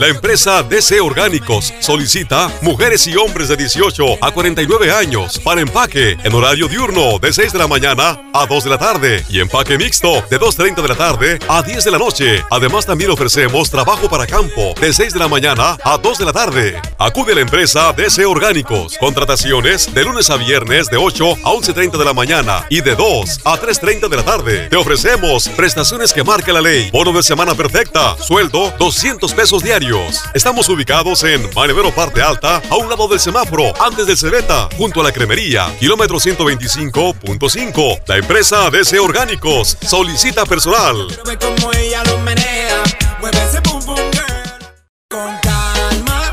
La 0.00 0.08
empresa 0.08 0.62
DC 0.62 0.98
Orgánicos 0.98 1.74
solicita 1.80 2.50
mujeres 2.62 3.06
y 3.06 3.16
hombres 3.16 3.48
de 3.48 3.56
18 3.58 4.24
a 4.24 4.30
49 4.30 4.90
años 4.90 5.38
para 5.38 5.60
empaque 5.60 6.16
en 6.24 6.34
horario 6.34 6.68
diurno 6.68 7.18
de 7.18 7.30
6 7.30 7.52
de 7.52 7.58
la 7.58 7.66
mañana 7.66 8.18
a 8.32 8.46
2 8.46 8.64
de 8.64 8.70
la 8.70 8.78
tarde 8.78 9.22
y 9.28 9.40
empaque 9.40 9.76
mixto 9.76 10.24
de 10.30 10.40
2.30 10.40 10.80
de 10.80 10.88
la 10.88 10.94
tarde 10.94 11.38
a 11.46 11.62
10 11.62 11.84
de 11.84 11.90
la 11.90 11.98
noche. 11.98 12.42
Además 12.50 12.86
también 12.86 13.10
ofrecemos 13.10 13.68
trabajo 13.68 14.08
para 14.08 14.26
campo 14.26 14.72
de 14.80 14.90
6 14.90 15.12
de 15.12 15.18
la 15.18 15.28
mañana 15.28 15.76
a 15.84 15.98
2 15.98 16.16
de 16.16 16.24
la 16.24 16.32
tarde. 16.32 16.80
Acude 16.96 17.32
a 17.32 17.34
la 17.34 17.42
empresa 17.42 17.92
DC 17.92 18.24
Orgánicos. 18.24 18.96
Contrataciones 18.96 19.92
de 19.92 20.02
lunes 20.02 20.30
a 20.30 20.38
viernes 20.38 20.88
de 20.88 20.96
8 20.96 21.30
a 21.44 21.50
11.30 21.50 21.98
de 21.98 22.04
la 22.06 22.14
mañana 22.14 22.64
y 22.70 22.80
de 22.80 22.96
2 22.96 23.40
a 23.44 23.60
3.30 23.60 24.08
de 24.08 24.16
la 24.16 24.24
tarde. 24.24 24.68
Te 24.70 24.76
ofrecemos 24.76 25.50
prestaciones 25.50 26.14
que 26.14 26.24
marca 26.24 26.54
la 26.54 26.62
ley. 26.62 26.88
Bono 26.90 27.12
de 27.12 27.22
semana 27.22 27.54
perfecta. 27.54 28.16
Sueldo 28.16 28.72
200 28.78 29.34
pesos 29.34 29.62
diarios 29.62 29.89
Estamos 30.34 30.68
ubicados 30.68 31.24
en 31.24 31.52
Manevero 31.52 31.92
Parte 31.92 32.22
Alta, 32.22 32.62
a 32.70 32.76
un 32.76 32.88
lado 32.88 33.08
del 33.08 33.18
semáforo, 33.18 33.72
antes 33.82 34.06
del 34.06 34.16
Cebeta, 34.16 34.68
junto 34.76 35.00
a 35.00 35.04
la 35.04 35.10
cremería, 35.10 35.74
kilómetro 35.80 36.18
125.5. 36.18 38.02
La 38.06 38.16
empresa 38.16 38.70
DC 38.70 39.00
Orgánicos 39.00 39.76
solicita 39.80 40.46
personal. 40.46 41.08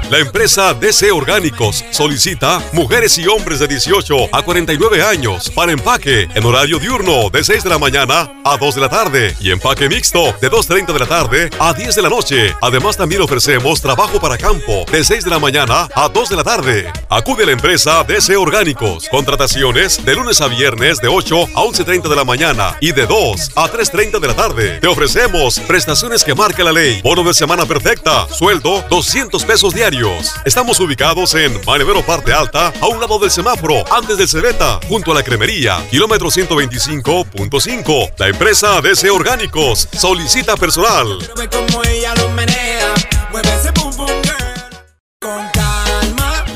La 0.10 0.20
empresa 0.20 0.74
DC 0.74 1.12
Orgánicos 1.12 1.84
solicita 1.92 2.64
mujeres 2.72 3.18
y 3.18 3.28
hombres 3.28 3.60
de 3.60 3.68
18 3.68 4.30
a 4.32 4.42
49 4.42 5.04
años 5.04 5.50
para 5.50 5.74
empaque 5.74 6.30
en 6.34 6.46
horario 6.46 6.80
diurno 6.80 7.30
de 7.30 7.44
6 7.44 7.66
de 7.66 7.70
la 7.70 7.78
mañana 7.78 8.32
a 8.46 8.56
2 8.56 8.76
de 8.76 8.82
la 8.82 8.88
tarde 8.88 9.36
y 9.42 9.52
empaque 9.52 9.90
mixto 9.90 10.34
de 10.40 10.50
2.30 10.50 10.94
de 10.94 11.00
la 11.00 11.06
tarde 11.08 11.50
a 11.60 11.74
10 11.74 11.94
de 11.94 12.02
la 12.02 12.08
noche. 12.08 12.56
Además 12.62 12.96
también 12.96 13.22
ofrecemos 13.22 13.82
trabajo 13.82 14.18
para 14.22 14.38
campo 14.38 14.86
de 14.90 15.04
6 15.04 15.26
de 15.26 15.30
la 15.30 15.40
mañana 15.40 15.90
a 15.94 16.08
2 16.08 16.30
de 16.30 16.36
la 16.38 16.44
tarde. 16.46 16.94
Acude 17.10 17.44
a 17.44 17.48
la 17.48 17.52
empresa 17.52 18.06
DC 18.06 18.38
Orgánicos. 18.38 19.10
Contrataciones 19.10 20.06
de 20.06 20.16
lunes 20.16 20.40
a 20.40 20.48
viernes 20.48 21.02
de 21.02 21.10
8 21.10 21.50
a 21.54 21.64
11.30 21.64 22.08
de 22.08 22.16
la 22.16 22.24
mañana 22.24 22.78
y 22.80 22.94
de 22.94 23.06
2 23.06 23.52
a 23.58 23.70
3.30 23.70 24.22
de 24.22 24.28
la 24.30 24.36
tarde. 24.36 24.80
Te 24.80 24.88
ofrecemos 24.88 25.60
prestaciones 25.60 26.24
que 26.24 26.34
marca 26.34 26.64
la 26.64 26.72
ley. 26.72 27.02
Bono 27.02 27.24
de 27.24 27.34
semana 27.34 27.66
perfecta. 27.66 28.26
Sueldo 28.30 28.86
200 28.90 29.44
pesos 29.44 29.74
diarios 29.74 29.97
Estamos 30.46 30.80
ubicados 30.80 31.34
en 31.34 31.60
Manevero 31.66 32.06
Parte 32.06 32.32
Alta, 32.32 32.72
a 32.80 32.86
un 32.86 33.00
lado 33.00 33.18
del 33.18 33.32
semáforo, 33.32 33.84
antes 33.92 34.16
del 34.18 34.28
Cebeta, 34.28 34.80
junto 34.88 35.12
a 35.12 35.16
la 35.16 35.24
cremería, 35.24 35.84
kilómetro 35.90 36.28
125.5. 36.28 38.14
La 38.20 38.28
empresa 38.28 38.80
DC 38.82 39.10
Orgánicos 39.10 39.90
solicita 39.92 40.56
personal. 40.56 41.18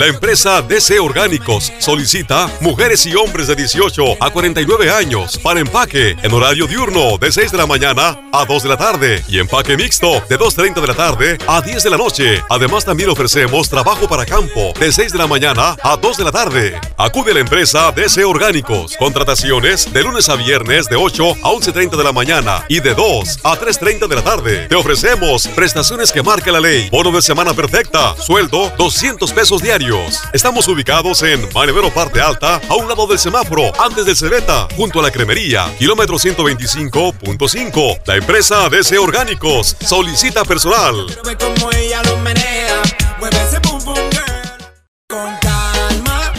La 0.01 0.07
empresa 0.07 0.63
DC 0.63 0.99
Orgánicos 0.99 1.71
solicita 1.77 2.49
mujeres 2.59 3.05
y 3.05 3.13
hombres 3.13 3.45
de 3.45 3.55
18 3.55 4.17
a 4.19 4.31
49 4.31 4.89
años 4.89 5.37
para 5.37 5.59
empaque 5.59 6.15
en 6.23 6.33
horario 6.33 6.65
diurno 6.65 7.19
de 7.19 7.31
6 7.31 7.51
de 7.51 7.57
la 7.59 7.67
mañana 7.67 8.19
a 8.33 8.43
2 8.43 8.63
de 8.63 8.69
la 8.69 8.77
tarde 8.77 9.23
y 9.27 9.37
empaque 9.37 9.77
mixto 9.77 10.13
de 10.27 10.39
2.30 10.39 10.81
de 10.81 10.87
la 10.87 10.95
tarde 10.95 11.37
a 11.45 11.61
10 11.61 11.83
de 11.83 11.89
la 11.91 11.97
noche. 11.97 12.43
Además 12.49 12.83
también 12.83 13.11
ofrecemos 13.11 13.69
trabajo 13.69 14.09
para 14.09 14.25
campo 14.25 14.73
de 14.79 14.91
6 14.91 15.11
de 15.11 15.19
la 15.19 15.27
mañana 15.27 15.77
a 15.83 15.97
2 15.97 16.17
de 16.17 16.23
la 16.23 16.31
tarde. 16.31 16.81
Acude 16.97 17.29
a 17.29 17.35
la 17.35 17.41
empresa 17.41 17.91
DC 17.91 18.25
Orgánicos. 18.25 18.97
Contrataciones 18.97 19.93
de 19.93 20.01
lunes 20.01 20.29
a 20.29 20.35
viernes 20.35 20.89
de 20.89 20.95
8 20.95 21.29
a 21.43 21.51
11.30 21.51 21.95
de 21.95 22.03
la 22.03 22.11
mañana 22.11 22.65
y 22.69 22.79
de 22.79 22.95
2 22.95 23.41
a 23.43 23.55
3.30 23.55 24.07
de 24.07 24.15
la 24.15 24.23
tarde. 24.23 24.67
Te 24.67 24.73
ofrecemos 24.73 25.47
prestaciones 25.49 26.11
que 26.11 26.23
marca 26.23 26.51
la 26.51 26.59
ley. 26.59 26.89
Bono 26.89 27.11
de 27.11 27.21
semana 27.21 27.53
perfecta. 27.53 28.15
Sueldo 28.17 28.73
200 28.79 29.31
pesos 29.31 29.61
diarios. 29.61 29.90
Estamos 30.31 30.69
ubicados 30.69 31.21
en 31.23 31.41
Manevero 31.53 31.93
Parte 31.93 32.21
Alta, 32.21 32.61
a 32.69 32.75
un 32.75 32.87
lado 32.87 33.07
del 33.07 33.19
semáforo, 33.19 33.73
antes 33.77 34.05
del 34.05 34.15
Cebeta, 34.15 34.67
junto 34.77 34.99
a 34.99 35.03
la 35.03 35.11
cremería, 35.11 35.65
kilómetro 35.77 36.15
125.5. 36.15 37.99
La 38.05 38.15
empresa 38.15 38.69
DC 38.69 38.97
Orgánicos 38.97 39.75
solicita 39.81 40.45
personal. 40.45 41.07
Como 41.37 41.71
ella 41.73 42.01
lo 42.03 42.15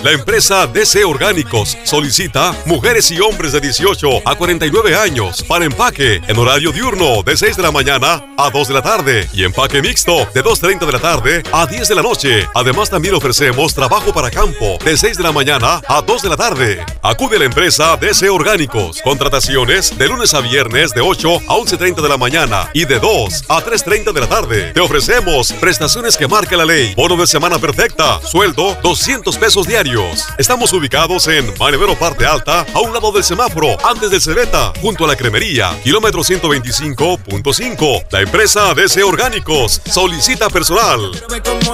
La 0.03 0.11
empresa 0.11 0.67
DC 0.67 1.05
Orgánicos 1.05 1.79
solicita 1.85 2.57
mujeres 2.67 3.09
y 3.13 3.21
hombres 3.21 3.53
de 3.53 3.61
18 3.61 4.23
a 4.25 4.35
49 4.35 4.97
años 4.97 5.45
para 5.45 5.65
empaque 5.65 6.21
en 6.27 6.39
horario 6.39 6.73
diurno 6.73 7.23
de 7.23 7.37
6 7.37 7.57
de 7.57 7.63
la 7.63 7.71
mañana 7.71 8.21
a 8.37 8.51
2 8.51 8.67
de 8.67 8.75
la 8.75 8.83
tarde 8.83 9.29
y 9.33 9.45
empaque 9.45 9.81
mixto 9.81 10.27
de 10.35 10.43
2.30 10.43 10.87
de 10.87 10.93
la 10.93 10.99
tarde 10.99 11.43
a 11.53 11.67
10 11.67 11.87
de 11.87 11.95
la 11.95 12.03
noche. 12.03 12.49
Además 12.53 12.91
también 12.91 13.15
ofrecemos 13.15 13.75
trabajo 13.75 14.13
para 14.13 14.29
campo 14.29 14.77
de 14.85 14.97
6 14.97 15.19
de 15.19 15.23
la 15.23 15.31
mañana 15.31 15.81
a 15.87 16.03
2 16.03 16.23
de 16.23 16.29
la 16.29 16.37
tarde. 16.37 16.85
Acude 17.01 17.37
a 17.37 17.39
la 17.39 17.45
empresa 17.45 17.97
DC 17.97 18.29
Orgánicos. 18.29 19.01
Contrataciones 19.03 19.97
de 19.97 20.09
lunes 20.09 20.35
a 20.35 20.41
viernes 20.41 20.93
de 20.95 21.01
8 21.01 21.43
a 21.47 21.55
11.30 21.55 22.03
de 22.03 22.09
la 22.09 22.17
mañana 22.17 22.69
y 22.73 22.87
de 22.87 22.99
2 22.99 23.45
a 23.49 23.65
3.30 23.65 24.13
de 24.13 24.21
la 24.21 24.29
tarde. 24.29 24.73
Te 24.73 24.81
ofrecemos 24.81 25.53
prestaciones 25.53 26.17
que 26.17 26.27
marca 26.27 26.57
la 26.57 26.65
ley. 26.65 26.93
Bono 26.97 27.15
de 27.15 27.29
semana 27.29 27.61
perfecta. 27.61 28.21
Sueldo 28.21 28.77
200 28.83 29.39
pesos 29.39 29.69
diarios. 29.69 29.92
Estamos 30.39 30.73
ubicados 30.73 31.29
en 31.29 31.53
Manevero 31.59 31.95
Parte 31.99 32.25
Alta, 32.25 32.65
a 32.73 32.81
un 32.81 32.95
lado 32.95 33.13
del 33.13 33.23
semáforo, 33.23 33.77
antes 33.85 34.11
del 34.11 34.23
Cebeta, 34.23 34.73
junto 34.81 35.05
a 35.05 35.09
la 35.09 35.17
cremería, 35.17 35.79
kilómetro 35.85 36.23
125.5. 36.23 38.07
La 38.11 38.23
empresa 38.23 38.73
DC 38.73 39.03
Orgánicos 39.03 39.83
solicita 39.85 40.49
personal. 40.49 41.11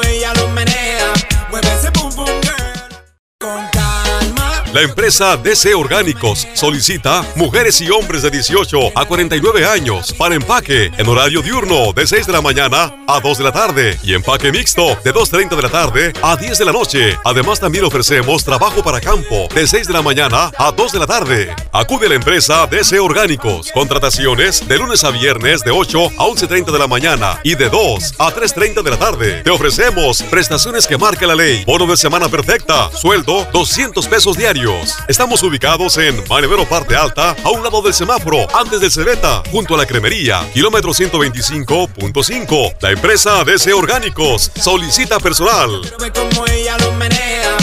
Ella 0.08 0.34
lo 0.34 0.48
menea, 0.48 1.12
La 4.78 4.84
empresa 4.84 5.36
DC 5.36 5.74
Orgánicos 5.74 6.46
solicita 6.54 7.26
mujeres 7.34 7.80
y 7.80 7.90
hombres 7.90 8.22
de 8.22 8.30
18 8.30 8.92
a 8.94 9.06
49 9.06 9.66
años 9.66 10.12
para 10.12 10.36
empaque 10.36 10.92
en 10.96 11.08
horario 11.08 11.42
diurno 11.42 11.92
de 11.92 12.06
6 12.06 12.28
de 12.28 12.32
la 12.32 12.40
mañana 12.40 12.94
a 13.08 13.18
2 13.18 13.38
de 13.38 13.42
la 13.42 13.50
tarde 13.50 13.98
y 14.04 14.14
empaque 14.14 14.52
mixto 14.52 14.96
de 15.02 15.12
2.30 15.12 15.56
de 15.56 15.62
la 15.62 15.68
tarde 15.68 16.12
a 16.22 16.36
10 16.36 16.58
de 16.58 16.64
la 16.64 16.70
noche. 16.70 17.18
Además 17.24 17.58
también 17.58 17.86
ofrecemos 17.86 18.44
trabajo 18.44 18.80
para 18.84 19.00
campo 19.00 19.48
de 19.52 19.66
6 19.66 19.88
de 19.88 19.92
la 19.92 20.00
mañana 20.00 20.52
a 20.56 20.70
2 20.70 20.92
de 20.92 20.98
la 21.00 21.08
tarde. 21.08 21.56
Acude 21.72 22.06
a 22.06 22.10
la 22.10 22.14
empresa 22.14 22.68
DC 22.68 23.00
Orgánicos. 23.00 23.72
Contrataciones 23.72 24.68
de 24.68 24.78
lunes 24.78 25.02
a 25.02 25.10
viernes 25.10 25.64
de 25.64 25.72
8 25.72 26.06
a 26.18 26.24
11.30 26.24 26.70
de 26.70 26.78
la 26.78 26.86
mañana 26.86 27.40
y 27.42 27.56
de 27.56 27.68
2 27.68 28.14
a 28.20 28.32
3.30 28.32 28.84
de 28.84 28.90
la 28.92 28.96
tarde. 28.96 29.42
Te 29.42 29.50
ofrecemos 29.50 30.22
prestaciones 30.22 30.86
que 30.86 30.96
marca 30.96 31.26
la 31.26 31.34
ley. 31.34 31.64
Bono 31.64 31.84
de 31.84 31.96
semana 31.96 32.28
perfecta. 32.28 32.92
Sueldo 32.92 33.44
200 33.52 34.06
pesos 34.06 34.36
diarios. 34.36 34.67
Estamos 35.08 35.42
ubicados 35.42 35.96
en 35.96 36.22
Manevero 36.28 36.68
Parte 36.68 36.94
Alta, 36.94 37.34
a 37.42 37.50
un 37.50 37.62
lado 37.62 37.80
del 37.80 37.94
semáforo, 37.94 38.46
antes 38.54 38.80
del 38.80 38.90
Cebeta, 38.90 39.42
junto 39.50 39.74
a 39.74 39.78
la 39.78 39.86
cremería, 39.86 40.46
kilómetro 40.52 40.90
125.5. 40.90 42.76
La 42.80 42.90
empresa 42.90 43.44
DC 43.44 43.72
Orgánicos 43.72 44.50
solicita 44.56 45.18
personal. 45.20 45.80
Como 46.14 46.46
ella 46.46 46.76
lo 46.78 46.92
menea, 46.92 47.56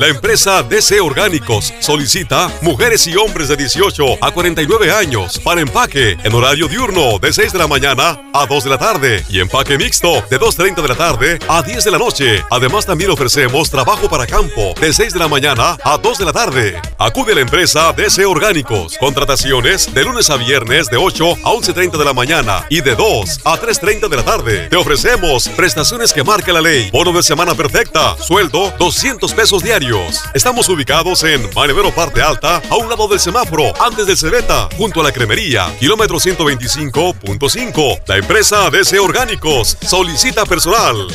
La 0.00 0.08
empresa 0.08 0.62
DC 0.62 0.98
Orgánicos 0.98 1.74
solicita 1.78 2.50
mujeres 2.62 3.06
y 3.06 3.16
hombres 3.16 3.48
de 3.48 3.56
18 3.58 4.16
a 4.22 4.30
49 4.30 4.90
años 4.90 5.38
para 5.38 5.60
empaque 5.60 6.16
en 6.24 6.34
horario 6.34 6.68
diurno 6.68 7.18
de 7.18 7.30
6 7.30 7.52
de 7.52 7.58
la 7.58 7.66
mañana 7.66 8.18
a 8.32 8.46
2 8.46 8.64
de 8.64 8.70
la 8.70 8.78
tarde 8.78 9.22
y 9.28 9.40
empaque 9.40 9.76
mixto 9.76 10.24
de 10.30 10.40
2.30 10.40 10.80
de 10.80 10.88
la 10.88 10.94
tarde 10.94 11.38
a 11.46 11.60
10 11.60 11.84
de 11.84 11.90
la 11.90 11.98
noche. 11.98 12.42
Además 12.50 12.86
también 12.86 13.10
ofrecemos 13.10 13.68
trabajo 13.68 14.08
para 14.08 14.26
campo 14.26 14.72
de 14.80 14.90
6 14.90 15.12
de 15.12 15.18
la 15.18 15.28
mañana 15.28 15.76
a 15.84 15.98
2 15.98 16.16
de 16.16 16.24
la 16.24 16.32
tarde. 16.32 16.80
Acude 16.96 17.32
a 17.32 17.34
la 17.34 17.42
empresa 17.42 17.92
DC 17.92 18.24
Orgánicos. 18.24 18.96
Contrataciones 18.96 19.92
de 19.92 20.02
lunes 20.02 20.30
a 20.30 20.38
viernes 20.38 20.88
de 20.88 20.96
8 20.96 21.30
a 21.44 21.50
11.30 21.50 21.98
de 21.98 22.04
la 22.06 22.14
mañana 22.14 22.64
y 22.70 22.80
de 22.80 22.94
2 22.94 23.40
a 23.44 23.60
3.30 23.60 24.08
de 24.08 24.16
la 24.16 24.24
tarde. 24.24 24.68
Te 24.70 24.76
ofrecemos 24.76 25.46
prestaciones 25.50 26.14
que 26.14 26.24
marca 26.24 26.54
la 26.54 26.62
ley. 26.62 26.88
Bono 26.90 27.12
de 27.12 27.22
semana 27.22 27.54
perfecta. 27.54 28.16
Sueldo 28.16 28.72
200 28.78 29.34
pesos 29.34 29.62
diarios. 29.62 29.89
Estamos 30.34 30.68
ubicados 30.68 31.24
en 31.24 31.52
Manevero 31.52 31.92
Parte 31.92 32.22
Alta, 32.22 32.62
a 32.70 32.76
un 32.76 32.88
lado 32.88 33.08
del 33.08 33.18
semáforo, 33.18 33.72
antes 33.82 34.06
del 34.06 34.16
Cebeta, 34.16 34.68
junto 34.76 35.00
a 35.00 35.04
la 35.04 35.10
cremería, 35.10 35.74
kilómetro 35.80 36.18
125.5. 36.18 38.02
La 38.06 38.16
empresa 38.16 38.70
DC 38.70 39.00
Orgánicos 39.00 39.76
solicita 39.80 40.46
personal. 40.46 41.08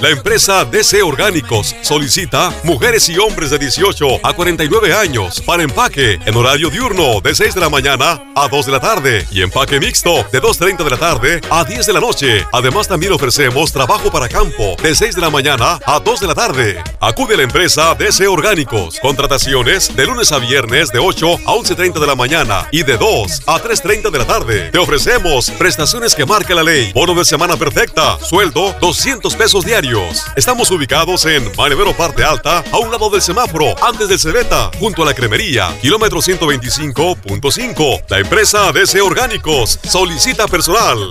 La 0.00 0.10
empresa 0.10 0.64
DC 0.64 1.02
Orgánicos 1.02 1.74
solicita 1.82 2.54
mujeres 2.62 3.08
y 3.08 3.18
hombres 3.18 3.50
de 3.50 3.58
18 3.58 4.20
a 4.22 4.32
49 4.32 4.94
años 4.94 5.40
para 5.40 5.64
empaque 5.64 6.20
en 6.24 6.36
horario 6.36 6.70
diurno 6.70 7.20
de 7.20 7.34
6 7.34 7.56
de 7.56 7.60
la 7.60 7.68
mañana 7.68 8.22
a 8.36 8.46
2 8.46 8.66
de 8.66 8.72
la 8.72 8.78
tarde 8.78 9.26
y 9.32 9.42
empaque 9.42 9.80
mixto 9.80 10.24
de 10.30 10.40
2.30 10.40 10.84
de 10.84 10.90
la 10.90 10.96
tarde 10.98 11.40
a 11.50 11.64
10 11.64 11.84
de 11.84 11.92
la 11.92 11.98
noche. 11.98 12.46
Además 12.52 12.86
también 12.86 13.12
ofrecemos 13.12 13.72
trabajo 13.72 14.08
para 14.08 14.28
campo 14.28 14.76
de 14.80 14.94
6 14.94 15.16
de 15.16 15.20
la 15.20 15.30
mañana 15.30 15.80
a 15.84 15.98
2 15.98 16.20
de 16.20 16.26
la 16.28 16.34
tarde. 16.36 16.80
Acude 17.00 17.34
a 17.34 17.38
la 17.38 17.42
empresa 17.42 17.92
DC 17.96 18.28
Orgánicos. 18.28 19.00
Contrataciones 19.00 19.96
de 19.96 20.06
lunes 20.06 20.30
a 20.30 20.38
viernes 20.38 20.92
de 20.92 21.00
8 21.00 21.40
a 21.44 21.54
11.30 21.54 21.98
de 21.98 22.06
la 22.06 22.14
mañana 22.14 22.68
y 22.70 22.84
de 22.84 22.96
2 22.96 23.42
a 23.46 23.60
3.30 23.60 24.12
de 24.12 24.18
la 24.18 24.26
tarde. 24.26 24.70
Te 24.70 24.78
ofrecemos 24.78 25.50
prestaciones 25.50 26.14
que 26.14 26.24
marca 26.24 26.54
la 26.54 26.62
ley. 26.62 26.92
Bono 26.92 27.14
de 27.14 27.24
semana 27.24 27.56
perfecta. 27.56 28.16
Sueldo 28.20 28.76
200 28.80 29.34
pesos 29.34 29.64
diarios. 29.64 29.87
Estamos 30.36 30.70
ubicados 30.70 31.24
en 31.24 31.50
Manevero 31.56 31.96
Parte 31.96 32.22
Alta, 32.22 32.62
a 32.70 32.76
un 32.76 32.90
lado 32.90 33.08
del 33.08 33.22
semáforo, 33.22 33.74
antes 33.82 34.06
del 34.08 34.18
Cebeta, 34.18 34.70
junto 34.78 35.02
a 35.02 35.06
la 35.06 35.14
cremería, 35.14 35.74
kilómetro 35.80 36.18
125.5. 36.18 38.04
La 38.10 38.18
empresa 38.18 38.70
DC 38.70 39.00
Orgánicos 39.00 39.80
solicita 39.82 40.46
personal. 40.46 41.08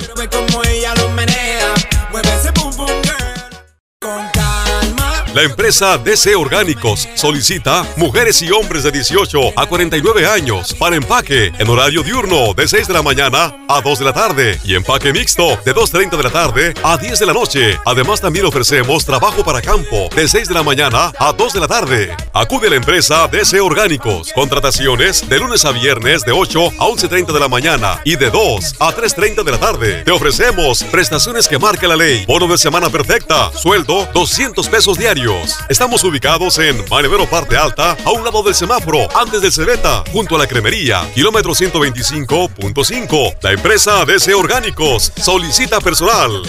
La 5.38 5.44
empresa 5.44 6.00
DC 6.00 6.36
Orgánicos 6.36 7.08
solicita 7.14 7.86
mujeres 7.96 8.42
y 8.42 8.50
hombres 8.50 8.82
de 8.82 8.92
18 8.92 9.54
a 9.56 9.68
49 9.68 10.26
años 10.26 10.74
para 10.74 10.96
empaque 10.96 11.52
en 11.60 11.70
horario 11.70 12.02
diurno 12.02 12.56
de 12.56 12.68
6 12.68 12.88
de 12.88 12.94
la 12.96 13.04
mañana 13.04 13.56
a 13.70 13.80
2 13.80 14.00
de 14.00 14.06
la 14.06 14.14
tarde 14.14 14.60
y 14.64 14.74
empaque 14.74 15.14
mixto 15.14 15.50
de 15.64 15.76
2.30 15.76 16.18
de 16.18 16.24
la 16.24 16.32
tarde 16.32 16.74
a 16.82 16.98
10 16.98 17.20
de 17.20 17.26
la 17.28 17.34
noche. 17.34 17.80
Además 17.86 18.20
también 18.20 18.48
ofrecemos 18.48 19.06
trabajo 19.06 19.46
para 19.46 19.62
campo 19.62 20.10
de 20.16 20.28
6 20.28 20.48
de 20.48 20.56
la 20.56 20.64
mañana 20.64 21.14
a 21.20 21.32
2 21.34 21.54
de 21.54 21.60
la 21.60 21.68
tarde. 21.68 22.18
Acude 22.34 22.66
a 22.66 22.70
la 22.72 22.78
empresa 22.78 23.28
DC 23.28 23.62
Orgánicos. 23.62 24.34
Contrataciones 24.34 25.30
de 25.30 25.38
lunes 25.38 25.66
a 25.66 25.72
viernes 25.72 26.26
de 26.26 26.32
8 26.32 26.66
a 26.80 26.88
11.30 26.88 27.32
de 27.32 27.40
la 27.40 27.48
mañana 27.48 28.02
y 28.04 28.16
de 28.16 28.32
2 28.32 28.78
a 28.80 28.92
3.30 28.92 29.44
de 29.44 29.52
la 29.52 29.60
tarde. 29.60 30.04
Te 30.04 30.10
ofrecemos 30.10 30.84
prestaciones 30.86 31.48
que 31.48 31.60
marca 31.60 31.88
la 31.88 31.96
ley. 31.96 32.26
Bono 32.26 32.48
de 32.48 32.58
semana 32.58 32.90
perfecta. 32.90 33.52
Sueldo 33.54 34.08
200 34.16 34.68
pesos 34.68 34.98
diarios. 34.98 35.27
Estamos 35.68 36.04
ubicados 36.06 36.58
en 36.60 36.78
Manevero 36.90 37.30
Parte 37.30 37.58
Alta, 37.58 37.98
a 38.06 38.12
un 38.12 38.24
lado 38.24 38.44
del 38.44 38.56
semáforo, 38.56 39.10
antes 39.18 39.42
del 39.42 39.52
Cebeta, 39.52 40.04
junto 40.14 40.36
a 40.36 40.40
la 40.40 40.48
cremería, 40.48 41.02
kilómetro 41.14 41.52
125.5. 41.52 43.36
La 43.42 43.52
empresa 43.52 44.06
DC 44.06 44.34
Orgánicos 44.34 45.12
solicita 45.18 45.82
personal. 45.82 46.44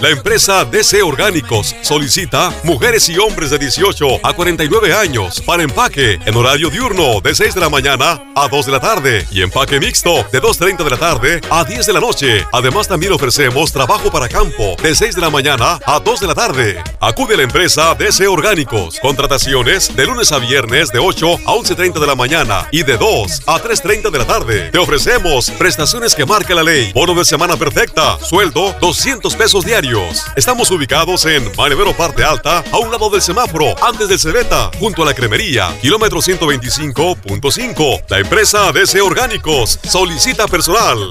La 0.00 0.08
empresa 0.08 0.64
DC 0.64 1.02
Orgánicos 1.02 1.76
solicita 1.82 2.50
mujeres 2.64 3.06
y 3.10 3.18
hombres 3.18 3.50
de 3.50 3.58
18 3.58 4.20
a 4.22 4.32
49 4.32 4.94
años 4.94 5.42
para 5.42 5.62
empaque 5.62 6.18
en 6.24 6.36
horario 6.36 6.70
diurno 6.70 7.20
de 7.20 7.34
6 7.34 7.54
de 7.54 7.60
la 7.60 7.68
mañana 7.68 8.18
a 8.34 8.48
2 8.48 8.64
de 8.64 8.72
la 8.72 8.80
tarde 8.80 9.26
y 9.30 9.42
empaque 9.42 9.78
mixto 9.78 10.24
de 10.32 10.40
2.30 10.40 10.84
de 10.84 10.90
la 10.90 10.96
tarde 10.96 11.40
a 11.50 11.64
10 11.64 11.84
de 11.84 11.92
la 11.92 12.00
noche. 12.00 12.46
Además 12.50 12.88
también 12.88 13.12
ofrecemos 13.12 13.72
trabajo 13.72 14.10
para 14.10 14.26
campo 14.26 14.74
de 14.82 14.94
6 14.94 15.16
de 15.16 15.20
la 15.20 15.28
mañana 15.28 15.78
a 15.84 16.00
2 16.00 16.20
de 16.20 16.26
la 16.26 16.34
tarde. 16.34 16.82
Acude 16.98 17.34
a 17.34 17.36
la 17.36 17.42
empresa 17.42 17.94
DC 17.94 18.26
Orgánicos. 18.26 18.98
Contrataciones 19.00 19.94
de 19.94 20.06
lunes 20.06 20.32
a 20.32 20.38
viernes 20.38 20.90
de 20.92 20.98
8 20.98 21.40
a 21.44 21.52
11.30 21.52 22.00
de 22.00 22.06
la 22.06 22.14
mañana 22.14 22.66
y 22.70 22.84
de 22.84 22.96
2 22.96 23.42
a 23.46 23.62
3.30 23.62 24.10
de 24.10 24.18
la 24.18 24.26
tarde. 24.26 24.70
Te 24.70 24.78
ofrecemos 24.78 25.50
prestaciones 25.50 26.14
que 26.14 26.24
marca 26.24 26.54
la 26.54 26.62
ley. 26.62 26.90
Bono 26.94 27.12
de 27.12 27.26
semana 27.26 27.58
perfecta. 27.58 28.18
Sueldo 28.18 28.74
200 28.80 29.36
pesos 29.36 29.66
diarios. 29.66 29.89
Estamos 30.36 30.70
ubicados 30.70 31.26
en 31.26 31.50
Manevero 31.56 31.92
Parte 31.96 32.22
Alta, 32.22 32.62
a 32.70 32.78
un 32.78 32.92
lado 32.92 33.10
del 33.10 33.20
semáforo, 33.20 33.74
antes 33.82 34.08
del 34.08 34.20
Cebeta, 34.20 34.70
junto 34.78 35.02
a 35.02 35.06
la 35.06 35.14
cremería, 35.14 35.76
kilómetro 35.82 36.20
125.5. 36.20 38.04
La 38.08 38.20
empresa 38.20 38.70
DC 38.70 39.00
Orgánicos 39.00 39.80
solicita 39.82 40.46
personal. 40.46 41.08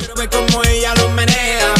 Ella 0.70 0.94
lo 0.96 1.10
menea, 1.10 1.74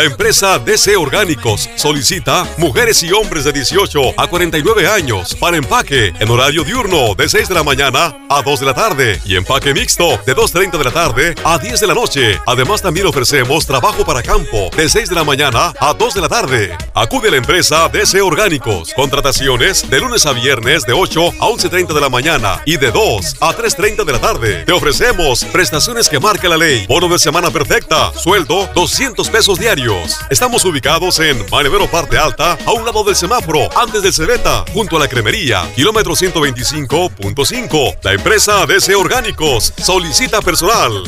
La 0.00 0.06
empresa 0.06 0.58
DC 0.58 0.96
Orgánicos 0.96 1.68
solicita 1.76 2.48
mujeres 2.56 3.02
y 3.02 3.12
hombres 3.12 3.44
de 3.44 3.52
18 3.52 4.14
a 4.16 4.28
49 4.28 4.88
años 4.88 5.34
para 5.34 5.58
empaque 5.58 6.14
en 6.18 6.30
horario 6.30 6.64
diurno 6.64 7.14
de 7.14 7.28
6 7.28 7.50
de 7.50 7.54
la 7.54 7.62
mañana 7.62 8.16
a 8.30 8.40
2 8.40 8.60
de 8.60 8.64
la 8.64 8.72
tarde 8.72 9.20
y 9.26 9.36
empaque 9.36 9.74
mixto 9.74 10.18
de 10.24 10.34
2.30 10.34 10.78
de 10.78 10.84
la 10.84 10.90
tarde 10.90 11.34
a 11.44 11.58
10 11.58 11.80
de 11.80 11.86
la 11.86 11.92
noche. 11.92 12.40
Además 12.46 12.80
también 12.80 13.08
ofrecemos 13.08 13.66
trabajo 13.66 14.02
para 14.02 14.22
campo 14.22 14.70
de 14.74 14.88
6 14.88 15.10
de 15.10 15.14
la 15.14 15.22
mañana 15.22 15.74
a 15.78 15.92
2 15.92 16.14
de 16.14 16.20
la 16.22 16.30
tarde. 16.30 16.78
Acude 16.94 17.28
a 17.28 17.32
la 17.32 17.36
empresa 17.36 17.86
DC 17.90 18.22
Orgánicos. 18.22 18.94
Contrataciones 18.94 19.90
de 19.90 20.00
lunes 20.00 20.24
a 20.24 20.32
viernes 20.32 20.86
de 20.86 20.94
8 20.94 21.28
a 21.40 21.46
11.30 21.46 21.92
de 21.92 22.00
la 22.00 22.08
mañana 22.08 22.62
y 22.64 22.78
de 22.78 22.90
2 22.90 23.36
a 23.42 23.54
3.30 23.54 24.06
de 24.06 24.12
la 24.12 24.18
tarde. 24.18 24.64
Te 24.64 24.72
ofrecemos 24.72 25.44
prestaciones 25.44 26.08
que 26.08 26.18
marca 26.18 26.48
la 26.48 26.56
ley. 26.56 26.86
Bono 26.86 27.06
de 27.06 27.18
semana 27.18 27.50
perfecta. 27.50 28.14
Sueldo 28.14 28.66
200 28.74 29.28
pesos 29.28 29.58
diarios. 29.58 29.89
Estamos 30.30 30.64
ubicados 30.64 31.18
en 31.18 31.44
Manevero 31.50 31.90
Parte 31.90 32.16
Alta, 32.16 32.56
a 32.64 32.72
un 32.72 32.84
lado 32.84 33.02
del 33.02 33.16
semáforo, 33.16 33.68
antes 33.76 34.02
del 34.02 34.12
Cebeta, 34.12 34.64
junto 34.72 34.96
a 34.96 35.00
la 35.00 35.08
cremería, 35.08 35.68
kilómetro 35.74 36.12
125.5. 36.12 37.98
La 38.04 38.12
empresa 38.12 38.66
DC 38.66 38.94
Orgánicos 38.94 39.72
solicita 39.78 40.40
personal. 40.42 41.02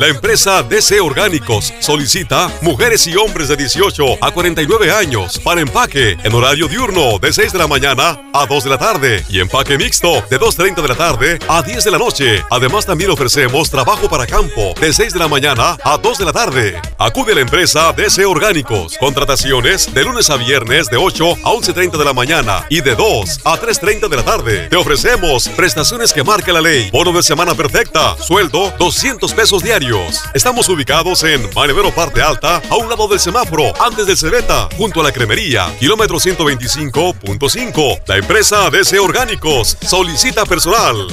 La 0.00 0.08
empresa 0.08 0.62
DC 0.62 0.98
Orgánicos 0.98 1.74
solicita 1.78 2.50
mujeres 2.62 3.06
y 3.06 3.16
hombres 3.16 3.48
de 3.48 3.56
18 3.56 4.16
a 4.22 4.30
49 4.30 4.90
años 4.90 5.38
para 5.38 5.60
empaque 5.60 6.16
en 6.24 6.34
horario 6.34 6.68
diurno 6.68 7.18
de 7.18 7.30
6 7.30 7.52
de 7.52 7.58
la 7.58 7.66
mañana 7.66 8.18
a 8.32 8.46
2 8.46 8.64
de 8.64 8.70
la 8.70 8.78
tarde 8.78 9.22
y 9.28 9.40
empaque 9.40 9.76
mixto 9.76 10.24
de 10.30 10.40
2.30 10.40 10.80
de 10.80 10.88
la 10.88 10.94
tarde 10.94 11.38
a 11.46 11.60
10 11.60 11.84
de 11.84 11.90
la 11.90 11.98
noche. 11.98 12.42
Además 12.50 12.86
también 12.86 13.10
ofrecemos 13.10 13.68
trabajo 13.68 14.08
para 14.08 14.26
campo 14.26 14.72
de 14.80 14.90
6 14.90 15.12
de 15.12 15.18
la 15.18 15.28
mañana 15.28 15.76
a 15.84 15.98
2 15.98 16.16
de 16.16 16.24
la 16.24 16.32
tarde. 16.32 16.80
Acude 16.96 17.32
a 17.32 17.34
la 17.34 17.42
empresa 17.42 17.92
DC 17.92 18.24
Orgánicos. 18.24 18.96
Contrataciones 18.96 19.92
de 19.92 20.02
lunes 20.02 20.30
a 20.30 20.38
viernes 20.38 20.88
de 20.88 20.96
8 20.96 21.30
a 21.44 21.50
11.30 21.50 21.98
de 21.98 22.04
la 22.06 22.14
mañana 22.14 22.64
y 22.70 22.80
de 22.80 22.94
2 22.94 23.40
a 23.44 23.60
3.30 23.60 24.08
de 24.08 24.16
la 24.16 24.24
tarde. 24.24 24.68
Te 24.70 24.76
ofrecemos 24.76 25.46
prestaciones 25.50 26.14
que 26.14 26.24
marca 26.24 26.54
la 26.54 26.62
ley. 26.62 26.88
Bono 26.90 27.12
de 27.12 27.22
semana 27.22 27.54
perfecta. 27.54 28.16
Sueldo 28.16 28.72
200 28.78 29.34
pesos 29.34 29.62
diarios. 29.62 29.89
Estamos 30.34 30.68
ubicados 30.68 31.24
en 31.24 31.52
Manevero 31.52 31.92
Parte 31.92 32.22
Alta, 32.22 32.62
a 32.70 32.76
un 32.76 32.88
lado 32.88 33.08
del 33.08 33.18
semáforo, 33.18 33.72
antes 33.82 34.06
del 34.06 34.16
Cebeta, 34.16 34.68
junto 34.76 35.00
a 35.00 35.02
la 35.02 35.10
cremería, 35.10 35.74
kilómetro 35.80 36.18
125.5. 36.18 38.02
La 38.06 38.16
empresa 38.16 38.70
DC 38.70 39.00
Orgánicos 39.00 39.76
solicita 39.80 40.44
personal. 40.46 41.08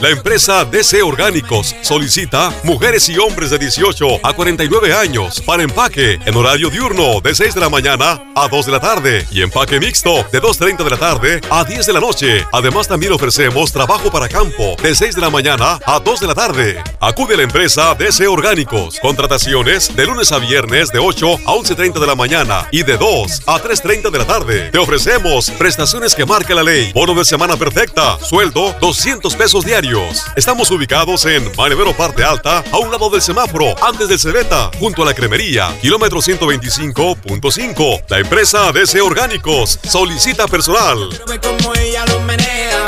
La 0.00 0.10
empresa 0.10 0.64
DC 0.64 1.02
Orgánicos 1.02 1.74
solicita 1.82 2.54
mujeres 2.62 3.08
y 3.08 3.18
hombres 3.18 3.50
de 3.50 3.58
18 3.58 4.20
a 4.22 4.32
49 4.32 4.94
años 4.94 5.40
para 5.40 5.64
empaque 5.64 6.20
en 6.24 6.36
horario 6.36 6.70
diurno 6.70 7.20
de 7.20 7.34
6 7.34 7.54
de 7.54 7.60
la 7.60 7.68
mañana 7.68 8.22
a 8.36 8.46
2 8.46 8.66
de 8.66 8.72
la 8.72 8.78
tarde 8.78 9.26
y 9.32 9.42
empaque 9.42 9.80
mixto 9.80 10.24
de 10.30 10.40
2.30 10.40 10.84
de 10.84 10.90
la 10.90 10.96
tarde 10.98 11.40
a 11.50 11.64
10 11.64 11.84
de 11.84 11.92
la 11.92 11.98
noche. 11.98 12.46
Además 12.52 12.86
también 12.86 13.12
ofrecemos 13.12 13.72
trabajo 13.72 14.08
para 14.08 14.28
campo 14.28 14.76
de 14.80 14.94
6 14.94 15.16
de 15.16 15.20
la 15.20 15.30
mañana 15.30 15.80
a 15.84 15.98
2 15.98 16.20
de 16.20 16.26
la 16.28 16.34
tarde. 16.36 16.80
Acude 17.00 17.34
a 17.34 17.38
la 17.38 17.42
empresa 17.42 17.92
DC 17.96 18.28
Orgánicos. 18.28 19.00
Contrataciones 19.00 19.96
de 19.96 20.06
lunes 20.06 20.30
a 20.30 20.38
viernes 20.38 20.92
de 20.92 21.00
8 21.00 21.40
a 21.44 21.54
11.30 21.54 21.98
de 21.98 22.06
la 22.06 22.14
mañana 22.14 22.68
y 22.70 22.84
de 22.84 22.96
2 22.96 23.42
a 23.46 23.60
3.30 23.60 24.12
de 24.12 24.18
la 24.18 24.26
tarde. 24.26 24.70
Te 24.70 24.78
ofrecemos 24.78 25.50
prestaciones 25.50 26.14
que 26.14 26.24
marca 26.24 26.54
la 26.54 26.62
ley. 26.62 26.92
Bono 26.92 27.14
de 27.14 27.24
semana 27.24 27.56
perfecta. 27.56 28.16
Sueldo 28.20 28.76
200 28.80 29.34
pesos 29.34 29.64
diarios. 29.64 29.87
Estamos 30.36 30.70
ubicados 30.70 31.24
en 31.24 31.50
Manevero 31.56 31.96
Parte 31.96 32.22
Alta, 32.22 32.62
a 32.70 32.76
un 32.76 32.90
lado 32.90 33.08
del 33.08 33.22
semáforo, 33.22 33.74
antes 33.82 34.06
del 34.06 34.18
Cebeta, 34.18 34.70
junto 34.78 35.02
a 35.02 35.06
la 35.06 35.14
cremería, 35.14 35.74
kilómetro 35.80 36.18
125.5. 36.18 38.04
La 38.10 38.18
empresa 38.18 38.70
DC 38.70 39.00
Orgánicos 39.00 39.78
solicita 39.82 40.46
personal. 40.46 41.08
Como 41.42 41.74
ella 41.74 42.04
lo 42.04 42.20
menea, 42.20 42.84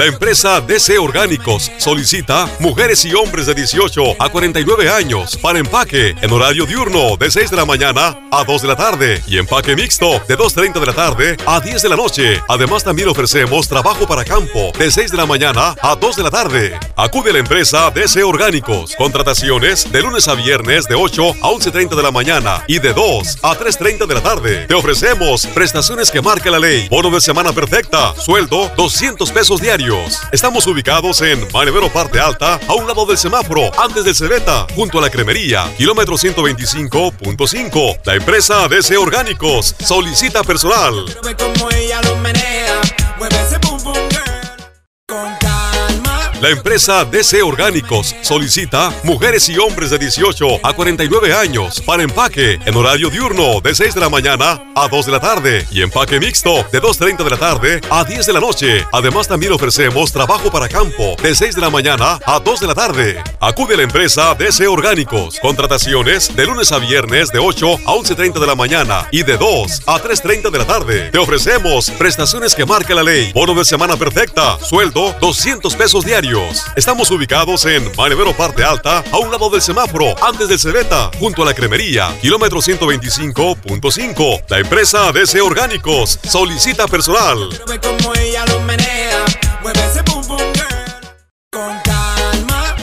La 0.00 0.06
empresa 0.06 0.62
DC 0.62 0.98
Orgánicos 0.98 1.70
solicita 1.76 2.48
mujeres 2.58 3.04
y 3.04 3.12
hombres 3.12 3.44
de 3.44 3.52
18 3.52 4.16
a 4.18 4.30
49 4.30 4.88
años 4.88 5.36
para 5.36 5.58
empaque 5.58 6.14
en 6.22 6.32
horario 6.32 6.64
diurno 6.64 7.18
de 7.18 7.30
6 7.30 7.50
de 7.50 7.56
la 7.58 7.66
mañana 7.66 8.18
a 8.30 8.42
2 8.42 8.62
de 8.62 8.68
la 8.68 8.76
tarde 8.76 9.22
y 9.26 9.36
empaque 9.36 9.76
mixto 9.76 10.12
de 10.26 10.38
2.30 10.38 10.80
de 10.80 10.86
la 10.86 10.94
tarde 10.94 11.36
a 11.44 11.60
10 11.60 11.82
de 11.82 11.88
la 11.90 11.96
noche. 11.96 12.42
Además 12.48 12.82
también 12.82 13.08
ofrecemos 13.08 13.68
trabajo 13.68 14.06
para 14.06 14.24
campo 14.24 14.72
de 14.78 14.90
6 14.90 15.10
de 15.10 15.18
la 15.18 15.26
mañana 15.26 15.76
a 15.82 15.94
2 15.96 16.16
de 16.16 16.22
la 16.22 16.30
tarde. 16.30 16.80
Acude 16.96 17.28
a 17.28 17.32
la 17.34 17.40
empresa 17.40 17.90
DC 17.90 18.22
Orgánicos. 18.24 18.96
Contrataciones 18.96 19.92
de 19.92 20.00
lunes 20.00 20.28
a 20.28 20.34
viernes 20.34 20.88
de 20.88 20.94
8 20.94 21.28
a 21.42 21.50
11.30 21.50 21.94
de 21.94 22.02
la 22.02 22.10
mañana 22.10 22.64
y 22.66 22.78
de 22.78 22.94
2 22.94 23.40
a 23.42 23.54
3.30 23.54 24.06
de 24.06 24.14
la 24.14 24.22
tarde. 24.22 24.66
Te 24.66 24.72
ofrecemos 24.72 25.46
prestaciones 25.48 26.10
que 26.10 26.22
marca 26.22 26.50
la 26.50 26.58
ley. 26.58 26.88
Bono 26.88 27.10
de 27.10 27.20
semana 27.20 27.52
perfecta. 27.52 28.14
Sueldo 28.16 28.70
200 28.78 29.30
pesos 29.30 29.60
diarios. 29.60 29.89
Estamos 30.30 30.68
ubicados 30.68 31.20
en 31.20 31.50
Manevero 31.52 31.92
Parte 31.92 32.20
Alta, 32.20 32.60
a 32.68 32.74
un 32.74 32.86
lado 32.86 33.06
del 33.06 33.18
semáforo, 33.18 33.72
antes 33.76 34.04
del 34.04 34.14
Cebeta, 34.14 34.66
junto 34.76 34.98
a 34.98 35.02
la 35.02 35.10
cremería, 35.10 35.64
kilómetro 35.76 36.14
125.5. 36.14 37.98
La 38.04 38.14
empresa 38.14 38.68
DC 38.68 38.96
Orgánicos 38.96 39.74
solicita 39.80 40.44
personal. 40.44 41.06
Ella 41.76 42.00
menea, 42.22 42.80
La 46.40 46.48
empresa 46.48 47.04
DC 47.04 47.42
Orgánicos 47.42 48.16
solicita 48.22 48.90
mujeres 49.02 49.46
y 49.50 49.58
hombres 49.58 49.90
de 49.90 49.98
18 49.98 50.60
a 50.62 50.72
49 50.72 51.34
años 51.34 51.82
para 51.82 52.02
empaque 52.02 52.58
en 52.64 52.76
horario 52.76 53.10
diurno 53.10 53.60
de 53.60 53.74
6 53.74 53.92
de 53.94 54.00
la 54.00 54.08
mañana 54.08 54.58
a 54.74 54.88
2 54.88 55.04
de 55.04 55.12
la 55.12 55.20
tarde 55.20 55.66
y 55.70 55.82
empaque 55.82 56.18
mixto 56.18 56.64
de 56.72 56.80
2.30 56.80 57.24
de 57.24 57.30
la 57.30 57.36
tarde 57.36 57.80
a 57.90 58.04
10 58.04 58.24
de 58.24 58.32
la 58.32 58.40
noche. 58.40 58.86
Además 58.90 59.28
también 59.28 59.52
ofrecemos 59.52 60.12
trabajo 60.12 60.50
para 60.50 60.66
campo 60.66 61.14
de 61.22 61.34
6 61.34 61.56
de 61.56 61.60
la 61.60 61.68
mañana 61.68 62.18
a 62.24 62.40
2 62.40 62.60
de 62.60 62.66
la 62.66 62.74
tarde. 62.74 63.22
Acude 63.38 63.74
a 63.74 63.76
la 63.76 63.82
empresa 63.82 64.34
DC 64.34 64.66
Orgánicos. 64.66 65.38
Contrataciones 65.40 66.34
de 66.34 66.46
lunes 66.46 66.72
a 66.72 66.78
viernes 66.78 67.30
de 67.32 67.38
8 67.38 67.80
a 67.84 67.92
11.30 67.92 68.40
de 68.40 68.46
la 68.46 68.54
mañana 68.54 69.06
y 69.10 69.24
de 69.24 69.36
2 69.36 69.82
a 69.86 70.00
3.30 70.02 70.50
de 70.50 70.58
la 70.58 70.66
tarde. 70.66 71.10
Te 71.10 71.18
ofrecemos 71.18 71.90
prestaciones 71.90 72.54
que 72.54 72.64
marca 72.64 72.94
la 72.94 73.02
ley. 73.02 73.30
Bono 73.34 73.52
de 73.52 73.66
semana 73.66 73.98
perfecta. 73.98 74.58
Sueldo 74.58 75.14
200 75.20 75.76
pesos 75.76 76.06
diarios. 76.06 76.29
Estamos 76.76 77.10
ubicados 77.10 77.66
en 77.66 77.90
Manevero 77.96 78.32
Parte 78.36 78.62
Alta, 78.62 79.02
a 79.10 79.18
un 79.18 79.32
lado 79.32 79.50
del 79.50 79.60
semáforo, 79.60 80.14
antes 80.22 80.48
del 80.48 80.60
Cebeta, 80.60 81.10
junto 81.18 81.42
a 81.42 81.46
la 81.46 81.54
cremería, 81.54 82.16
kilómetro 82.22 82.60
125.5. 82.60 84.44
La 84.48 84.58
empresa 84.60 85.10
DC 85.10 85.40
Orgánicos 85.40 86.20
solicita 86.22 86.86
personal. 86.86 87.48
Ve 87.66 87.80
ella 88.22 88.44
menea. 88.64 89.24
Con 89.60 89.72
calma. 89.72 90.49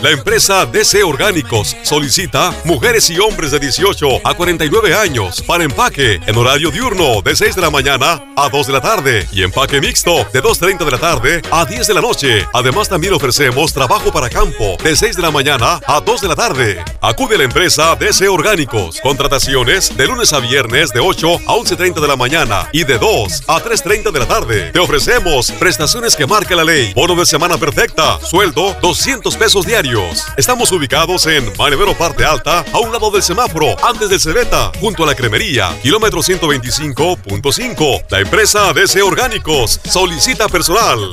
La 0.03 0.11
empresa 0.11 0.63
DC 0.67 1.03
Orgánicos 1.03 1.75
solicita 1.81 2.53
mujeres 2.65 3.09
y 3.09 3.17
hombres 3.17 3.49
de 3.49 3.59
18 3.59 4.21
a 4.23 4.35
49 4.35 4.93
años 4.93 5.41
para 5.41 5.63
empaque 5.63 6.19
en 6.23 6.37
horario 6.37 6.69
diurno 6.69 7.23
de 7.23 7.35
6 7.35 7.55
de 7.55 7.61
la 7.63 7.71
mañana 7.71 8.23
a 8.35 8.47
2 8.47 8.67
de 8.67 8.73
la 8.73 8.81
tarde 8.81 9.27
y 9.31 9.41
empaque 9.41 9.81
mixto 9.81 10.17
de 10.31 10.43
2.30 10.43 10.85
de 10.85 10.91
la 10.91 10.99
tarde 10.99 11.41
a 11.49 11.65
10 11.65 11.87
de 11.87 11.93
la 11.95 12.01
noche. 12.01 12.45
Además 12.53 12.89
también 12.89 13.13
ofrecemos 13.13 13.73
trabajo 13.73 14.11
para 14.11 14.29
campo 14.29 14.77
de 14.83 14.95
6 14.95 15.15
de 15.15 15.21
la 15.23 15.31
mañana 15.31 15.81
a 15.87 15.99
2 15.99 16.21
de 16.21 16.27
la 16.27 16.35
tarde. 16.35 16.85
Acude 17.01 17.33
a 17.33 17.39
la 17.39 17.45
empresa 17.45 17.95
DC 17.95 18.29
Orgánicos. 18.29 19.01
Contrataciones 19.01 19.97
de 19.97 20.05
lunes 20.05 20.31
a 20.31 20.39
viernes 20.39 20.93
de 20.93 20.99
8 20.99 21.35
a 21.47 21.53
11.30 21.55 22.01
de 22.01 22.07
la 22.07 22.15
mañana 22.15 22.69
y 22.71 22.83
de 22.83 22.99
2 22.99 23.45
a 23.47 23.63
3.30 23.63 24.11
de 24.11 24.19
la 24.19 24.27
tarde. 24.27 24.71
Te 24.71 24.79
ofrecemos 24.79 25.51
prestaciones 25.53 26.15
que 26.15 26.27
marca 26.27 26.55
la 26.55 26.63
ley. 26.63 26.93
Bono 26.93 27.15
de 27.15 27.25
semana 27.25 27.57
perfecta. 27.57 28.19
Sueldo 28.19 28.75
200 28.79 29.35
pesos 29.35 29.65
diarios. 29.65 29.86
Estamos 30.35 30.69
ubicados 30.73 31.25
en 31.27 31.49
Manevero 31.57 31.97
Parte 31.97 32.25
Alta, 32.25 32.65
a 32.73 32.79
un 32.79 32.91
lado 32.91 33.09
del 33.09 33.23
semáforo, 33.23 33.73
antes 33.85 34.09
del 34.09 34.19
Cebeta, 34.19 34.69
junto 34.81 35.03
a 35.03 35.07
la 35.07 35.15
cremería, 35.15 35.77
kilómetro 35.81 36.19
125.5. 36.19 38.05
La 38.09 38.19
empresa 38.19 38.73
DC 38.73 39.01
Orgánicos 39.01 39.79
solicita 39.85 40.49
personal. 40.49 41.09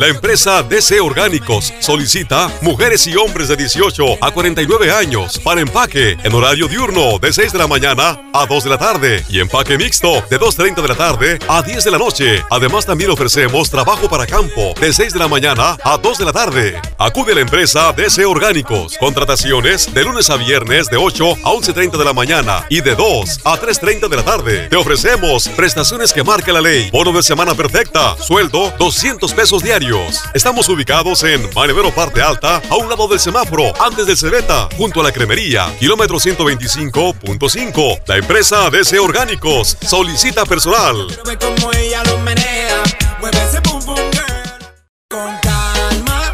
La 0.00 0.08
empresa 0.08 0.62
DC 0.62 0.98
Orgánicos 0.98 1.74
solicita 1.78 2.50
mujeres 2.62 3.06
y 3.06 3.16
hombres 3.16 3.48
de 3.48 3.56
18 3.56 4.16
a 4.22 4.30
49 4.30 4.90
años 4.90 5.38
para 5.38 5.60
empaque 5.60 6.16
en 6.24 6.34
horario 6.34 6.68
diurno 6.68 7.18
de 7.18 7.30
6 7.30 7.52
de 7.52 7.58
la 7.58 7.66
mañana 7.66 8.18
a 8.32 8.46
2 8.46 8.64
de 8.64 8.70
la 8.70 8.78
tarde 8.78 9.22
y 9.28 9.40
empaque 9.40 9.76
mixto 9.76 10.24
de 10.30 10.40
2.30 10.40 10.80
de 10.80 10.88
la 10.88 10.94
tarde 10.94 11.38
a 11.46 11.60
10 11.60 11.84
de 11.84 11.90
la 11.90 11.98
noche. 11.98 12.42
Además 12.50 12.86
también 12.86 13.10
ofrecemos 13.10 13.68
trabajo 13.68 14.08
para 14.08 14.26
campo 14.26 14.72
de 14.80 14.90
6 14.90 15.12
de 15.12 15.18
la 15.18 15.28
mañana 15.28 15.76
a 15.84 15.98
2 15.98 16.16
de 16.16 16.24
la 16.24 16.32
tarde. 16.32 16.80
Acude 16.96 17.32
a 17.32 17.34
la 17.34 17.42
empresa 17.42 17.92
DC 17.92 18.24
Orgánicos. 18.24 18.96
Contrataciones 18.96 19.92
de 19.92 20.02
lunes 20.02 20.30
a 20.30 20.38
viernes 20.38 20.88
de 20.88 20.96
8 20.96 21.30
a 21.44 21.50
11.30 21.50 21.98
de 21.98 22.04
la 22.06 22.14
mañana 22.14 22.64
y 22.70 22.80
de 22.80 22.94
2 22.94 23.40
a 23.44 23.60
3.30 23.60 24.08
de 24.08 24.16
la 24.16 24.24
tarde. 24.24 24.68
Te 24.70 24.76
ofrecemos 24.76 25.46
prestaciones 25.48 26.14
que 26.14 26.24
marca 26.24 26.54
la 26.54 26.62
ley. 26.62 26.88
Bono 26.90 27.12
de 27.12 27.22
semana 27.22 27.54
perfecta. 27.54 28.16
Sueldo 28.16 28.72
200 28.78 29.34
pesos 29.34 29.62
diarios. 29.62 29.89
Estamos 30.34 30.68
ubicados 30.68 31.24
en 31.24 31.52
Manevero 31.52 31.90
Parte 31.92 32.22
Alta, 32.22 32.62
a 32.70 32.76
un 32.76 32.88
lado 32.88 33.08
del 33.08 33.18
semáforo, 33.18 33.72
antes 33.82 34.06
del 34.06 34.16
Cebeta, 34.16 34.68
junto 34.76 35.00
a 35.00 35.02
la 35.02 35.10
cremería, 35.10 35.74
kilómetro 35.80 36.18
125.5. 36.18 38.02
La 38.06 38.16
empresa 38.16 38.70
DC 38.70 39.00
Orgánicos 39.00 39.76
solicita 39.80 40.44
personal. 40.44 41.08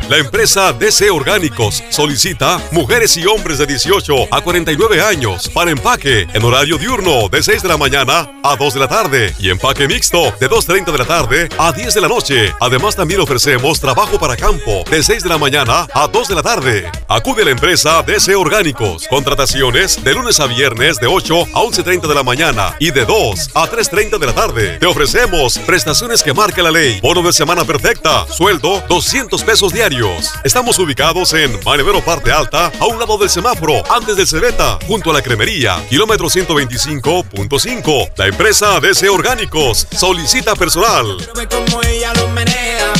La 0.08 0.18
empresa 0.18 0.72
DC 0.72 1.10
Orgánicos 1.10 1.82
solicita 1.90 2.60
mujeres 2.70 3.16
y 3.16 3.26
hombres 3.26 3.58
de 3.58 3.66
18 3.66 4.28
a 4.30 4.40
49 4.40 5.02
años 5.02 5.48
para 5.48 5.72
empaque 5.72 6.28
en 6.32 6.44
horario 6.44 6.78
diurno 6.78 7.28
de 7.28 7.42
6 7.42 7.62
de 7.62 7.68
la 7.68 7.76
mañana 7.76 8.30
a 8.44 8.54
2 8.54 8.74
de 8.74 8.80
la 8.80 8.86
tarde 8.86 9.34
y 9.40 9.50
empaque 9.50 9.88
mixto 9.88 10.32
de 10.38 10.48
2.30 10.48 10.92
de 10.92 10.98
la 10.98 11.04
tarde 11.04 11.48
a 11.58 11.72
10 11.72 11.92
de 11.92 12.00
la 12.00 12.06
noche. 12.06 12.54
Además 12.60 12.94
también 12.94 13.20
ofrecemos 13.20 13.80
trabajo 13.80 14.16
para 14.16 14.36
campo 14.36 14.84
de 14.88 15.02
6 15.02 15.24
de 15.24 15.28
la 15.28 15.38
mañana 15.38 15.88
a 15.92 16.06
2 16.06 16.28
de 16.28 16.34
la 16.36 16.42
tarde. 16.44 16.88
Acude 17.08 17.42
a 17.42 17.46
la 17.46 17.50
empresa 17.50 18.00
DC 18.04 18.36
Orgánicos. 18.36 19.08
Contrataciones 19.08 20.04
de 20.04 20.14
lunes 20.14 20.38
a 20.38 20.46
viernes 20.46 21.00
de 21.00 21.08
8 21.08 21.48
a 21.52 21.62
11.30 21.62 22.06
de 22.06 22.14
la 22.14 22.22
mañana 22.22 22.76
y 22.78 22.92
de 22.92 23.04
2 23.04 23.50
a 23.54 23.68
3.30 23.68 24.18
de 24.20 24.26
la 24.26 24.34
tarde. 24.34 24.78
Te 24.78 24.86
ofrecemos 24.86 25.58
prestaciones 25.58 26.22
que 26.22 26.32
marca 26.32 26.62
la 26.62 26.70
ley. 26.70 27.00
Bono 27.00 27.22
de 27.22 27.32
semana 27.32 27.64
perfecta. 27.64 28.24
Sueldo 28.28 28.84
200 28.88 29.42
pesos 29.42 29.72
diarios. 29.72 29.95
Estamos 30.44 30.78
ubicados 30.78 31.32
en 31.32 31.58
Manevero 31.64 32.04
Parte 32.04 32.30
Alta, 32.30 32.70
a 32.78 32.84
un 32.84 32.98
lado 32.98 33.16
del 33.16 33.30
semáforo, 33.30 33.82
antes 33.90 34.14
del 34.14 34.26
Cebeta, 34.26 34.78
junto 34.86 35.10
a 35.10 35.14
la 35.14 35.22
cremería, 35.22 35.82
kilómetro 35.88 36.26
125.5. 36.26 38.12
La 38.16 38.26
empresa 38.26 38.78
DC 38.78 39.08
Orgánicos 39.08 39.86
solicita 39.90 40.54
personal. 40.54 41.16
Como 41.50 41.82
ella 41.82 42.12
menea, 42.34 42.92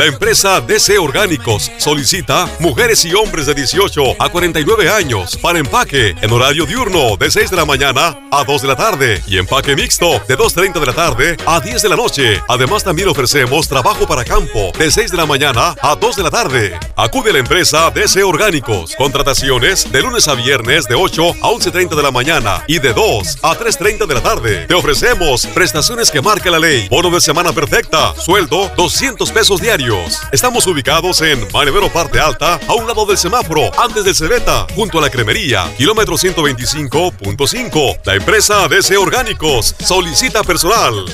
La 0.00 0.06
empresa 0.06 0.62
DC 0.62 0.98
Orgánicos 0.98 1.70
solicita 1.76 2.48
mujeres 2.58 3.04
y 3.04 3.12
hombres 3.12 3.44
de 3.44 3.52
18 3.52 4.14
a 4.18 4.30
49 4.30 4.88
años 4.88 5.36
para 5.36 5.58
empaque 5.58 6.14
en 6.22 6.32
horario 6.32 6.64
diurno 6.64 7.18
de 7.18 7.30
6 7.30 7.50
de 7.50 7.56
la 7.58 7.66
mañana 7.66 8.18
a 8.30 8.42
2 8.42 8.62
de 8.62 8.68
la 8.68 8.76
tarde 8.76 9.22
y 9.26 9.36
empaque 9.36 9.76
mixto 9.76 10.12
de 10.26 10.38
2.30 10.38 10.80
de 10.80 10.86
la 10.86 10.94
tarde 10.94 11.36
a 11.44 11.60
10 11.60 11.82
de 11.82 11.88
la 11.90 11.96
noche. 11.96 12.42
Además 12.48 12.82
también 12.82 13.08
ofrecemos 13.08 13.68
trabajo 13.68 14.06
para 14.06 14.24
campo 14.24 14.72
de 14.78 14.90
6 14.90 15.10
de 15.10 15.18
la 15.18 15.26
mañana 15.26 15.76
a 15.82 15.94
2 15.94 16.16
de 16.16 16.22
la 16.22 16.30
tarde. 16.30 16.78
Acude 16.96 17.28
a 17.28 17.32
la 17.34 17.40
empresa 17.40 17.90
DC 17.90 18.22
Orgánicos. 18.22 18.96
Contrataciones 18.96 19.92
de 19.92 20.00
lunes 20.00 20.28
a 20.28 20.34
viernes 20.34 20.88
de 20.88 20.94
8 20.94 21.28
a 21.42 21.50
11.30 21.50 21.94
de 21.94 22.02
la 22.02 22.10
mañana 22.10 22.64
y 22.66 22.78
de 22.78 22.94
2 22.94 23.40
a 23.42 23.54
3.30 23.54 24.06
de 24.06 24.14
la 24.14 24.22
tarde. 24.22 24.66
Te 24.66 24.72
ofrecemos 24.72 25.46
prestaciones 25.48 26.10
que 26.10 26.22
marca 26.22 26.50
la 26.50 26.58
ley. 26.58 26.88
Bono 26.88 27.10
de 27.10 27.20
semana 27.20 27.52
perfecta. 27.52 28.14
Sueldo 28.16 28.70
200 28.78 29.30
pesos 29.30 29.60
diarios. 29.60 29.89
Estamos 30.30 30.66
ubicados 30.68 31.20
en 31.20 31.40
Manevero 31.52 31.88
Parte 31.92 32.20
Alta, 32.20 32.60
a 32.68 32.74
un 32.74 32.86
lado 32.86 33.04
del 33.06 33.18
semáforo, 33.18 33.72
antes 33.76 34.04
del 34.04 34.14
Cebeta, 34.14 34.66
junto 34.76 34.98
a 34.98 35.00
la 35.00 35.10
cremería, 35.10 35.64
kilómetro 35.76 36.14
125.5. 36.14 38.00
La 38.04 38.14
empresa 38.14 38.68
DC 38.68 38.96
Orgánicos 38.96 39.74
solicita 39.80 40.44
personal. 40.44 41.06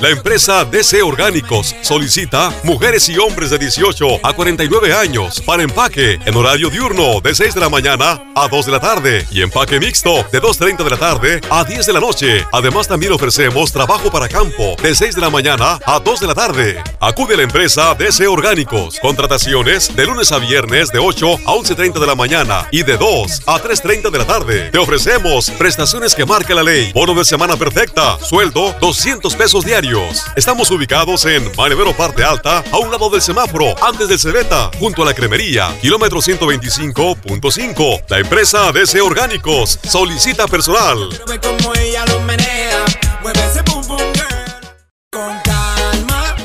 La 0.00 0.08
empresa 0.08 0.64
DC 0.64 1.02
Orgánicos 1.02 1.76
solicita 1.82 2.50
mujeres 2.62 3.06
y 3.10 3.18
hombres 3.18 3.50
de 3.50 3.58
18 3.58 4.20
a 4.22 4.32
49 4.32 4.94
años 4.94 5.42
para 5.42 5.62
empaque 5.62 6.18
en 6.24 6.36
horario 6.36 6.70
diurno 6.70 7.20
de 7.20 7.34
6 7.34 7.52
de 7.52 7.60
la 7.60 7.68
mañana 7.68 8.18
a 8.34 8.48
2 8.48 8.64
de 8.64 8.72
la 8.72 8.80
tarde 8.80 9.26
y 9.30 9.42
empaque 9.42 9.78
mixto 9.78 10.24
de 10.32 10.40
2.30 10.40 10.84
de 10.84 10.90
la 10.90 10.96
tarde 10.96 11.40
a 11.50 11.64
10 11.64 11.84
de 11.84 11.92
la 11.92 12.00
noche. 12.00 12.46
Además 12.50 12.88
también 12.88 13.12
ofrecemos 13.12 13.72
trabajo 13.72 14.10
para 14.10 14.26
campo 14.26 14.74
de 14.82 14.94
6 14.94 15.16
de 15.16 15.20
la 15.20 15.28
mañana 15.28 15.78
a 15.84 16.00
2 16.00 16.20
de 16.20 16.26
la 16.26 16.34
tarde. 16.34 16.82
Acude 16.98 17.34
a 17.34 17.36
la 17.36 17.42
empresa 17.42 17.94
DC 17.94 18.26
Orgánicos. 18.26 18.98
Contrataciones 19.00 19.94
de 19.94 20.06
lunes 20.06 20.32
a 20.32 20.38
viernes 20.38 20.90
de 20.92 20.98
8 20.98 21.40
a 21.44 21.52
11.30 21.52 22.00
de 22.00 22.06
la 22.06 22.14
mañana 22.14 22.66
y 22.70 22.84
de 22.84 22.96
2 22.96 23.42
a 23.44 23.60
3.30 23.60 24.10
de 24.10 24.18
la 24.18 24.26
tarde. 24.26 24.70
Te 24.70 24.78
ofrecemos 24.78 25.50
prestaciones 25.50 26.14
que 26.14 26.24
marca 26.24 26.54
la 26.54 26.62
ley. 26.62 26.90
Bono 26.94 27.12
de 27.12 27.26
semana 27.26 27.58
perfecta. 27.58 28.18
Sueldo 28.18 28.74
200 28.80 29.36
pesos 29.36 29.66
diarios. 29.66 29.89
Estamos 30.36 30.70
ubicados 30.70 31.24
en 31.26 31.50
Manevero 31.56 31.92
Parte 31.92 32.22
Alta, 32.22 32.62
a 32.70 32.78
un 32.78 32.92
lado 32.92 33.10
del 33.10 33.20
semáforo, 33.20 33.74
antes 33.82 34.08
del 34.08 34.20
Cebeta, 34.20 34.70
junto 34.78 35.02
a 35.02 35.04
la 35.04 35.14
cremería, 35.14 35.76
kilómetro 35.80 36.20
125.5. 36.20 38.04
La 38.08 38.18
empresa 38.20 38.70
DC 38.70 39.00
Orgánicos 39.00 39.80
solicita 39.82 40.46
personal. 40.46 41.08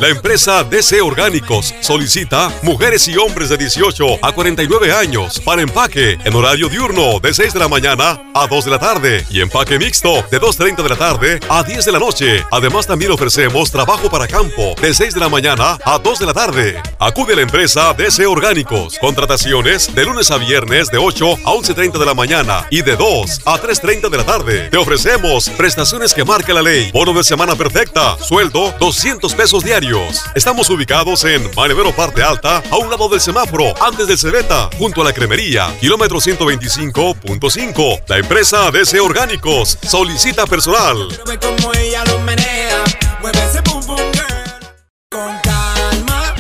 La 0.02 0.10
empresa 0.10 0.62
DC 0.66 1.02
Orgánicos 1.02 1.74
solicita 1.80 2.52
mujeres 2.64 3.08
y 3.08 3.16
hombres 3.16 3.48
de 3.48 3.56
18 3.56 4.20
a 4.22 4.34
49 4.34 4.92
años 4.92 5.40
para 5.40 5.62
empaque 5.62 6.18
en 6.22 6.36
horario 6.36 6.68
diurno 6.68 7.22
de 7.22 7.34
6 7.34 7.54
de 7.54 7.60
la 7.62 7.70
mañana 7.70 8.22
a 8.34 8.46
2 8.46 8.66
de 8.66 8.72
la 8.72 8.80
tarde 8.80 9.26
y 9.30 9.40
empaque 9.40 9.80
mixto 9.80 10.16
de 10.30 10.42
2.30 10.42 10.84
de 10.84 10.90
la 10.90 10.98
tarde 10.98 11.40
a 11.48 11.64
10 11.64 11.86
de 11.86 11.92
la 11.94 12.00
noche. 12.00 12.44
Además 12.52 12.88
también 12.88 13.12
ofrecemos 13.12 13.72
trabajo 13.72 14.10
para 14.10 14.28
campo 14.28 14.76
de 14.82 14.94
6 14.94 15.14
de 15.14 15.20
la 15.22 15.30
mañana 15.30 15.78
a 15.86 15.98
2 15.98 16.20
de 16.20 16.26
la 16.26 16.34
tarde. 16.34 16.84
Acude 17.00 17.32
a 17.32 17.38
la 17.38 17.44
empresa 17.44 17.94
DC 17.94 18.26
Orgánicos. 18.26 19.00
Contrataciones 19.00 19.96
de 19.96 20.04
lunes 20.04 20.30
a 20.30 20.38
viernes 20.38 20.92
de 20.92 20.98
8 20.98 21.34
a 21.46 21.52
11.30 21.54 21.98
de 21.98 22.06
la 22.06 22.14
mañana 22.14 22.68
y 22.70 22.82
de 22.82 22.98
2 22.98 23.44
a 23.46 23.62
3.30 23.62 24.10
de 24.10 24.18
la 24.18 24.26
tarde. 24.26 24.70
Te 24.70 24.76
ofrecemos 24.78 25.50
prestaciones 25.52 26.14
que 26.14 26.26
marca 26.26 26.54
la 26.54 26.62
ley. 26.62 26.92
Bono 26.92 27.14
de 27.14 27.24
semana 27.24 27.56
perfecta. 27.56 28.18
Sueldo 28.18 28.74
200 28.78 29.34
pesos 29.34 29.64
diarios. 29.64 29.85
Estamos 30.34 30.68
ubicados 30.72 31.24
en 31.26 31.48
Manevero 31.56 31.96
Parte 31.96 32.24
Alta, 32.24 32.64
a 32.72 32.78
un 32.78 32.90
lado 32.90 33.08
del 33.08 33.22
semáforo, 33.22 33.72
antes 33.84 34.08
del 34.08 34.18
Cebeta, 34.18 34.68
junto 34.80 35.02
a 35.02 35.04
la 35.04 35.14
cremería, 35.14 35.76
kilómetro 35.80 36.18
125.5. 36.18 38.02
La 38.08 38.18
empresa 38.18 38.72
DC 38.72 39.00
Orgánicos 39.00 39.78
solicita 39.84 40.48
personal. 40.48 41.08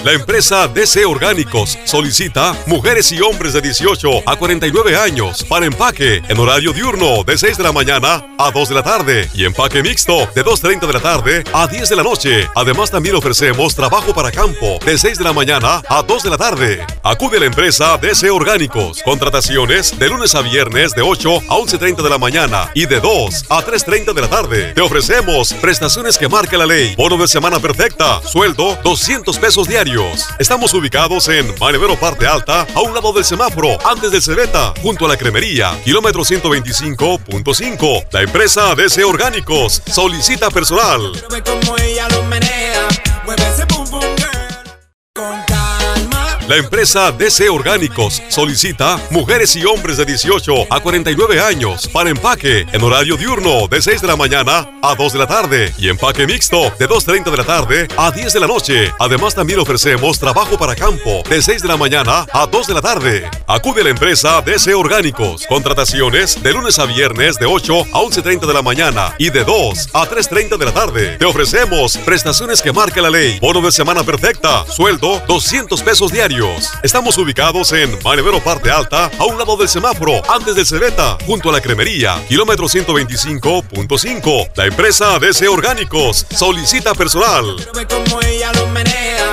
La 0.05 0.13
empresa 0.13 0.67
DC 0.67 1.03
Orgánicos 1.03 1.79
solicita 1.83 2.55
mujeres 2.67 3.11
y 3.11 3.21
hombres 3.21 3.53
de 3.53 3.61
18 3.61 4.21
a 4.27 4.35
49 4.35 4.95
años 4.95 5.43
para 5.43 5.65
empaque 5.65 6.21
en 6.29 6.37
horario 6.37 6.73
diurno 6.73 7.23
de 7.23 7.35
6 7.35 7.57
de 7.57 7.63
la 7.63 7.71
mañana 7.71 8.23
a 8.37 8.51
2 8.51 8.69
de 8.69 8.75
la 8.75 8.83
tarde 8.83 9.27
y 9.33 9.45
empaque 9.45 9.81
mixto 9.81 10.29
de 10.35 10.45
2.30 10.45 10.85
de 10.85 10.93
la 10.93 10.99
tarde 10.99 11.43
a 11.51 11.65
10 11.65 11.89
de 11.89 11.95
la 11.95 12.03
noche. 12.03 12.47
Además 12.53 12.91
también 12.91 13.15
ofrecemos 13.15 13.73
trabajo 13.73 14.13
para 14.13 14.31
campo 14.31 14.77
de 14.85 14.95
6 14.95 15.17
de 15.17 15.23
la 15.23 15.33
mañana 15.33 15.81
a 15.89 16.03
2 16.03 16.21
de 16.21 16.29
la 16.29 16.37
tarde. 16.37 16.85
Acude 17.01 17.37
a 17.37 17.39
la 17.39 17.47
empresa 17.47 17.97
DC 17.97 18.29
Orgánicos. 18.29 19.01
Contrataciones 19.01 19.97
de 19.97 20.07
lunes 20.07 20.35
a 20.35 20.43
viernes 20.43 20.93
de 20.93 21.01
8 21.01 21.35
a 21.49 21.55
11.30 21.55 22.03
de 22.03 22.09
la 22.11 22.19
mañana 22.19 22.69
y 22.75 22.85
de 22.85 22.99
2 22.99 23.45
a 23.49 23.65
3.30 23.65 24.13
de 24.13 24.21
la 24.21 24.29
tarde. 24.29 24.73
Te 24.75 24.81
ofrecemos 24.81 25.51
prestaciones 25.53 26.19
que 26.19 26.29
marca 26.29 26.59
la 26.59 26.67
ley. 26.67 26.93
Bono 26.95 27.17
de 27.17 27.27
semana 27.27 27.59
perfecta. 27.59 28.21
Sueldo 28.21 28.77
200 28.83 29.39
pesos 29.39 29.67
diarios. 29.67 29.94
Estamos 30.39 30.73
ubicados 30.73 31.29
en 31.29 31.53
Manevero 31.57 31.95
Parte 31.97 32.27
Alta, 32.27 32.67
a 32.75 32.81
un 32.81 32.93
lado 32.93 33.13
del 33.13 33.23
semáforo, 33.23 33.77
antes 33.87 34.11
del 34.11 34.21
Cebeta, 34.21 34.73
junto 34.81 35.05
a 35.05 35.07
la 35.07 35.15
cremería, 35.15 35.79
kilómetro 35.85 36.23
125.5. 36.23 38.07
La 38.11 38.21
empresa 38.21 38.75
DC 38.75 39.05
Orgánicos 39.05 39.81
solicita 39.85 40.49
personal. 40.49 41.13
Ella 41.81 42.07
menea, 42.27 42.87
La 46.47 46.57
empresa 46.57 47.11
DC 47.11 47.49
Orgánicos 47.49 48.21
solicita 48.27 48.99
mujeres 49.09 49.55
y 49.55 49.65
hombres 49.65 49.97
de 49.97 50.05
18 50.05 50.67
a 50.69 50.79
49 50.79 51.41
años 51.41 51.87
para 51.87 52.11
empaque 52.11 52.67
en 52.71 52.83
horario 52.83 53.17
diurno 53.17 53.67
de 53.67 53.81
6 53.81 54.01
de 54.01 54.07
la 54.07 54.15
mañana 54.15 54.69
a 54.83 54.93
2 54.93 55.13
de 55.13 55.19
la 55.19 55.25
tarde 55.25 55.73
y 55.79 55.89
empaque 55.89 56.27
mixto 56.27 56.71
de 56.77 56.87
2.30 56.87 57.31
de 57.31 57.37
la 57.37 57.43
tarde 57.43 57.87
a 57.97 58.11
10 58.11 58.31
de 58.31 58.39
la 58.39 58.45
noche. 58.45 58.93
Además 58.99 59.33
también 59.33 59.59
ofrecemos 59.59 60.19
trabajo 60.19 60.55
para 60.55 60.75
campo 60.75 61.23
de 61.27 61.41
6 61.41 61.63
de 61.63 61.67
la 61.67 61.77
mañana 61.77 62.27
a 62.31 62.45
2 62.45 62.67
de 62.67 62.73
la 62.75 62.81
tarde. 62.81 63.27
Acude 63.47 63.81
a 63.81 63.85
la 63.85 63.89
empresa 63.89 64.39
DC 64.43 64.75
Orgánicos. 64.75 65.47
Contrataciones 65.47 66.43
de 66.43 66.53
lunes 66.53 66.77
a 66.77 66.85
viernes 66.85 67.39
de 67.39 67.47
8 67.47 67.81
a 67.91 68.01
11.30 68.01 68.45
de 68.45 68.53
la 68.53 68.61
mañana 68.61 69.15
y 69.17 69.31
de 69.31 69.43
2 69.43 69.89
a 69.93 70.07
3.30 70.07 70.57
de 70.59 70.65
la 70.65 70.73
tarde. 70.73 71.17
Te 71.17 71.25
ofrecemos 71.25 71.97
prestaciones 71.97 72.61
que 72.61 72.71
marca 72.71 73.01
la 73.01 73.09
ley. 73.09 73.39
Bono 73.39 73.61
de 73.61 73.71
semana 73.71 74.03
perfecta. 74.03 74.63
Sueldo 74.67 75.23
200 75.27 75.81
pesos 75.81 76.11
diarios. 76.11 76.34
Estamos 76.83 77.17
ubicados 77.17 77.71
en 77.71 77.97
Manevero 78.03 78.43
Parte 78.43 78.69
Alta, 78.69 79.09
a 79.17 79.23
un 79.23 79.37
lado 79.37 79.55
del 79.55 79.69
semáforo, 79.69 80.21
antes 80.29 80.53
del 80.53 80.65
Cebeta, 80.65 81.17
junto 81.25 81.47
a 81.47 81.53
la 81.53 81.61
cremería, 81.61 82.21
kilómetro 82.27 82.65
125.5. 82.65 84.51
La 84.55 84.65
empresa 84.65 85.17
DC 85.17 85.47
Orgánicos 85.47 86.25
solicita 86.29 86.93
personal. 86.93 87.55
Como 87.89 88.21
ella 88.21 88.51
lo 88.51 88.67
menea, 88.67 89.31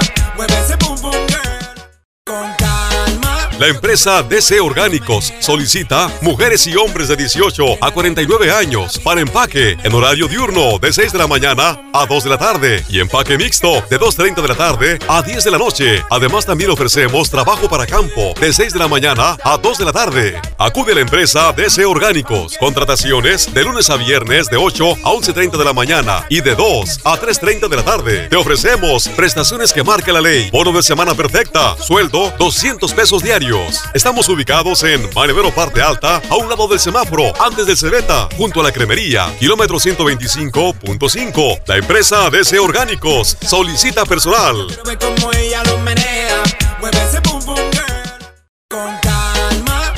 La 3.62 3.68
empresa 3.68 4.24
DC 4.24 4.58
Orgánicos 4.58 5.32
solicita 5.38 6.10
mujeres 6.20 6.66
y 6.66 6.74
hombres 6.74 7.06
de 7.06 7.14
18 7.14 7.76
a 7.80 7.92
49 7.92 8.50
años 8.50 8.98
para 8.98 9.20
empaque 9.20 9.76
en 9.84 9.94
horario 9.94 10.26
diurno 10.26 10.80
de 10.80 10.92
6 10.92 11.12
de 11.12 11.18
la 11.18 11.28
mañana 11.28 11.80
a 11.92 12.04
2 12.04 12.24
de 12.24 12.30
la 12.30 12.38
tarde 12.38 12.84
y 12.88 12.98
empaque 12.98 13.38
mixto 13.38 13.74
de 13.88 14.00
2.30 14.00 14.42
de 14.42 14.48
la 14.48 14.56
tarde 14.56 14.98
a 15.06 15.22
10 15.22 15.44
de 15.44 15.50
la 15.52 15.58
noche. 15.58 16.04
Además 16.10 16.44
también 16.44 16.70
ofrecemos 16.70 17.30
trabajo 17.30 17.68
para 17.68 17.86
campo 17.86 18.34
de 18.40 18.52
6 18.52 18.72
de 18.72 18.80
la 18.80 18.88
mañana 18.88 19.36
a 19.44 19.56
2 19.56 19.78
de 19.78 19.84
la 19.84 19.92
tarde. 19.92 20.40
Acude 20.58 20.90
a 20.90 20.94
la 20.96 21.02
empresa 21.02 21.52
DC 21.52 21.84
Orgánicos. 21.84 22.58
Contrataciones 22.58 23.54
de 23.54 23.62
lunes 23.62 23.90
a 23.90 23.96
viernes 23.96 24.50
de 24.50 24.56
8 24.56 24.90
a 25.04 25.12
11.30 25.12 25.56
de 25.56 25.64
la 25.64 25.72
mañana 25.72 26.26
y 26.28 26.40
de 26.40 26.56
2 26.56 27.02
a 27.04 27.16
3.30 27.16 27.68
de 27.68 27.76
la 27.76 27.84
tarde. 27.84 28.28
Te 28.28 28.34
ofrecemos 28.34 29.06
prestaciones 29.10 29.72
que 29.72 29.84
marca 29.84 30.12
la 30.12 30.20
ley. 30.20 30.50
Bono 30.50 30.72
de 30.72 30.82
semana 30.82 31.14
perfecta. 31.14 31.76
Sueldo 31.76 32.32
200 32.40 32.92
pesos 32.92 33.22
diarios. 33.22 33.51
Estamos 33.92 34.28
ubicados 34.30 34.82
en 34.82 35.06
Manevero 35.14 35.50
Parte 35.54 35.82
Alta, 35.82 36.22
a 36.30 36.36
un 36.36 36.48
lado 36.48 36.66
del 36.68 36.80
semáforo, 36.80 37.32
antes 37.38 37.66
del 37.66 37.76
Cebeta, 37.76 38.26
junto 38.36 38.60
a 38.60 38.62
la 38.62 38.72
cremería, 38.72 39.26
kilómetro 39.38 39.76
125.5. 39.76 41.62
La 41.66 41.76
empresa 41.76 42.30
DC 42.30 42.58
Orgánicos 42.58 43.36
solicita 43.42 44.06
personal. 44.06 44.68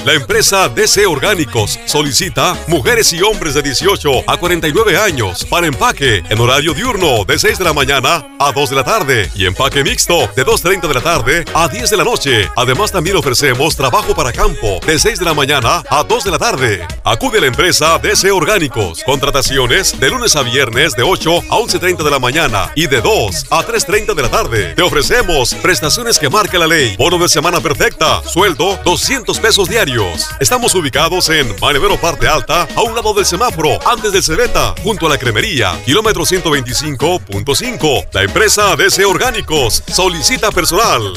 La 0.05 0.13
empresa 0.13 0.69
DC 0.69 1.07
Orgánicos 1.07 1.81
solicita 1.87 2.55
mujeres 2.67 3.11
y 3.15 3.23
hombres 3.23 3.55
de 3.55 3.63
18 3.63 4.25
a 4.27 4.37
49 4.37 4.99
años 4.99 5.47
para 5.47 5.67
empaque 5.67 6.23
en 6.29 6.41
horario 6.41 6.75
diurno 6.75 7.25
de 7.25 7.39
6 7.39 7.57
de 7.57 7.65
la 7.65 7.73
mañana 7.73 8.23
a 8.39 8.53
2 8.53 8.69
de 8.69 8.77
la 8.77 8.85
tarde 8.85 9.31
y 9.35 9.47
empaque 9.47 9.83
mixto 9.83 10.29
de 10.37 10.45
2.30 10.45 10.89
de 10.89 10.95
la 10.95 11.01
tarde 11.01 11.45
a 11.55 11.69
10 11.69 11.89
de 11.89 11.97
la 11.97 12.05
noche. 12.05 12.51
Además 12.55 12.93
también 12.93 13.17
ofrecemos 13.17 13.77
trabajo 13.77 14.15
para 14.15 14.31
campo 14.31 14.79
de 14.87 14.99
6 14.99 15.21
de 15.21 15.25
la 15.25 15.33
mañana 15.33 15.83
a 15.89 16.05
2 16.05 16.25
de 16.25 16.31
la 16.31 16.39
tarde. 16.39 16.87
Acude 17.03 17.39
a 17.39 17.41
la 17.41 17.47
empresa 17.47 17.99
DC 17.99 18.31
Orgánicos. 18.31 19.03
Contrataciones 19.05 19.99
de 19.99 20.11
lunes 20.11 20.37
a 20.37 20.43
viernes 20.43 20.95
de 20.97 21.03
8 21.03 21.45
a 21.49 21.57
11.30 21.57 22.05
de 22.05 22.11
la 22.11 22.19
mañana 22.19 22.71
y 22.75 22.89
de 22.89 23.01
2 23.01 23.47
a 23.49 23.65
3.30 23.65 24.15
de 24.15 24.23
la 24.23 24.31
tarde. 24.31 24.75
Te 24.75 24.83
ofrecemos 24.83 25.55
prestaciones 25.55 26.19
que 26.19 26.29
marca 26.29 26.59
la 26.59 26.67
ley. 26.67 26.95
Bono 26.99 27.17
de 27.17 27.31
semana 27.31 27.63
perfecta. 27.63 28.23
Sueldo 28.23 28.79
200 28.85 29.39
pesos 29.41 29.67
diarios. 29.67 29.93
Estamos 30.40 30.74
ubicados 30.74 31.28
en 31.28 31.55
Manevero 31.61 31.97
Parte 31.97 32.26
Alta, 32.26 32.66
a 32.74 32.82
un 32.82 32.97
lado 32.97 33.14
del 33.14 33.24
semáforo, 33.24 33.78
antes 33.86 34.11
del 34.11 34.24
Cebeta, 34.24 34.74
junto 34.82 35.07
a 35.07 35.09
la 35.09 35.18
cremería, 35.18 35.80
kilómetro 35.84 36.24
125.5. 36.24 38.09
La 38.12 38.22
empresa 38.24 38.74
DC 38.74 39.05
Orgánicos 39.05 39.84
solicita 39.86 40.51
personal. 40.51 41.12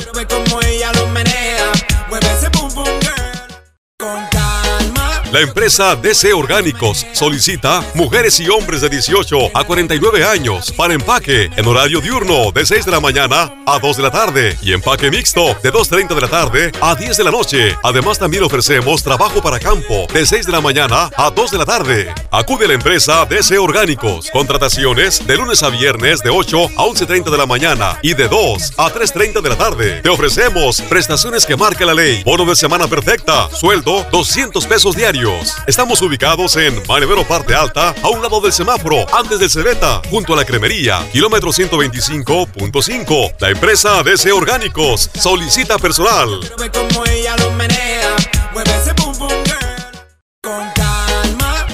La 5.31 5.41
empresa 5.41 5.93
DC 5.97 6.33
Orgánicos 6.33 7.05
solicita 7.11 7.83
mujeres 7.95 8.39
y 8.39 8.47
hombres 8.47 8.79
de 8.79 8.87
18 8.87 9.51
a 9.53 9.65
49 9.65 10.23
años 10.23 10.71
para 10.71 10.93
empaque 10.93 11.49
en 11.53 11.67
horario 11.67 11.99
diurno 11.99 12.53
de 12.53 12.65
6 12.65 12.85
de 12.85 12.91
la 12.91 13.01
mañana 13.01 13.53
a 13.65 13.77
2 13.77 13.97
de 13.97 14.03
la 14.03 14.11
tarde 14.11 14.57
y 14.61 14.71
empaque 14.71 15.11
mixto 15.11 15.47
de 15.61 15.73
2.30 15.73 16.15
de 16.15 16.21
la 16.21 16.29
tarde 16.29 16.71
a 16.79 16.95
10 16.95 17.17
de 17.17 17.23
la 17.25 17.31
noche. 17.31 17.75
Además 17.83 18.19
también 18.19 18.43
ofrecemos 18.43 19.03
trabajo 19.03 19.41
para 19.41 19.59
campo 19.59 20.07
de 20.13 20.25
6 20.25 20.45
de 20.45 20.51
la 20.53 20.61
mañana 20.61 21.09
a 21.17 21.29
2 21.29 21.51
de 21.51 21.57
la 21.57 21.65
tarde. 21.65 22.13
Acude 22.31 22.63
a 22.63 22.69
la 22.69 22.75
empresa 22.75 23.25
DC 23.25 23.57
Orgánicos. 23.57 24.31
Contrataciones 24.31 25.27
de 25.27 25.35
lunes 25.35 25.61
a 25.61 25.69
viernes 25.69 26.23
de 26.23 26.29
8 26.29 26.65
a 26.77 26.83
11.30 26.85 27.29
de 27.29 27.37
la 27.37 27.45
mañana 27.45 27.99
y 28.01 28.13
de 28.13 28.29
2 28.29 28.75
a 28.77 28.93
3.30 28.93 29.41
de 29.41 29.49
la 29.49 29.57
tarde. 29.57 30.01
Te 30.01 30.07
ofrecemos 30.07 30.79
prestaciones 30.83 31.45
que 31.45 31.57
marca 31.57 31.85
la 31.85 31.93
ley. 31.93 32.23
Bono 32.23 32.45
de 32.45 32.55
semana 32.55 32.87
perfecta. 32.87 33.49
Sueldo 33.49 34.05
200 34.09 34.65
pesos 34.65 34.95
diarios. 34.95 35.16
Estamos 35.65 35.99
ubicados 36.03 36.55
en 36.57 36.79
Manevero 36.87 37.27
Parte 37.27 37.55
Alta, 37.55 37.95
a 38.03 38.09
un 38.09 38.21
lado 38.21 38.39
del 38.39 38.53
semáforo, 38.53 39.03
antes 39.11 39.39
del 39.39 39.49
Cebeta, 39.49 39.99
junto 40.11 40.33
a 40.33 40.35
la 40.35 40.45
cremería, 40.45 41.07
kilómetro 41.11 41.49
125.5. 41.49 43.33
La 43.39 43.49
empresa 43.49 44.03
DC 44.03 44.31
Orgánicos 44.31 45.09
solicita 45.15 45.79
personal. 45.79 46.39
Como 46.71 47.03
ella 47.07 47.35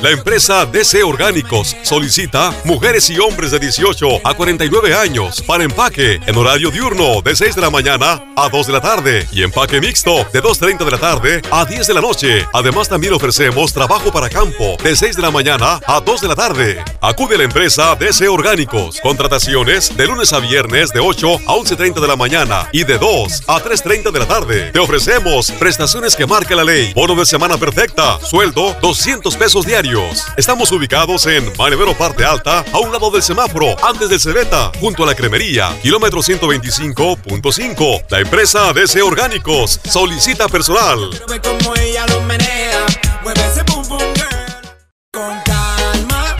La 0.03 0.11
empresa 0.11 0.65
DC 0.65 1.01
Orgánicos 1.01 1.77
solicita 1.81 2.53
mujeres 2.65 3.09
y 3.09 3.19
hombres 3.19 3.51
de 3.51 3.59
18 3.59 4.19
a 4.25 4.33
49 4.33 4.93
años 4.93 5.41
para 5.41 5.63
empaque 5.63 6.19
en 6.25 6.35
horario 6.35 6.71
diurno 6.71 7.21
de 7.21 7.33
6 7.33 7.55
de 7.55 7.61
la 7.61 7.69
mañana 7.69 8.21
a 8.35 8.49
2 8.49 8.67
de 8.67 8.73
la 8.73 8.81
tarde 8.81 9.25
y 9.31 9.43
empaque 9.43 9.79
mixto 9.79 10.27
de 10.33 10.43
2.30 10.43 10.83
de 10.83 10.91
la 10.91 10.97
tarde 10.97 11.41
a 11.49 11.63
10 11.63 11.87
de 11.87 11.93
la 11.93 12.01
noche. 12.01 12.45
Además 12.51 12.89
también 12.89 13.13
ofrecemos 13.13 13.71
trabajo 13.71 14.11
para 14.11 14.29
campo 14.29 14.75
de 14.83 14.93
6 14.93 15.15
de 15.15 15.21
la 15.21 15.31
mañana 15.31 15.79
a 15.87 16.01
2 16.01 16.19
de 16.19 16.27
la 16.27 16.35
tarde. 16.35 16.83
Acude 16.99 17.35
a 17.35 17.37
la 17.37 17.45
empresa 17.45 17.95
DC 17.95 18.27
Orgánicos. 18.27 18.99
Contrataciones 18.99 19.95
de 19.95 20.05
lunes 20.05 20.33
a 20.33 20.41
viernes 20.41 20.91
de 20.91 20.99
8 20.99 21.33
a 21.47 21.53
11.30 21.53 22.01
de 22.01 22.07
la 22.09 22.17
mañana 22.17 22.67
y 22.73 22.83
de 22.83 22.97
2 22.97 23.43
a 23.47 23.63
3.30 23.63 24.11
de 24.11 24.19
la 24.19 24.27
tarde. 24.27 24.71
Te 24.73 24.79
ofrecemos 24.79 25.49
prestaciones 25.51 26.17
que 26.17 26.27
marca 26.27 26.57
la 26.57 26.65
ley. 26.65 26.91
Bono 26.93 27.15
de 27.15 27.25
semana 27.25 27.57
perfecta. 27.57 28.19
Sueldo 28.19 28.75
200 28.81 29.37
pesos 29.37 29.65
diarios. 29.65 29.92
Estamos 30.37 30.71
ubicados 30.71 31.27
en 31.27 31.51
Manevero 31.55 31.93
Parte 31.95 32.25
Alta, 32.25 32.65
a 32.73 32.79
un 32.79 32.91
lado 32.91 33.11
del 33.11 33.21
semáforo, 33.21 33.75
antes 33.85 34.09
del 34.09 34.19
Cebeta, 34.19 34.71
junto 34.79 35.03
a 35.03 35.05
la 35.05 35.13
cremería, 35.13 35.77
kilómetro 35.83 36.21
125.5. 36.21 38.05
La 38.09 38.19
empresa 38.19 38.73
DC 38.73 39.03
Orgánicos 39.03 39.79
solicita 39.83 40.47
personal. 40.47 41.11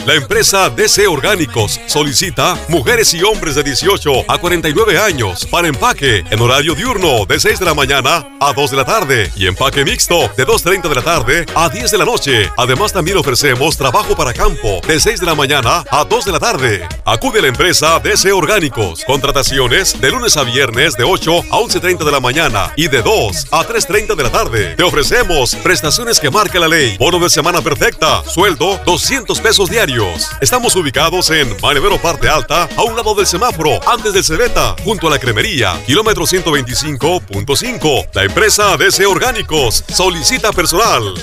La 0.06 0.16
empresa 0.16 0.70
DC 0.70 1.08
Orgánicos 1.08 1.80
solicita 1.86 2.58
mujeres 2.68 3.14
y 3.14 3.24
hombres 3.24 3.56
de 3.56 3.64
18 3.64 4.26
a 4.28 4.38
49 4.38 4.98
años 4.98 5.46
para 5.46 5.70
empaque 5.70 6.26
en 6.30 6.42
horario 6.42 6.76
diurno 6.76 7.26
de 7.26 7.40
6 7.40 7.60
de 7.60 7.66
la 7.66 7.74
mañana 7.74 8.28
a 8.42 8.52
2 8.52 8.72
de 8.72 8.78
la 8.78 8.84
tarde 8.84 9.32
y 9.38 9.48
empaque 9.48 9.86
mixto 9.86 10.30
de 10.36 10.46
2.30 10.46 10.90
de 10.90 10.96
la 10.96 11.02
tarde 11.02 11.46
a 11.56 11.70
10 11.70 11.90
de 11.90 11.98
la 11.98 12.04
noche. 12.04 12.52
Además 12.58 12.92
también 12.92 13.16
ofrecemos 13.16 13.78
trabajo 13.78 14.14
para 14.14 14.34
campo 14.34 14.82
de 14.86 15.00
6 15.00 15.22
de 15.22 15.26
la 15.26 15.36
mañana 15.36 15.86
a 15.90 16.04
2 16.04 16.26
de 16.26 16.32
la 16.34 16.40
tarde. 16.40 16.86
Acude 17.06 17.40
a 17.40 17.44
la 17.44 17.48
empresa 17.48 17.98
DC 18.00 18.30
Orgánicos. 18.34 19.06
Contrataciones 19.06 20.02
de 20.02 20.12
lunes 20.12 20.36
a 20.36 20.44
viernes 20.44 20.98
de 20.98 21.06
8 21.06 21.44
a 21.50 21.60
11.30 21.60 22.04
de 22.04 22.12
la 22.12 22.20
mañana 22.20 22.74
y 22.76 22.90
de 22.90 23.02
2 23.02 23.48
a 23.52 23.66
3.30 23.66 24.16
de 24.16 24.24
la 24.24 24.32
tarde. 24.32 24.76
Te 24.76 24.84
ofrecemos 24.84 25.56
prestaciones 25.56 26.20
que 26.20 26.30
marca 26.30 26.60
la 26.60 26.68
ley. 26.68 26.98
Bono 26.98 27.20
de 27.20 27.30
semana 27.30 27.62
perfecta. 27.62 28.22
Sueldo 28.26 28.82
200 28.86 29.40
pesos 29.40 29.70
diarios 29.70 29.93
Estamos 30.42 30.76
ubicados 30.76 31.30
en 31.30 31.56
Manevero 31.62 32.02
Parte 32.02 32.28
Alta, 32.28 32.64
a 32.64 32.82
un 32.82 32.96
lado 32.96 33.14
del 33.14 33.28
semáforo, 33.28 33.80
antes 33.88 34.12
del 34.12 34.24
Cebeta, 34.24 34.76
junto 34.84 35.06
a 35.06 35.12
la 35.12 35.20
cremería, 35.20 35.80
kilómetro 35.86 36.24
125.5. 36.24 38.10
La 38.14 38.24
empresa 38.24 38.76
DC 38.76 39.06
Orgánicos 39.06 39.84
solicita 39.88 40.52
personal. 40.52 41.14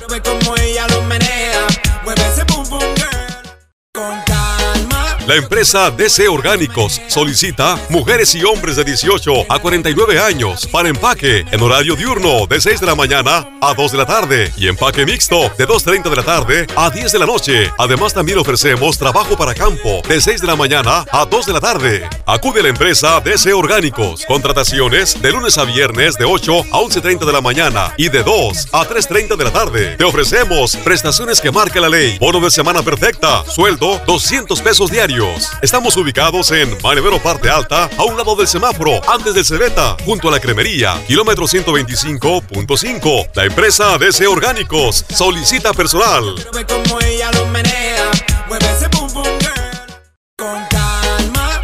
La 5.30 5.36
empresa 5.36 5.92
DC 5.92 6.26
Orgánicos 6.26 7.00
solicita 7.06 7.78
mujeres 7.88 8.34
y 8.34 8.42
hombres 8.42 8.74
de 8.74 8.82
18 8.82 9.44
a 9.48 9.60
49 9.60 10.18
años 10.18 10.66
para 10.66 10.88
empaque 10.88 11.44
en 11.52 11.62
horario 11.62 11.94
diurno 11.94 12.48
de 12.48 12.60
6 12.60 12.80
de 12.80 12.86
la 12.86 12.96
mañana 12.96 13.48
a 13.60 13.72
2 13.72 13.92
de 13.92 13.98
la 13.98 14.06
tarde 14.06 14.52
y 14.56 14.66
empaque 14.66 15.06
mixto 15.06 15.42
de 15.56 15.68
2.30 15.68 16.10
de 16.10 16.16
la 16.16 16.24
tarde 16.24 16.66
a 16.74 16.90
10 16.90 17.12
de 17.12 17.18
la 17.20 17.26
noche. 17.26 17.72
Además 17.78 18.12
también 18.12 18.38
ofrecemos 18.38 18.98
trabajo 18.98 19.36
para 19.36 19.54
campo 19.54 20.02
de 20.08 20.20
6 20.20 20.40
de 20.40 20.48
la 20.48 20.56
mañana 20.56 21.04
a 21.12 21.24
2 21.24 21.46
de 21.46 21.52
la 21.52 21.60
tarde. 21.60 22.08
Acude 22.26 22.58
a 22.58 22.64
la 22.64 22.70
empresa 22.70 23.20
DC 23.20 23.52
Orgánicos. 23.52 24.26
Contrataciones 24.26 25.22
de 25.22 25.30
lunes 25.30 25.58
a 25.58 25.64
viernes 25.64 26.18
de 26.18 26.24
8 26.24 26.58
a 26.72 26.80
11.30 26.80 27.24
de 27.24 27.32
la 27.32 27.40
mañana 27.40 27.94
y 27.96 28.08
de 28.08 28.24
2 28.24 28.70
a 28.72 28.84
3.30 28.84 29.36
de 29.36 29.44
la 29.44 29.52
tarde. 29.52 29.96
Te 29.96 30.02
ofrecemos 30.02 30.74
prestaciones 30.78 31.40
que 31.40 31.52
marca 31.52 31.80
la 31.80 31.88
ley. 31.88 32.18
Bono 32.18 32.40
de 32.40 32.50
semana 32.50 32.82
perfecta. 32.82 33.44
Sueldo 33.44 34.00
200 34.08 34.60
pesos 34.60 34.90
diarios 34.90 35.19
Estamos 35.60 35.96
ubicados 35.98 36.50
en 36.50 36.74
Manevero 36.82 37.18
Parte 37.22 37.50
Alta, 37.50 37.90
a 37.98 38.04
un 38.04 38.16
lado 38.16 38.34
del 38.36 38.48
semáforo, 38.48 39.02
antes 39.06 39.34
del 39.34 39.44
Cebeta, 39.44 39.94
junto 40.04 40.28
a 40.28 40.30
la 40.30 40.40
cremería, 40.40 40.94
kilómetro 41.06 41.44
125.5. 41.44 43.28
La 43.34 43.44
empresa 43.44 43.98
DC 43.98 44.26
Orgánicos 44.26 45.04
solicita 45.10 45.74
personal. 45.74 46.36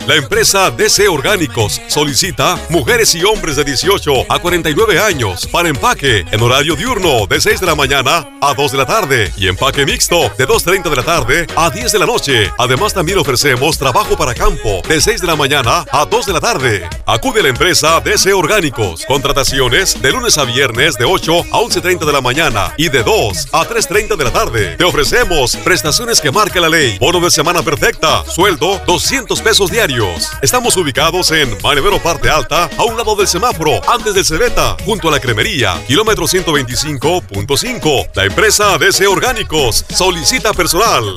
La 0.06 0.14
empresa 0.14 0.70
DC 0.70 1.08
Orgánicos 1.08 1.82
solicita 1.88 2.56
mujeres 2.68 3.12
y 3.16 3.24
hombres 3.24 3.56
de 3.56 3.64
18 3.64 4.26
a 4.28 4.38
49 4.38 5.00
años 5.00 5.48
para 5.48 5.68
empaque 5.68 6.24
en 6.30 6.40
horario 6.40 6.76
diurno 6.76 7.26
de 7.26 7.40
6 7.40 7.58
de 7.58 7.66
la 7.66 7.74
mañana 7.74 8.24
a 8.40 8.54
2 8.54 8.70
de 8.70 8.78
la 8.78 8.86
tarde 8.86 9.32
y 9.36 9.48
empaque 9.48 9.84
mixto 9.84 10.30
de 10.38 10.46
2.30 10.46 10.90
de 10.90 10.96
la 10.96 11.02
tarde 11.02 11.46
a 11.56 11.70
10 11.70 11.90
de 11.90 11.98
la 11.98 12.06
noche. 12.06 12.52
Además 12.56 12.94
también 12.94 13.18
ofrecemos 13.18 13.78
trabajo 13.78 14.16
para 14.16 14.32
campo 14.32 14.80
de 14.88 15.00
6 15.00 15.22
de 15.22 15.26
la 15.26 15.34
mañana 15.34 15.84
a 15.90 16.06
2 16.06 16.26
de 16.26 16.32
la 16.32 16.40
tarde. 16.40 16.88
Acude 17.04 17.40
a 17.40 17.42
la 17.42 17.48
empresa 17.48 18.00
DC 18.00 18.32
Orgánicos. 18.32 19.04
Contrataciones 19.06 20.00
de 20.00 20.12
lunes 20.12 20.38
a 20.38 20.44
viernes 20.44 20.96
de 20.98 21.04
8 21.04 21.46
a 21.50 21.58
11.30 21.58 22.06
de 22.06 22.12
la 22.12 22.20
mañana 22.20 22.72
y 22.76 22.90
de 22.90 23.02
2 23.02 23.48
a 23.50 23.66
3.30 23.66 24.16
de 24.16 24.24
la 24.24 24.32
tarde. 24.32 24.76
Te 24.76 24.84
ofrecemos 24.84 25.56
prestaciones 25.56 26.20
que 26.20 26.30
marca 26.30 26.60
la 26.60 26.68
ley. 26.68 26.96
Bono 27.00 27.18
de 27.18 27.32
semana 27.32 27.62
perfecta. 27.62 28.24
Sueldo 28.24 28.80
200 28.86 29.40
pesos 29.40 29.68
diarios 29.68 29.95
Estamos 30.42 30.76
ubicados 30.76 31.30
en 31.30 31.56
Manevero 31.62 31.98
Parte 31.98 32.28
Alta, 32.28 32.68
a 32.76 32.84
un 32.84 32.98
lado 32.98 33.16
del 33.16 33.26
semáforo, 33.26 33.80
antes 33.88 34.12
del 34.12 34.26
Cebeta, 34.26 34.76
junto 34.84 35.08
a 35.08 35.10
la 35.10 35.20
cremería, 35.20 35.82
kilómetro 35.86 36.26
125.5. 36.26 38.10
La 38.14 38.24
empresa 38.24 38.76
DC 38.76 39.06
Orgánicos 39.06 39.86
solicita 39.88 40.52
personal. 40.52 41.14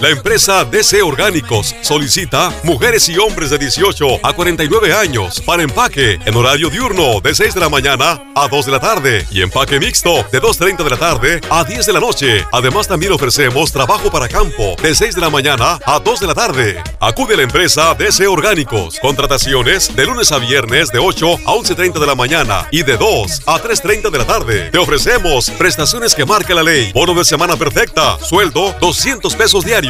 La 0.00 0.10
empresa 0.10 0.62
DC 0.66 1.00
Orgánicos 1.00 1.74
solicita 1.80 2.52
mujeres 2.64 3.08
y 3.08 3.16
hombres 3.16 3.48
de 3.48 3.56
18 3.56 4.20
a 4.22 4.34
49 4.34 4.92
años 4.92 5.40
para 5.40 5.62
empaque 5.62 6.18
en 6.22 6.36
horario 6.36 6.68
diurno 6.68 7.22
de 7.22 7.34
6 7.34 7.54
de 7.54 7.60
la 7.60 7.70
mañana 7.70 8.22
a 8.34 8.46
2 8.46 8.66
de 8.66 8.72
la 8.72 8.78
tarde 8.78 9.26
y 9.30 9.40
empaque 9.40 9.80
mixto 9.80 10.16
de 10.30 10.42
2.30 10.42 10.84
de 10.84 10.90
la 10.90 10.98
tarde 10.98 11.40
a 11.48 11.64
10 11.64 11.86
de 11.86 11.92
la 11.94 12.00
noche. 12.00 12.44
Además 12.52 12.88
también 12.88 13.12
ofrecemos 13.12 13.72
trabajo 13.72 14.10
para 14.10 14.28
campo 14.28 14.76
de 14.82 14.94
6 14.94 15.14
de 15.14 15.20
la 15.22 15.30
mañana 15.30 15.78
a 15.86 15.98
2 15.98 16.20
de 16.20 16.26
la 16.26 16.34
tarde. 16.34 16.82
Acude 17.00 17.32
a 17.32 17.38
la 17.38 17.44
empresa 17.44 17.94
DC 17.94 18.26
Orgánicos. 18.26 19.00
Contrataciones 19.00 19.96
de 19.96 20.04
lunes 20.04 20.30
a 20.30 20.38
viernes 20.38 20.92
de 20.92 20.98
8 20.98 21.34
a 21.46 21.52
11.30 21.54 21.98
de 21.98 22.06
la 22.06 22.14
mañana 22.14 22.68
y 22.70 22.82
de 22.82 22.98
2 22.98 23.44
a 23.46 23.62
3.30 23.62 24.10
de 24.10 24.18
la 24.18 24.26
tarde. 24.26 24.70
Te 24.70 24.76
ofrecemos 24.76 25.48
prestaciones 25.52 26.14
que 26.14 26.26
marca 26.26 26.52
la 26.52 26.62
ley. 26.62 26.92
Bono 26.92 27.14
de 27.14 27.24
semana 27.24 27.56
perfecta. 27.56 28.18
Sueldo 28.18 28.74
200 28.78 29.34
pesos 29.34 29.64
diarios 29.64 29.86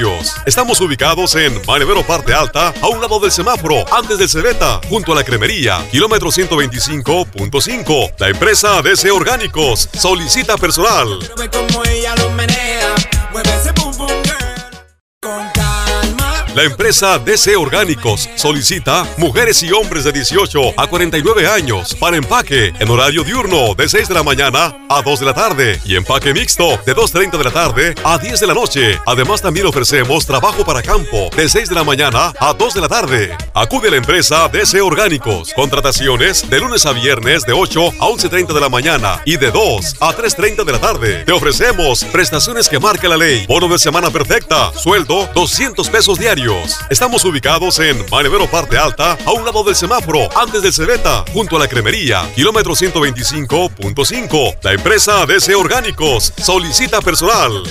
Estamos 0.47 0.81
ubicados 0.81 1.35
en 1.35 1.61
Manevero 1.67 2.07
Parte 2.07 2.33
Alta, 2.33 2.73
a 2.81 2.87
un 2.87 3.01
lado 3.01 3.19
del 3.19 3.33
semáforo, 3.33 3.85
antes 3.93 4.19
del 4.19 4.29
Cebeta, 4.29 4.81
junto 4.89 5.13
a 5.13 5.17
la 5.17 5.25
cremería, 5.25 5.85
kilómetro 5.91 6.29
125.5. 6.29 8.15
La 8.19 8.29
empresa 8.29 8.83
DC 8.83 9.11
Orgánicos 9.11 9.89
solicita 9.95 10.57
personal. 10.59 11.19
La 16.57 16.65
empresa 16.65 17.19
DC 17.19 17.55
Orgánicos 17.55 18.31
solicita 18.35 19.07
mujeres 19.19 19.63
y 19.63 19.71
hombres 19.73 20.05
de 20.05 20.13
18 20.13 20.73
a 20.79 20.87
49 20.87 21.47
años 21.47 21.95
para 21.95 22.17
empaque 22.17 22.73
en 22.79 22.89
horario 22.89 23.25
diurno 23.25 23.75
de 23.75 23.87
6 23.87 24.09
de 24.09 24.15
la 24.15 24.23
mañana 24.23 24.75
a 24.89 25.03
2 25.03 25.21
de 25.21 25.27
la 25.27 25.35
tarde 25.35 25.79
y 25.85 25.97
empaque 25.97 26.33
mixto 26.33 26.81
de 26.87 26.97
2.30 26.97 27.37
de 27.37 27.45
la 27.45 27.51
tarde 27.51 27.95
a 28.03 28.17
10 28.17 28.41
de 28.41 28.47
la 28.47 28.55
noche. 28.55 28.99
Además 29.05 29.43
también 29.43 29.67
ofrecemos 29.67 30.25
trabajo 30.25 30.65
para 30.65 30.81
campo 30.81 31.29
de 31.37 31.47
6 31.47 31.69
de 31.69 31.75
la 31.75 31.85
mañana 31.85 32.33
a 32.41 32.55
2 32.55 32.73
de 32.73 32.81
la 32.81 32.89
tarde. 32.89 33.37
Acude 33.53 33.89
a 33.89 33.91
la 33.91 33.99
empresa 33.99 34.49
DC 34.49 34.81
Orgánicos. 34.81 35.53
Contrataciones 35.53 36.49
de 36.49 36.59
lunes 36.59 36.87
a 36.87 36.95
viernes 36.95 37.45
de 37.45 37.53
8 37.53 37.87
a 38.01 38.07
11.30 38.07 38.55
de 38.55 38.61
la 38.63 38.71
mañana 38.71 39.21
y 39.27 39.37
de 39.37 39.51
2 39.51 39.97
a 40.01 40.17
3.30 40.17 40.65
de 40.65 40.73
la 40.73 40.81
tarde. 40.81 41.25
Te 41.27 41.33
ofrecemos 41.33 42.03
prestaciones 42.05 42.71
que 42.71 42.81
marca 42.81 43.09
la 43.09 43.19
ley. 43.19 43.45
Bono 43.47 43.69
de 43.69 43.79
semana 43.79 44.09
perfecta. 44.11 44.73
Sueldo 44.73 45.29
200 45.35 45.91
pesos 45.91 46.19
diarios 46.19 46.46
Estamos 46.91 47.25
ubicados 47.25 47.81
en 47.81 48.05
Manevero 48.09 48.47
Parte 48.49 48.79
Alta, 48.79 49.19
a 49.27 49.33
un 49.33 49.45
lado 49.45 49.65
del 49.65 49.75
semáforo, 49.75 50.29
antes 50.39 50.63
del 50.63 50.73
Cebeta, 50.73 51.25
junto 51.33 51.57
a 51.57 51.59
la 51.59 51.67
cremería, 51.67 52.31
kilómetro 52.37 52.75
125.5. 52.75 54.59
La 54.63 54.73
empresa 54.73 55.27
DC 55.27 55.57
Orgánicos 55.57 56.33
solicita 56.37 57.01
personal. 57.01 57.65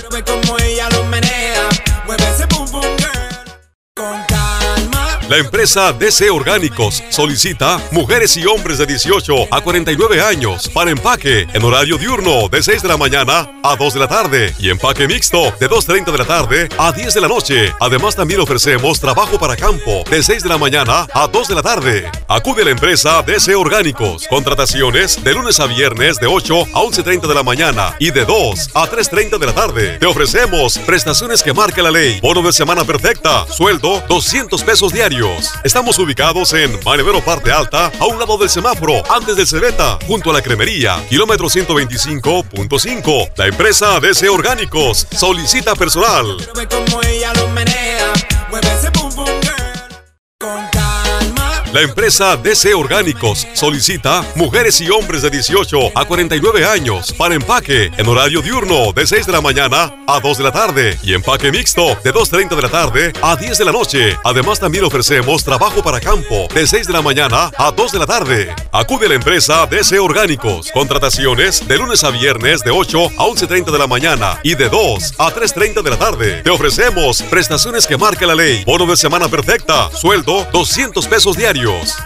La 5.28 5.38
empresa 5.38 5.92
DC 5.92 6.30
Orgánicos 6.30 7.02
solicita 7.08 7.80
mujeres 7.90 8.36
y 8.36 8.46
hombres 8.46 8.78
de 8.78 8.86
18 8.86 9.48
a 9.50 9.60
49 9.60 10.20
años 10.20 10.68
para 10.68 10.92
empaque 10.92 11.48
en 11.52 11.64
horario 11.64 11.98
diurno 11.98 12.48
de 12.48 12.62
6 12.62 12.82
de 12.82 12.88
la 12.88 12.96
mañana 12.96 13.50
a 13.64 13.74
2 13.74 13.94
de 13.94 13.98
la 13.98 14.06
tarde 14.06 14.54
y 14.60 14.70
empaque 14.70 15.08
mixto 15.08 15.52
de 15.58 15.68
2.30 15.68 16.12
de 16.12 16.18
la 16.18 16.24
tarde 16.24 16.68
a 16.78 16.92
10 16.92 17.12
de 17.12 17.20
la 17.20 17.26
noche. 17.26 17.74
Además 17.80 18.14
también 18.14 18.38
ofrecemos 18.38 19.00
trabajo 19.00 19.36
para 19.36 19.56
campo 19.56 20.04
de 20.08 20.22
6 20.22 20.44
de 20.44 20.48
la 20.48 20.58
mañana 20.58 21.08
a 21.12 21.26
2 21.26 21.48
de 21.48 21.54
la 21.56 21.62
tarde. 21.62 22.08
Acude 22.28 22.62
a 22.62 22.66
la 22.66 22.70
empresa 22.70 23.20
DC 23.22 23.52
Orgánicos. 23.56 24.28
Contrataciones 24.28 25.24
de 25.24 25.34
lunes 25.34 25.58
a 25.58 25.66
viernes 25.66 26.20
de 26.20 26.28
8 26.28 26.66
a 26.72 26.82
11.30 26.82 27.26
de 27.26 27.34
la 27.34 27.42
mañana 27.42 27.96
y 27.98 28.12
de 28.12 28.24
2 28.24 28.70
a 28.74 28.88
3.30 28.88 29.38
de 29.38 29.46
la 29.46 29.54
tarde. 29.54 29.98
Te 29.98 30.06
ofrecemos 30.06 30.78
prestaciones 30.78 31.42
que 31.42 31.52
marca 31.52 31.82
la 31.82 31.90
ley. 31.90 32.20
Bono 32.20 32.42
de 32.42 32.52
semana 32.52 32.84
perfecta. 32.84 33.44
Sueldo 33.48 34.04
200 34.08 34.62
pesos 34.62 34.92
diarios 34.92 35.15
Estamos 35.64 35.98
ubicados 35.98 36.52
en 36.52 36.78
Manevero 36.84 37.24
Parte 37.24 37.50
Alta, 37.50 37.90
a 37.98 38.04
un 38.04 38.18
lado 38.18 38.36
del 38.36 38.50
semáforo, 38.50 39.02
antes 39.10 39.34
del 39.34 39.46
Cebeta, 39.46 39.98
junto 40.06 40.28
a 40.28 40.32
la 40.34 40.42
cremería, 40.42 41.02
kilómetro 41.08 41.46
125.5. 41.46 43.32
La 43.36 43.46
empresa 43.46 43.98
DC 43.98 44.28
Orgánicos 44.28 45.06
solicita 45.10 45.74
personal. 45.74 46.36
La 51.72 51.82
empresa 51.82 52.36
DC 52.36 52.74
Orgánicos 52.74 53.46
solicita 53.52 54.24
mujeres 54.36 54.80
y 54.80 54.88
hombres 54.88 55.22
de 55.22 55.30
18 55.30 55.90
a 55.94 56.04
49 56.04 56.64
años 56.64 57.12
para 57.12 57.34
empaque 57.34 57.90
en 57.96 58.08
horario 58.08 58.40
diurno 58.40 58.92
de 58.92 59.06
6 59.06 59.26
de 59.26 59.32
la 59.32 59.40
mañana 59.40 59.92
a 60.06 60.20
2 60.20 60.38
de 60.38 60.44
la 60.44 60.52
tarde 60.52 60.98
y 61.02 61.12
empaque 61.12 61.50
mixto 61.50 61.98
de 62.04 62.14
2.30 62.14 62.54
de 62.54 62.62
la 62.62 62.68
tarde 62.68 63.12
a 63.20 63.36
10 63.36 63.58
de 63.58 63.64
la 63.64 63.72
noche. 63.72 64.16
Además 64.24 64.60
también 64.60 64.84
ofrecemos 64.84 65.44
trabajo 65.44 65.82
para 65.82 66.00
campo 66.00 66.46
de 66.54 66.66
6 66.66 66.86
de 66.86 66.92
la 66.92 67.02
mañana 67.02 67.50
a 67.58 67.72
2 67.72 67.92
de 67.92 67.98
la 67.98 68.06
tarde. 68.06 68.54
Acude 68.72 69.06
a 69.06 69.08
la 69.10 69.16
empresa 69.16 69.66
DC 69.66 69.98
Orgánicos. 69.98 70.70
Contrataciones 70.72 71.66
de 71.66 71.76
lunes 71.76 72.04
a 72.04 72.10
viernes 72.10 72.62
de 72.62 72.70
8 72.70 73.06
a 73.18 73.24
11.30 73.24 73.72
de 73.72 73.78
la 73.78 73.86
mañana 73.86 74.38
y 74.42 74.54
de 74.54 74.68
2 74.68 75.14
a 75.18 75.34
3.30 75.34 75.82
de 75.82 75.90
la 75.90 75.98
tarde. 75.98 76.42
Te 76.42 76.50
ofrecemos 76.50 77.22
prestaciones 77.22 77.86
que 77.86 77.98
marca 77.98 78.24
la 78.24 78.34
ley. 78.34 78.62
Bono 78.64 78.86
de 78.86 78.96
semana 78.96 79.28
perfecta. 79.28 79.90
Sueldo 79.90 80.46
200 80.52 81.06
pesos 81.08 81.36
diarios. 81.36 81.55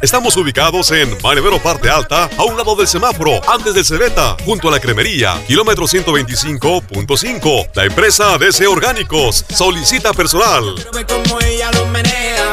Estamos 0.00 0.36
ubicados 0.36 0.92
en 0.92 1.10
Manevero 1.24 1.60
Parte 1.60 1.90
Alta, 1.90 2.30
a 2.38 2.44
un 2.44 2.56
lado 2.56 2.76
del 2.76 2.86
semáforo, 2.86 3.40
antes 3.50 3.74
del 3.74 3.84
Cebeta, 3.84 4.36
junto 4.44 4.68
a 4.68 4.70
la 4.70 4.78
cremería, 4.78 5.42
kilómetro 5.48 5.86
125.5. 5.86 7.70
La 7.74 7.84
empresa 7.84 8.38
DC 8.38 8.68
Orgánicos 8.68 9.44
solicita 9.48 10.12
personal. 10.12 10.76
Ella 11.44 11.70
menea, 11.90 12.50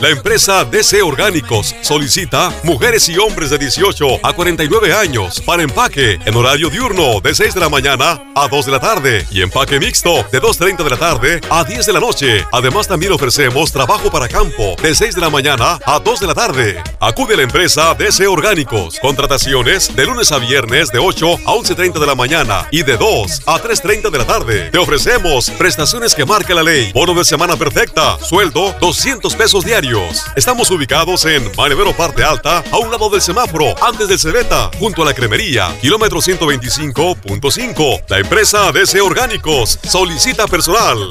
La 0.00 0.08
empresa 0.08 0.64
DC 0.64 1.02
Orgánicos 1.02 1.76
solicita 1.82 2.50
mujeres 2.62 3.06
y 3.10 3.18
hombres 3.18 3.50
de 3.50 3.58
18 3.58 4.20
a 4.22 4.32
49 4.32 4.94
años 4.94 5.42
para 5.42 5.62
empaque 5.62 6.18
en 6.24 6.34
horario 6.34 6.70
diurno 6.70 7.20
de 7.20 7.34
6 7.34 7.52
de 7.52 7.60
la 7.60 7.68
mañana 7.68 8.18
a 8.34 8.48
2 8.48 8.64
de 8.64 8.72
la 8.72 8.80
tarde 8.80 9.26
y 9.30 9.42
empaque 9.42 9.78
mixto 9.78 10.24
de 10.32 10.40
2.30 10.40 10.84
de 10.84 10.90
la 10.90 10.96
tarde 10.96 11.40
a 11.50 11.64
10 11.64 11.84
de 11.84 11.92
la 11.92 12.00
noche. 12.00 12.46
Además 12.50 12.88
también 12.88 13.12
ofrecemos 13.12 13.70
trabajo 13.72 14.10
para 14.10 14.26
campo 14.26 14.74
de 14.82 14.94
6 14.94 15.16
de 15.16 15.20
la 15.20 15.28
mañana 15.28 15.78
a 15.84 16.00
2 16.00 16.20
de 16.20 16.26
la 16.26 16.34
tarde. 16.34 16.82
Acude 16.98 17.34
a 17.34 17.36
la 17.36 17.42
empresa 17.42 17.92
DC 17.92 18.26
Orgánicos. 18.26 18.98
Contrataciones 19.00 19.94
de 19.94 20.06
lunes 20.06 20.32
a 20.32 20.38
viernes 20.38 20.90
de 20.90 20.98
8 20.98 21.40
a 21.44 21.52
11.30 21.52 22.00
de 22.00 22.06
la 22.06 22.14
mañana 22.14 22.66
y 22.70 22.84
de 22.84 22.96
2 22.96 23.42
a 23.44 23.60
3.30 23.60 24.10
de 24.10 24.18
la 24.18 24.26
tarde. 24.26 24.70
Te 24.70 24.78
ofrecemos 24.78 25.50
prestaciones 25.50 26.14
que 26.14 26.24
marca 26.24 26.54
la 26.54 26.62
ley. 26.62 26.90
Bono 26.94 27.12
de 27.12 27.26
semana 27.26 27.56
perfecta. 27.56 28.18
Sueldo 28.18 28.74
200 28.80 29.34
pesos 29.34 29.62
diarios. 29.62 29.89
Estamos 30.36 30.70
ubicados 30.70 31.24
en 31.24 31.50
Manevero 31.56 31.92
Parte 31.92 32.22
Alta, 32.22 32.62
a 32.70 32.78
un 32.78 32.92
lado 32.92 33.10
del 33.10 33.20
semáforo, 33.20 33.74
antes 33.82 34.06
del 34.06 34.20
Cebeta, 34.20 34.70
junto 34.78 35.02
a 35.02 35.04
la 35.04 35.14
cremería, 35.14 35.76
kilómetro 35.80 36.20
125.5. 36.20 38.04
La 38.08 38.18
empresa 38.18 38.70
DC 38.70 39.00
Orgánicos 39.00 39.80
solicita 39.82 40.46
personal. 40.46 41.08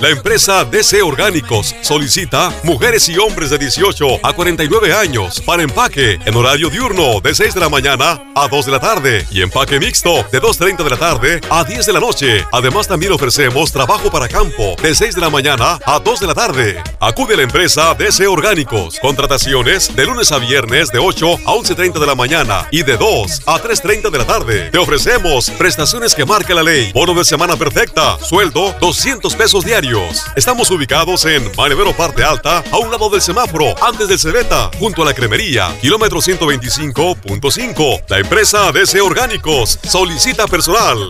La 0.00 0.10
empresa 0.10 0.62
DC 0.66 1.00
Orgánicos 1.00 1.74
solicita 1.80 2.52
mujeres 2.64 3.08
y 3.08 3.16
hombres 3.16 3.48
de 3.48 3.56
18 3.56 4.20
a 4.22 4.34
49 4.34 4.92
años 4.92 5.40
para 5.40 5.62
empaque 5.62 6.18
en 6.22 6.36
horario 6.36 6.68
diurno 6.68 7.18
de 7.22 7.34
6 7.34 7.54
de 7.54 7.60
la 7.60 7.70
mañana 7.70 8.22
a 8.34 8.46
2 8.46 8.66
de 8.66 8.72
la 8.72 8.78
tarde 8.78 9.26
y 9.30 9.40
empaque 9.40 9.80
mixto 9.80 10.16
de 10.30 10.42
2.30 10.42 10.84
de 10.84 10.90
la 10.90 10.98
tarde 10.98 11.40
a 11.48 11.64
10 11.64 11.86
de 11.86 11.92
la 11.94 12.00
noche. 12.00 12.44
Además 12.52 12.86
también 12.86 13.12
ofrecemos 13.12 13.72
trabajo 13.72 14.10
para 14.10 14.28
campo 14.28 14.76
de 14.82 14.94
6 14.94 15.14
de 15.14 15.20
la 15.22 15.30
mañana 15.30 15.78
a 15.86 15.98
2 15.98 16.20
de 16.20 16.26
la 16.26 16.34
tarde. 16.34 16.82
Acude 17.00 17.32
a 17.32 17.38
la 17.38 17.44
empresa 17.44 17.94
DC 17.94 18.26
Orgánicos. 18.26 19.00
Contrataciones 19.00 19.96
de 19.96 20.04
lunes 20.04 20.30
a 20.30 20.38
viernes 20.38 20.92
de 20.92 20.98
8 20.98 21.38
a 21.46 21.52
11.30 21.54 21.98
de 21.98 22.06
la 22.06 22.14
mañana 22.14 22.68
y 22.70 22.82
de 22.82 22.98
2 22.98 23.44
a 23.46 23.62
3.30 23.62 24.10
de 24.10 24.18
la 24.18 24.26
tarde. 24.26 24.70
Te 24.70 24.76
ofrecemos 24.76 25.48
prestaciones 25.52 26.14
que 26.14 26.26
marca 26.26 26.52
la 26.52 26.62
ley. 26.62 26.92
Bono 26.92 27.14
de 27.14 27.24
semana 27.24 27.56
perfecta. 27.56 28.18
Sueldo 28.18 28.74
200 28.78 29.34
pesos 29.34 29.64
diarios. 29.64 29.85
Estamos 30.34 30.68
ubicados 30.72 31.24
en 31.26 31.48
Manevero 31.56 31.96
Parte 31.96 32.24
Alta, 32.24 32.58
a 32.72 32.78
un 32.78 32.90
lado 32.90 33.08
del 33.08 33.20
semáforo, 33.20 33.72
antes 33.80 34.08
del 34.08 34.18
Cebeta, 34.18 34.68
junto 34.80 35.02
a 35.02 35.04
la 35.04 35.14
cremería, 35.14 35.76
kilómetro 35.80 36.18
125.5. 36.18 38.02
La 38.08 38.18
empresa 38.18 38.72
DC 38.72 39.00
Orgánicos 39.00 39.78
solicita 39.84 40.48
personal. 40.48 41.08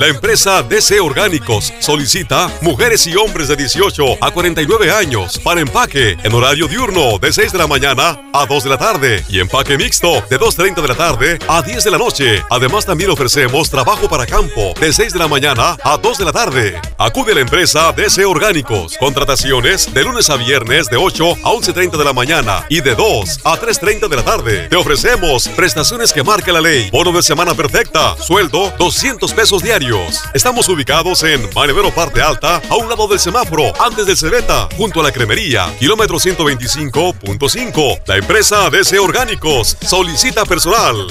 La 0.00 0.06
empresa 0.06 0.62
DC 0.62 0.98
Orgánicos 0.98 1.74
solicita 1.78 2.50
mujeres 2.62 3.06
y 3.06 3.14
hombres 3.16 3.48
de 3.48 3.56
18 3.56 4.16
a 4.22 4.30
49 4.30 4.90
años 4.90 5.38
para 5.38 5.60
empaque 5.60 6.16
en 6.22 6.32
horario 6.32 6.68
diurno 6.68 7.18
de 7.18 7.30
6 7.30 7.52
de 7.52 7.58
la 7.58 7.66
mañana 7.66 8.18
a 8.32 8.46
2 8.46 8.64
de 8.64 8.70
la 8.70 8.78
tarde 8.78 9.22
y 9.28 9.40
empaque 9.40 9.76
mixto 9.76 10.24
de 10.30 10.40
2.30 10.40 10.80
de 10.80 10.88
la 10.88 10.94
tarde 10.94 11.38
a 11.46 11.60
10 11.60 11.84
de 11.84 11.90
la 11.90 11.98
noche. 11.98 12.42
Además 12.48 12.86
también 12.86 13.10
ofrecemos 13.10 13.68
trabajo 13.68 14.08
para 14.08 14.24
campo 14.24 14.72
de 14.80 14.90
6 14.90 15.12
de 15.12 15.18
la 15.18 15.28
mañana 15.28 15.76
a 15.84 15.98
2 15.98 16.16
de 16.16 16.24
la 16.24 16.32
tarde. 16.32 16.80
Acude 16.96 17.32
a 17.32 17.34
la 17.34 17.42
empresa 17.42 17.92
DC 17.92 18.24
Orgánicos. 18.24 18.96
Contrataciones 18.96 19.92
de 19.92 20.02
lunes 20.02 20.30
a 20.30 20.36
viernes 20.36 20.88
de 20.88 20.96
8 20.96 21.30
a 21.44 21.50
11.30 21.50 21.98
de 21.98 22.04
la 22.04 22.14
mañana 22.14 22.64
y 22.70 22.80
de 22.80 22.94
2 22.94 23.40
a 23.44 23.60
3.30 23.60 24.08
de 24.08 24.16
la 24.16 24.24
tarde. 24.24 24.68
Te 24.70 24.76
ofrecemos 24.76 25.46
prestaciones 25.48 26.14
que 26.14 26.22
marca 26.22 26.52
la 26.52 26.62
ley. 26.62 26.88
Bono 26.90 27.12
de 27.12 27.22
semana 27.22 27.52
perfecta. 27.52 28.16
Sueldo 28.16 28.72
200 28.78 29.34
pesos 29.34 29.62
diarios. 29.62 29.89
Estamos 30.34 30.68
ubicados 30.68 31.24
en 31.24 31.48
Manevero 31.52 31.90
Parte 31.92 32.22
Alta, 32.22 32.62
a 32.68 32.76
un 32.76 32.88
lado 32.88 33.08
del 33.08 33.18
semáforo, 33.18 33.72
antes 33.82 34.06
del 34.06 34.16
Cebeta, 34.16 34.68
junto 34.76 35.00
a 35.00 35.02
la 35.02 35.10
cremería, 35.10 35.74
kilómetro 35.80 36.18
125.5. 36.18 38.02
La 38.06 38.16
empresa 38.16 38.70
DC 38.70 39.00
Orgánicos 39.00 39.76
solicita 39.80 40.44
personal. 40.44 41.08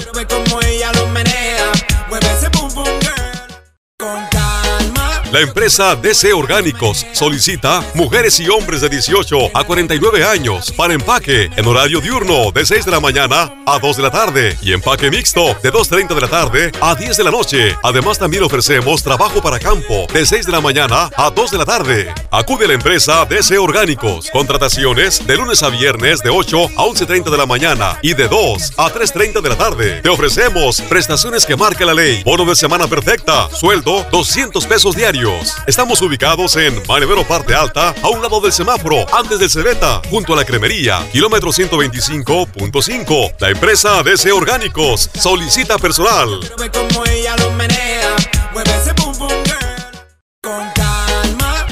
La 5.32 5.42
empresa 5.42 5.96
DC 5.96 6.34
Orgánicos 6.34 7.06
solicita 7.12 7.84
mujeres 7.94 8.40
y 8.40 8.50
hombres 8.50 8.82
de 8.82 8.90
18 8.90 9.52
a 9.54 9.64
49 9.64 10.24
años 10.24 10.72
para 10.72 10.96
empaque 10.96 11.52
en 11.56 11.68
horario 11.68 12.02
diurno 12.02 12.52
de 12.52 12.66
6 12.66 12.86
de 12.86 12.90
la 12.90 13.00
mañana 13.00 13.54
a 13.68 13.78
2 13.78 13.98
de 13.98 14.02
la 14.02 14.10
tarde 14.10 14.58
y 14.64 14.74
empaque 14.74 15.12
mixto 15.12 15.56
de 15.62 15.72
2.30 15.72 16.16
de 16.16 16.22
la 16.22 16.28
tarde 16.28 16.72
a 16.82 16.96
10 16.96 17.16
de 17.16 17.24
la 17.24 17.30
noche. 17.30 17.78
Además 17.84 18.18
también 18.18 18.42
ofrecemos 18.42 19.04
trabajo 19.04 19.40
para 19.40 19.60
campo 19.60 20.08
de 20.12 20.26
6 20.26 20.48
de 20.48 20.52
la 20.52 20.62
mañana 20.62 21.12
a 21.16 21.30
2 21.30 21.52
de 21.52 21.58
la 21.60 21.66
tarde. 21.66 22.12
Acude 22.32 22.66
a 22.66 22.70
la 22.70 22.74
empresa 22.74 23.24
DC 23.26 23.56
Orgánicos. 23.60 24.32
Contrataciones 24.32 25.28
de 25.28 25.38
lunes 25.38 25.62
a 25.62 25.70
viernes 25.70 26.24
de 26.24 26.32
8 26.32 26.70
a 26.76 26.86
11.30 26.86 27.30
de 27.30 27.38
la 27.38 27.46
mañana 27.46 28.00
y 28.02 28.16
de 28.16 28.28
2 28.28 28.74
a 28.78 28.92
3.30 28.92 29.42
de 29.42 29.50
la 29.50 29.58
tarde. 29.58 30.02
Te 30.02 30.10
ofrecemos 30.10 30.82
prestaciones 30.82 31.46
que 31.46 31.56
marca 31.56 31.86
la 31.86 31.94
ley. 31.94 32.24
Bono 32.24 32.46
de 32.46 32.56
semana 32.56 32.88
perfecta. 32.88 33.48
Sueldo 33.52 34.08
200 34.12 34.66
pesos 34.66 34.96
diarios. 34.96 35.19
Estamos 35.68 36.02
ubicados 36.02 36.56
en 36.56 36.82
Manevero 36.88 37.28
Parte 37.28 37.54
Alta, 37.54 37.94
a 38.02 38.08
un 38.08 38.22
lado 38.22 38.40
del 38.40 38.54
semáforo, 38.54 39.06
antes 39.14 39.38
del 39.38 39.50
Cebeta, 39.50 40.02
junto 40.10 40.32
a 40.32 40.36
la 40.38 40.46
cremería, 40.46 41.06
kilómetro 41.12 41.50
125.5. 41.50 43.36
La 43.40 43.50
empresa 43.50 44.02
DC 44.02 44.32
Orgánicos 44.32 45.10
solicita 45.14 45.78
personal. 45.78 46.40
Como 46.72 47.06
ella 47.06 47.36
menea, 47.58 48.16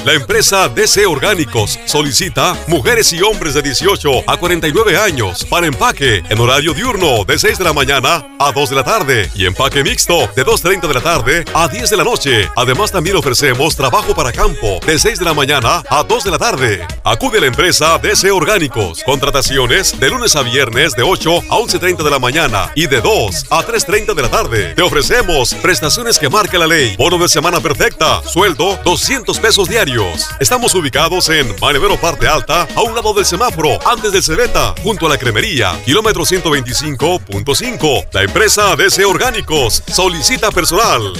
La 0.08 0.14
empresa 0.14 0.70
DC 0.70 1.04
Orgánicos 1.04 1.78
solicita 1.84 2.56
mujeres 2.66 3.12
y 3.12 3.20
hombres 3.20 3.52
de 3.52 3.60
18 3.60 4.22
a 4.26 4.38
49 4.38 4.96
años 4.96 5.44
para 5.44 5.66
empaque 5.66 6.22
en 6.30 6.40
horario 6.40 6.72
diurno 6.72 7.26
de 7.26 7.38
6 7.38 7.58
de 7.58 7.64
la 7.64 7.74
mañana 7.74 8.26
a 8.38 8.50
2 8.50 8.70
de 8.70 8.76
la 8.76 8.84
tarde 8.84 9.30
y 9.34 9.44
empaque 9.44 9.84
mixto 9.84 10.20
de 10.34 10.46
2.30 10.46 10.88
de 10.88 10.94
la 10.94 11.02
tarde 11.02 11.44
a 11.52 11.68
10 11.68 11.90
de 11.90 11.96
la 11.98 12.04
noche. 12.04 12.48
Además 12.56 12.90
también 12.90 13.16
ofrecemos 13.16 13.76
trabajo 13.76 14.14
para 14.14 14.32
campo 14.32 14.80
de 14.86 14.98
6 14.98 15.18
de 15.18 15.26
la 15.26 15.34
mañana 15.34 15.82
a 15.90 16.02
2 16.02 16.24
de 16.24 16.30
la 16.30 16.38
tarde. 16.38 16.86
Acude 17.04 17.36
a 17.36 17.40
la 17.42 17.48
empresa 17.48 17.98
DC 17.98 18.30
Orgánicos. 18.30 19.02
Contrataciones 19.04 20.00
de 20.00 20.08
lunes 20.08 20.36
a 20.36 20.42
viernes 20.42 20.96
de 20.96 21.02
8 21.02 21.36
a 21.50 21.58
11.30 21.58 22.02
de 22.02 22.10
la 22.10 22.18
mañana 22.18 22.72
y 22.74 22.86
de 22.86 23.02
2 23.02 23.48
a 23.50 23.62
3.30 23.62 24.14
de 24.14 24.22
la 24.22 24.30
tarde. 24.30 24.72
Te 24.74 24.80
ofrecemos 24.80 25.52
prestaciones 25.52 26.18
que 26.18 26.30
marca 26.30 26.56
la 26.56 26.66
ley. 26.66 26.96
Bono 26.96 27.18
de 27.18 27.28
semana 27.28 27.60
perfecta. 27.60 28.22
Sueldo 28.22 28.78
200 28.84 29.38
pesos 29.38 29.68
diarios. 29.68 29.97
Estamos 30.38 30.74
ubicados 30.76 31.28
en 31.28 31.52
Manevero 31.60 31.96
Parte 31.96 32.28
Alta, 32.28 32.68
a 32.76 32.82
un 32.82 32.94
lado 32.94 33.12
del 33.14 33.24
semáforo, 33.24 33.78
antes 33.84 34.12
del 34.12 34.22
Cebeta, 34.22 34.72
junto 34.82 35.06
a 35.06 35.08
la 35.08 35.18
cremería, 35.18 35.72
kilómetro 35.84 36.22
125.5. 36.22 38.06
La 38.12 38.22
empresa 38.22 38.76
DC 38.76 39.04
Orgánicos 39.04 39.82
solicita 39.88 40.52
personal. 40.52 41.12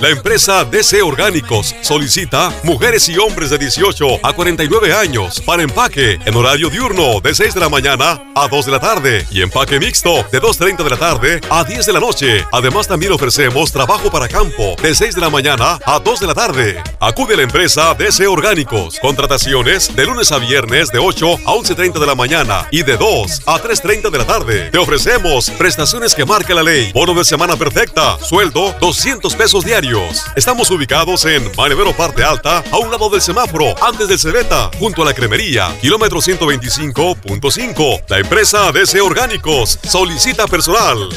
La 0.00 0.08
empresa 0.08 0.64
DC 0.64 1.02
Orgánicos 1.02 1.74
solicita 1.82 2.50
mujeres 2.62 3.06
y 3.10 3.18
hombres 3.18 3.50
de 3.50 3.58
18 3.58 4.20
a 4.22 4.32
49 4.32 4.94
años 4.94 5.42
para 5.42 5.62
empaque 5.62 6.18
en 6.24 6.34
horario 6.34 6.70
diurno 6.70 7.20
de 7.20 7.34
6 7.34 7.52
de 7.52 7.60
la 7.60 7.68
mañana 7.68 8.18
a 8.34 8.48
2 8.48 8.64
de 8.64 8.72
la 8.72 8.80
tarde 8.80 9.26
y 9.30 9.42
empaque 9.42 9.78
mixto 9.78 10.24
de 10.32 10.40
2.30 10.40 10.84
de 10.84 10.88
la 10.88 10.96
tarde 10.96 11.40
a 11.50 11.64
10 11.64 11.84
de 11.84 11.92
la 11.92 12.00
noche. 12.00 12.46
Además 12.50 12.88
también 12.88 13.12
ofrecemos 13.12 13.70
trabajo 13.72 14.10
para 14.10 14.26
campo 14.26 14.74
de 14.82 14.94
6 14.94 15.16
de 15.16 15.20
la 15.20 15.28
mañana 15.28 15.78
a 15.84 15.98
2 15.98 16.20
de 16.20 16.26
la 16.26 16.34
tarde. 16.34 16.82
Acude 16.98 17.34
a 17.34 17.36
la 17.36 17.42
empresa 17.42 17.92
DC 17.92 18.26
Orgánicos. 18.26 18.98
Contrataciones 19.00 19.94
de 19.94 20.06
lunes 20.06 20.32
a 20.32 20.38
viernes 20.38 20.90
de 20.90 20.98
8 20.98 21.40
a 21.44 21.52
11.30 21.52 21.98
de 22.00 22.06
la 22.06 22.14
mañana 22.14 22.66
y 22.70 22.84
de 22.84 22.96
2 22.96 23.42
a 23.44 23.60
3.30 23.60 24.10
de 24.10 24.18
la 24.18 24.26
tarde. 24.26 24.70
Te 24.70 24.78
ofrecemos 24.78 25.50
prestaciones 25.50 26.14
que 26.14 26.24
marca 26.24 26.54
la 26.54 26.62
ley. 26.62 26.90
Bono 26.94 27.12
de 27.12 27.24
semana 27.26 27.56
perfecta. 27.56 28.16
Sueldo 28.18 28.74
200 28.80 29.34
pesos 29.34 29.62
diarios. 29.62 29.89
Estamos 30.36 30.70
ubicados 30.70 31.24
en 31.24 31.50
Manevero 31.56 31.92
Parte 31.92 32.22
Alta, 32.22 32.62
a 32.70 32.78
un 32.78 32.92
lado 32.92 33.10
del 33.10 33.20
semáforo, 33.20 33.74
antes 33.82 34.06
del 34.06 34.20
Cebeta, 34.20 34.70
junto 34.78 35.02
a 35.02 35.04
la 35.04 35.14
cremería, 35.14 35.76
kilómetro 35.80 36.20
125.5. 36.20 38.04
La 38.08 38.18
empresa 38.18 38.70
DC 38.70 39.00
Orgánicos 39.00 39.80
solicita 39.82 40.46
personal. 40.46 41.08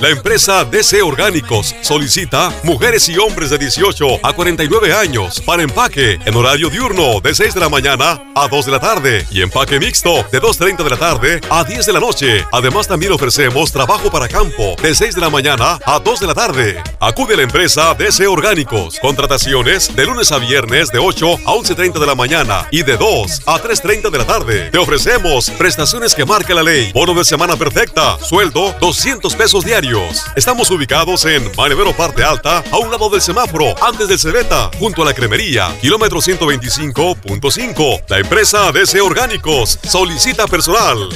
La 0.00 0.10
empresa 0.10 0.62
DC 0.62 1.00
Orgánicos 1.00 1.74
solicita 1.80 2.52
mujeres 2.64 3.08
y 3.08 3.16
hombres 3.16 3.48
de 3.48 3.56
18 3.56 4.20
a 4.22 4.34
49 4.34 4.92
años 4.92 5.40
para 5.40 5.62
empaque 5.62 6.18
en 6.22 6.36
horario 6.36 6.68
diurno 6.68 7.18
de 7.22 7.34
6 7.34 7.54
de 7.54 7.60
la 7.60 7.70
mañana 7.70 8.22
a 8.34 8.46
2 8.46 8.66
de 8.66 8.72
la 8.72 8.78
tarde 8.78 9.26
y 9.30 9.40
empaque 9.40 9.80
mixto 9.80 10.16
de 10.30 10.42
2.30 10.42 10.84
de 10.84 10.90
la 10.90 10.98
tarde 10.98 11.40
a 11.48 11.64
10 11.64 11.86
de 11.86 11.92
la 11.94 12.00
noche. 12.00 12.44
Además 12.52 12.86
también 12.86 13.12
ofrecemos 13.12 13.72
trabajo 13.72 14.10
para 14.10 14.28
campo 14.28 14.76
de 14.82 14.94
6 14.94 15.14
de 15.14 15.20
la 15.22 15.30
mañana 15.30 15.78
a 15.86 15.98
2 15.98 16.20
de 16.20 16.26
la 16.26 16.34
tarde. 16.34 16.82
Acude 17.00 17.32
a 17.32 17.38
la 17.38 17.44
empresa 17.44 17.94
DC 17.94 18.26
Orgánicos. 18.26 18.98
Contrataciones 19.00 19.96
de 19.96 20.04
lunes 20.04 20.30
a 20.30 20.38
viernes 20.38 20.92
de 20.92 20.98
8 20.98 21.38
a 21.46 21.52
11.30 21.54 21.98
de 21.98 22.06
la 22.06 22.14
mañana 22.14 22.68
y 22.70 22.82
de 22.82 22.98
2 22.98 23.44
a 23.46 23.62
3.30 23.62 24.10
de 24.10 24.18
la 24.18 24.26
tarde. 24.26 24.70
Te 24.70 24.76
ofrecemos 24.76 25.48
prestaciones 25.52 26.14
que 26.14 26.26
marca 26.26 26.52
la 26.52 26.62
ley. 26.62 26.92
Bono 26.92 27.14
de 27.14 27.24
semana 27.24 27.56
perfecta. 27.56 28.18
Sueldo 28.18 28.74
200 28.78 29.34
pesos 29.34 29.64
diarios. 29.64 29.85
Estamos 30.34 30.68
ubicados 30.72 31.24
en 31.26 31.48
Manevero 31.56 31.96
Parte 31.96 32.24
Alta, 32.24 32.58
a 32.72 32.78
un 32.78 32.90
lado 32.90 33.08
del 33.08 33.20
semáforo, 33.20 33.72
antes 33.80 34.08
del 34.08 34.18
Cebeta, 34.18 34.68
junto 34.80 35.02
a 35.02 35.04
la 35.04 35.14
cremería, 35.14 35.76
kilómetro 35.80 36.18
125.5. 36.18 38.02
La 38.08 38.18
empresa 38.18 38.72
DC 38.72 39.00
Orgánicos 39.00 39.78
solicita 39.84 40.48
personal. 40.48 41.08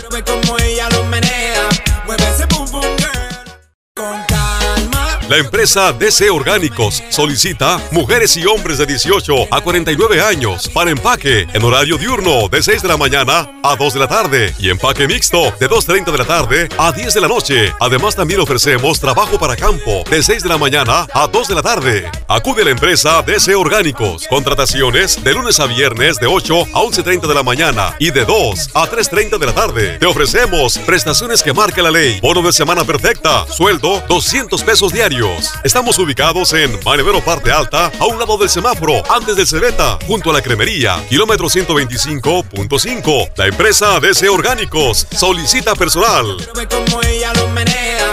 La 5.31 5.37
empresa 5.37 5.93
DC 5.93 6.29
Orgánicos 6.29 7.05
solicita 7.09 7.81
mujeres 7.93 8.37
y 8.37 8.45
hombres 8.47 8.79
de 8.79 8.87
18 8.87 9.47
a 9.53 9.61
49 9.61 10.21
años 10.21 10.69
para 10.69 10.91
empaque 10.91 11.47
en 11.53 11.63
horario 11.63 11.99
diurno 11.99 12.49
de 12.49 12.61
6 12.61 12.83
de 12.83 12.89
la 12.89 12.97
mañana 12.97 13.49
a 13.63 13.77
2 13.77 13.95
de 13.95 14.01
la 14.01 14.09
tarde 14.09 14.53
y 14.59 14.71
empaque 14.71 15.07
mixto 15.07 15.55
de 15.61 15.71
2.30 15.71 16.11
de 16.11 16.19
la 16.19 16.25
tarde 16.25 16.69
a 16.77 16.91
10 16.91 17.15
de 17.15 17.21
la 17.21 17.29
noche. 17.29 17.73
Además 17.79 18.17
también 18.17 18.41
ofrecemos 18.41 18.99
trabajo 18.99 19.39
para 19.39 19.55
campo 19.55 20.03
de 20.11 20.21
6 20.21 20.43
de 20.43 20.49
la 20.49 20.59
mañana 20.59 21.07
a 21.15 21.29
2 21.29 21.47
de 21.47 21.55
la 21.55 21.63
tarde. 21.63 22.11
Acude 22.27 22.63
a 22.63 22.65
la 22.65 22.73
empresa 22.73 23.23
DC 23.23 23.55
Orgánicos. 23.55 24.27
Contrataciones 24.27 25.23
de 25.23 25.33
lunes 25.33 25.61
a 25.61 25.67
viernes 25.67 26.19
de 26.19 26.27
8 26.27 26.61
a 26.75 26.81
11.30 26.81 27.29
de 27.29 27.35
la 27.35 27.45
mañana 27.45 27.95
y 28.01 28.11
de 28.11 28.25
2 28.25 28.71
a 28.75 28.91
3.30 28.91 29.39
de 29.39 29.47
la 29.47 29.55
tarde. 29.55 29.99
Te 30.01 30.07
ofrecemos 30.07 30.77
prestaciones 30.79 31.41
que 31.45 31.53
marca 31.53 31.83
la 31.83 31.93
ley. 31.93 32.19
Bono 32.21 32.43
de 32.43 32.53
semana 32.53 32.83
perfecta. 32.83 33.47
Sueldo 33.47 34.03
200 34.09 34.61
pesos 34.65 34.93
diarios. 34.93 35.20
Estamos 35.63 35.99
ubicados 35.99 36.55
en 36.55 36.79
Manevero 36.83 37.21
Parte 37.23 37.53
Alta, 37.53 37.93
a 37.99 38.07
un 38.07 38.19
lado 38.19 38.39
del 38.39 38.49
semáforo, 38.49 39.03
antes 39.13 39.37
del 39.37 39.47
Cebeta, 39.47 39.99
junto 40.07 40.31
a 40.31 40.33
la 40.33 40.41
cremería, 40.41 41.05
kilómetro 41.11 41.47
125.5. 41.49 43.33
La 43.37 43.47
empresa 43.47 44.01
DC 44.01 44.31
Orgánicos 44.31 45.07
solicita 45.11 45.75
personal. 45.75 46.37
Como 46.55 47.03
ella 47.03 47.33
menea, 47.53 48.13